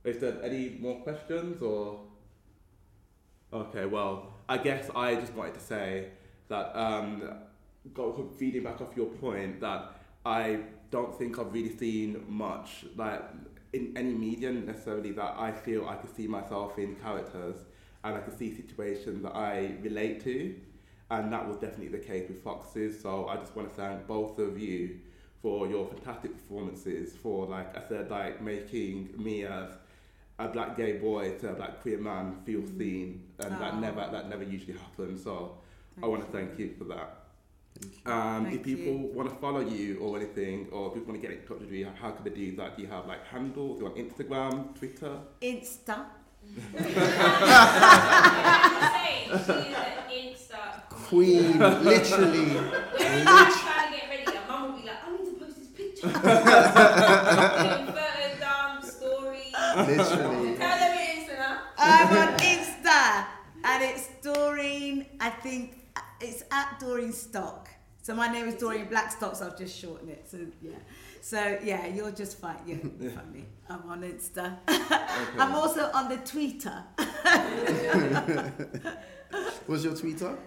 Is 0.03 0.19
there 0.19 0.38
any 0.43 0.78
more 0.80 1.01
questions 1.01 1.61
or? 1.61 1.99
Okay, 3.51 3.86
well, 3.86 4.34
I 4.47 4.57
guess 4.57 4.89
I 4.95 5.15
just 5.15 5.34
wanted 5.34 5.55
to 5.55 5.59
say 5.61 6.09
that 6.49 6.78
um, 6.78 7.23
go 7.93 8.30
feeding 8.38 8.63
back 8.63 8.82
off 8.82 8.95
your 8.95 9.07
point 9.07 9.61
that 9.61 9.93
I 10.25 10.59
don't 10.91 11.17
think 11.17 11.39
I've 11.39 11.53
really 11.53 11.75
seen 11.75 12.23
much 12.28 12.86
like 12.95 13.23
in 13.78 13.97
any 13.97 14.13
medium 14.13 14.65
necessarily 14.65 15.11
that 15.11 15.36
I 15.38 15.51
feel 15.51 15.88
I 15.88 15.95
could 15.95 16.15
see 16.15 16.28
myself 16.28 16.78
in 16.78 16.95
characters 16.95 17.57
and 18.03 18.15
I 18.15 18.19
could 18.19 18.38
see 18.38 18.55
situations 18.55 19.23
that 19.23 19.36
I 19.36 19.75
relate 19.82 20.23
to, 20.23 20.55
and 21.11 21.32
that 21.34 21.47
was 21.47 21.57
definitely 21.57 21.89
the 21.89 22.03
case 22.05 22.28
with 22.28 22.43
Foxes. 22.43 23.01
So 23.01 23.28
I 23.28 23.36
just 23.38 23.55
want 23.55 23.69
to 23.69 23.75
thank 23.75 24.07
both 24.07 24.39
of 24.39 24.59
you 24.59 24.99
for 25.41 25.67
your 25.67 25.88
fantastic 25.88 26.34
performances, 26.34 27.13
for 27.15 27.45
like 27.45 27.75
I 27.78 27.88
said, 27.88 28.09
like 28.09 28.41
making 28.41 29.13
me 29.17 29.45
as 29.45 29.69
a 30.39 30.47
black 30.47 30.78
gay 30.78 30.93
boy 30.97 31.38
to 31.39 31.49
a 31.49 31.53
black 31.53 31.82
queer 31.82 31.97
man 31.97 32.38
feel 32.45 32.61
mm. 32.61 32.78
seen, 32.78 33.23
and 33.39 33.51
that 33.61 33.73
Oh. 33.73 33.80
never 33.80 34.07
that 34.11 34.30
never 34.30 34.43
usually 34.43 34.78
happens. 34.78 35.23
So 35.23 35.57
I 36.01 36.07
want 36.07 36.25
to 36.25 36.32
thank 36.32 36.57
you 36.59 36.73
for 36.78 36.84
that. 36.86 37.26
Thank 37.80 38.05
you. 38.05 38.11
Um, 38.11 38.45
if 38.47 38.63
people 38.63 38.93
you. 38.93 39.11
want 39.13 39.30
to 39.30 39.36
follow 39.36 39.59
you 39.59 39.99
or 39.99 40.17
anything, 40.17 40.67
or 40.71 40.88
if 40.88 40.93
people 40.93 41.13
want 41.13 41.21
to 41.21 41.28
get 41.28 41.38
in 41.38 41.43
touch 41.45 41.59
with 41.59 41.71
you, 41.71 41.88
how 41.99 42.11
can 42.11 42.23
they 42.23 42.30
do 42.32 42.55
that? 42.57 42.75
Do 42.75 42.84
you 42.84 42.89
have 42.89 43.05
like 43.07 43.25
handles? 43.25 43.80
Do 43.80 43.86
you 43.86 43.91
on 43.91 43.97
Instagram, 43.97 44.78
Twitter? 44.78 45.19
Insta. 45.41 46.05
say 46.78 46.88
she 49.28 49.34
is 49.34 49.78
an 49.78 49.97
Insta 50.09 50.89
Queen, 50.89 51.59
literally. 51.59 52.57
I'm 52.99 53.51
trying 53.51 53.91
to 53.91 53.97
get 53.97 54.09
ready, 54.09 54.25
and 54.25 54.47
mum 54.47 54.71
will 54.71 54.80
be 54.80 54.88
like, 54.88 55.03
I 55.05 55.11
need 55.11 55.25
to 55.25 55.32
post 55.39 55.57
this 55.59 55.67
picture. 55.67 56.07
Doing 56.07 56.23
photo 57.93 58.39
dump, 58.39 58.84
stories. 58.84 59.53
Literally. 59.75 60.55
Tell 60.55 60.78
them 60.80 60.97
it 60.97 61.17
is, 61.17 61.28
now. 61.38 61.59
I'm 61.78 62.17
on 62.17 62.38
Insta, 62.39 63.25
and 63.63 63.84
it's 63.84 64.07
Doreen. 64.23 65.05
I 65.19 65.30
think 65.30 65.76
it's 66.22 66.43
at 66.51 66.80
Doreen 66.80 67.11
Stock. 67.11 67.70
So 68.01 68.15
my 68.15 68.32
name 68.32 68.47
is 68.47 68.55
Doreen 68.55 68.86
Blackstock, 68.86 69.36
so 69.36 69.47
I've 69.47 69.57
just 69.57 69.78
shortened 69.78 70.11
it. 70.11 70.26
So 70.30 70.38
yeah. 70.61 70.72
So 71.22 71.59
yeah, 71.63 71.88
you're 71.88 72.11
just 72.11 72.39
fine. 72.39 72.59
You're 72.65 72.78
funny. 73.11 73.45
I'm 73.70 73.89
on 73.89 74.01
Insta. 74.01 74.57
I'm 75.38 75.55
also 75.55 75.91
on 75.93 76.07
the 76.09 76.18
Twitter. 76.18 76.84
What's 79.65 79.84
your 79.84 79.95
Twitter? 79.95 80.38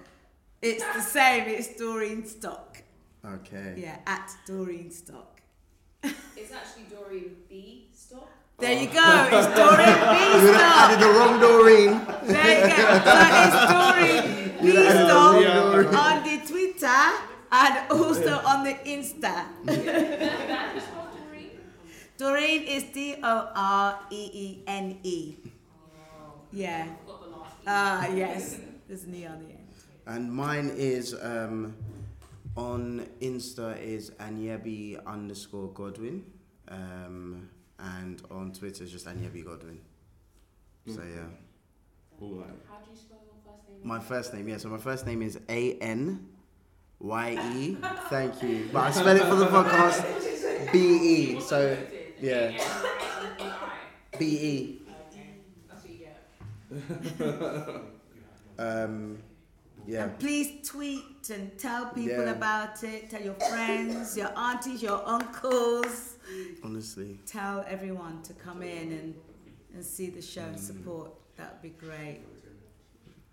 It's 0.62 0.84
the 0.94 1.02
same. 1.02 1.48
It's 1.48 1.76
Doreen 1.76 2.24
Stock. 2.26 2.82
Okay. 3.24 3.74
Yeah, 3.76 3.98
at 4.06 4.30
Doreen 4.46 4.90
Stock. 4.90 5.40
It's 6.02 6.52
actually 6.52 6.84
Doreen 6.84 7.36
B. 7.48 7.88
Stock. 7.92 8.28
There 8.58 8.72
you 8.72 8.88
oh. 8.90 8.94
go. 8.94 9.28
It's 9.38 9.46
Doreen 9.48 9.86
B 9.86 9.90
You 10.46 10.54
added 10.54 11.00
the 11.00 11.10
wrong 11.12 11.38
Doreen. 11.40 12.00
There 12.26 12.56
you 12.56 12.62
go. 12.74 12.82
So 13.04 13.12
it's 13.42 13.56
Doreen 14.24 14.39
B 14.60 14.68
You 14.68 14.76
added 14.78 14.86
the 14.86 15.08
Stock 15.08 15.32
wrong 15.34 15.42
Yeah. 15.42 16.04
On 16.04 16.22
the 16.24 16.36
Twitter 16.46 17.02
and 17.52 17.90
also 17.90 18.32
on 18.46 18.64
the 18.64 18.74
Insta. 18.84 19.44
Doreen 22.18 22.62
is 22.64 22.84
D 22.92 23.16
O 23.22 23.48
R 23.54 24.00
E 24.10 24.30
E 24.32 24.62
N 24.66 24.98
E. 25.02 25.36
Yeah. 26.52 26.86
Ah, 27.66 28.06
yes. 28.08 28.58
There's 28.86 29.04
an 29.04 29.14
E 29.14 29.26
on 29.26 29.38
the 29.38 29.50
end. 29.50 29.68
And 30.06 30.32
mine 30.32 30.72
is 30.76 31.14
um, 31.22 31.74
on 32.56 33.06
Insta 33.22 33.80
is 33.80 34.10
Anyebe 34.20 34.98
underscore 35.06 35.68
Godwin. 35.68 36.24
Um, 36.68 37.48
and 37.78 38.20
on 38.30 38.52
Twitter 38.52 38.84
is 38.84 38.92
just 38.92 39.06
Anyebe 39.06 39.44
Godwin. 39.44 39.80
So 40.86 41.00
yeah. 41.02 41.24
All 42.20 42.34
right. 42.34 42.48
How 42.68 42.78
do 42.84 42.90
you 42.90 42.96
spell 42.96 43.18
your 43.24 43.40
first 43.46 43.68
name? 43.68 43.69
My 43.82 43.98
first 43.98 44.34
name, 44.34 44.48
yeah. 44.48 44.58
So 44.58 44.68
my 44.68 44.78
first 44.78 45.06
name 45.06 45.22
is 45.22 45.38
A 45.48 45.74
N 45.78 46.26
Y 46.98 47.38
E. 47.56 47.76
Thank 48.08 48.42
you. 48.42 48.68
But 48.72 48.80
I 48.88 48.90
spell 48.90 49.16
it 49.16 49.22
for 49.24 49.36
the 49.36 49.46
podcast 49.46 50.72
B 50.72 50.78
E. 50.78 51.40
So 51.40 51.76
yeah. 52.20 52.52
B 54.18 54.26
E. 54.26 54.82
That's 55.68 55.84
what 55.84 55.90
you 55.90 57.18
get. 57.18 57.80
Um, 58.58 59.18
yeah. 59.86 60.04
And 60.04 60.18
please 60.18 60.68
tweet 60.68 61.30
and 61.32 61.56
tell 61.58 61.86
people 61.86 62.24
Yeah. 62.24 62.32
about 62.32 62.84
it. 62.84 63.08
Tell 63.08 63.22
your 63.22 63.34
friends, 63.34 64.16
your 64.16 64.30
aunties, 64.36 64.82
your 64.82 65.02
uncles. 65.08 66.16
Honestly. 66.62 67.18
Tell 67.26 67.64
everyone 67.66 68.22
to 68.24 68.34
come 68.34 68.62
in 68.62 68.92
and, 68.92 69.14
and 69.74 69.82
see 69.84 70.10
the 70.10 70.20
show 70.20 70.42
and 70.42 70.60
support. 70.60 71.12
That 71.36 71.54
would 71.54 71.62
be 71.62 71.70
great. 71.86 72.20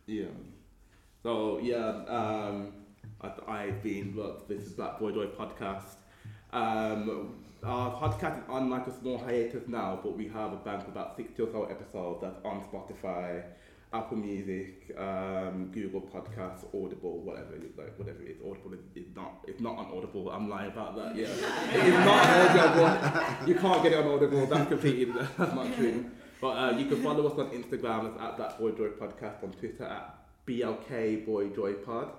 Yeah. 0.08 0.28
So 1.22 1.60
yeah, 1.62 2.05
um, 2.08 2.72
I, 3.20 3.32
I've 3.46 3.84
been 3.84 4.13
look. 4.16 4.47
This 4.47 4.62
is 4.62 4.71
Black 4.71 5.00
Boy 5.00 5.12
Joy 5.12 5.25
podcast. 5.25 5.97
Um, 6.54 7.36
our 7.62 7.92
podcast 8.00 8.38
is 8.38 8.43
on 8.47 8.70
like 8.70 8.88
a 8.88 8.97
small 8.97 9.17
hiatus 9.17 9.67
now, 9.67 10.00
but 10.01 10.16
we 10.16 10.29
have 10.29 10.54
a 10.54 10.58
bank 10.58 10.84
of 10.84 10.88
about 10.88 11.17
sixty 11.17 11.43
or 11.43 11.51
so 11.51 11.66
episodes 11.66 12.21
that's 12.21 12.39
on 12.46 12.63
Spotify, 12.71 13.43
Apple 13.92 14.16
Music, 14.16 14.96
um, 14.97 15.71
Google 15.74 16.00
Podcasts, 16.00 16.63
Audible, 16.74 17.20
whatever 17.20 17.55
it 17.55 17.63
is, 17.63 17.78
like 17.78 18.00
whatever 18.00 18.21
it 18.21 18.29
is. 18.29 18.38
Audible 18.50 18.75
is, 18.75 18.79
is 18.96 19.13
not. 19.13 19.43
It's 19.46 19.59
not 19.59 19.78
on 19.78 19.88
Audible. 19.88 20.32
I'm 20.32 20.47
lying 20.47 20.71
about 20.71 20.96
that. 20.96 21.17
Yeah, 21.17 21.25
it 21.25 21.84
is 21.84 21.93
not 21.93 22.25
on 22.25 22.79
Audible. 22.88 23.47
You 23.50 23.55
can't 23.55 23.84
get 23.84 23.92
it 23.92 23.97
on 23.97 24.08
Audible. 24.08 24.46
That's 24.46 24.70
completely 24.70 25.13
that's 25.38 25.54
not 25.54 25.75
true. 25.75 26.05
But 26.39 26.50
uh, 26.50 26.78
you 26.78 26.86
can 26.86 27.01
follow 27.01 27.28
us 27.28 27.39
on 27.39 27.50
Instagram 27.50 28.14
as 28.14 28.22
at 28.22 28.38
Black 28.38 28.59
Boy 28.59 28.72
Joy 28.72 28.89
Podcast, 28.89 29.43
on 29.43 29.51
Twitter 29.54 29.86
at 29.86 30.16
BLK 30.46 31.26
Boy 31.26 31.50
Joy 31.50 31.74
Pod. 31.74 32.09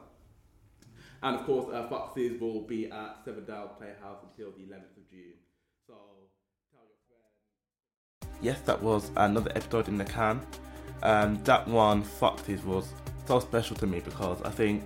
And 1.23 1.36
of 1.36 1.47
course, 1.47 1.73
uh, 1.73 1.89
Foxes 1.89 2.40
will 2.40 2.62
be 2.62 2.90
at 2.90 3.16
Seven 3.24 3.45
Dials 3.45 3.70
Playhouse 3.78 4.19
until 4.23 4.53
the 4.53 4.65
11th 4.65 4.97
of 4.97 5.11
June. 5.11 5.35
So 5.86 5.95
tell 6.73 6.82
your 6.86 6.99
friends. 7.09 8.39
Yes, 8.40 8.61
that 8.62 8.82
was 8.82 9.11
another 9.16 9.51
episode 9.55 9.89
in 9.89 9.99
the 9.99 10.05
can. 10.05 10.40
Um, 11.03 11.43
that 11.45 11.66
one, 11.66 12.03
Foxes, 12.03 12.65
was 12.65 12.93
so 13.27 13.40
special 13.40 13.77
to 13.77 13.86
me 13.86 14.01
because 14.01 14.40
I 14.43 14.51
think 14.51 14.85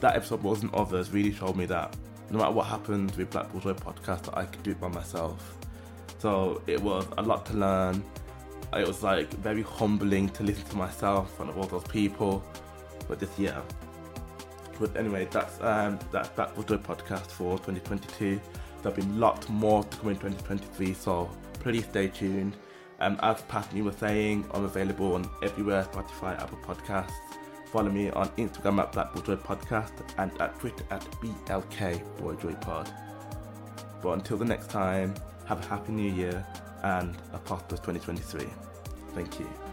that 0.00 0.16
episode 0.16 0.42
wasn't 0.42 0.74
others 0.74 1.10
really 1.10 1.32
showed 1.32 1.56
me 1.56 1.66
that 1.66 1.96
no 2.30 2.38
matter 2.38 2.52
what 2.52 2.66
happens 2.66 3.16
with 3.16 3.30
Black 3.30 3.52
Boy 3.52 3.60
Joy 3.60 3.72
podcast, 3.74 4.24
that 4.24 4.36
I 4.36 4.44
could 4.44 4.62
do 4.62 4.72
it 4.72 4.80
by 4.80 4.88
myself. 4.88 5.56
So 6.18 6.62
it 6.66 6.80
was 6.80 7.06
a 7.18 7.22
lot 7.22 7.46
to 7.46 7.54
learn. 7.54 8.04
It 8.74 8.86
was 8.86 9.02
like 9.02 9.32
very 9.34 9.62
humbling 9.62 10.28
to 10.30 10.42
listen 10.42 10.64
to 10.66 10.76
myself 10.76 11.38
of 11.40 11.56
all 11.56 11.66
those 11.66 11.84
people. 11.84 12.44
But 13.08 13.20
just 13.20 13.38
yeah. 13.38 13.60
But 14.78 14.96
anyway, 14.96 15.28
that's 15.30 15.60
um 15.60 15.98
that's 16.12 16.28
Black 16.30 16.54
Boy 16.54 16.62
Joy 16.62 16.76
podcast 16.76 17.28
for 17.28 17.58
2022. 17.58 18.40
There'll 18.82 18.96
be 18.96 19.02
a 19.02 19.14
lot 19.14 19.48
more 19.48 19.82
to 19.84 19.96
come 19.96 20.10
in 20.10 20.16
2023, 20.16 20.94
so 20.94 21.30
please 21.60 21.84
stay 21.84 22.08
tuned. 22.08 22.56
Um, 23.00 23.18
as 23.22 23.42
Pat 23.42 23.68
and 23.68 23.78
you 23.78 23.84
were 23.84 23.92
saying, 23.92 24.46
I'm 24.54 24.64
available 24.64 25.14
on 25.14 25.28
everywhere 25.42 25.86
Spotify, 25.92 26.40
Apple 26.40 26.58
Podcasts. 26.58 27.12
Follow 27.70 27.90
me 27.90 28.10
on 28.10 28.28
Instagram 28.30 28.80
at 28.80 28.92
Black 28.92 29.12
Joy 29.24 29.36
Podcast 29.36 29.92
and 30.18 30.30
at 30.40 30.58
Twitter 30.58 30.84
at 30.90 31.02
BLK 31.20 32.16
Boy 32.18 32.34
Joy 32.36 32.54
Pod. 32.54 32.90
But 34.02 34.12
until 34.12 34.36
the 34.38 34.44
next 34.44 34.70
time, 34.70 35.14
have 35.46 35.64
a 35.64 35.68
happy 35.68 35.92
new 35.92 36.10
year 36.10 36.46
and 36.86 37.16
a 37.32 37.38
prosperous 37.38 37.80
2023. 37.80 38.46
Thank 39.14 39.40
you. 39.40 39.65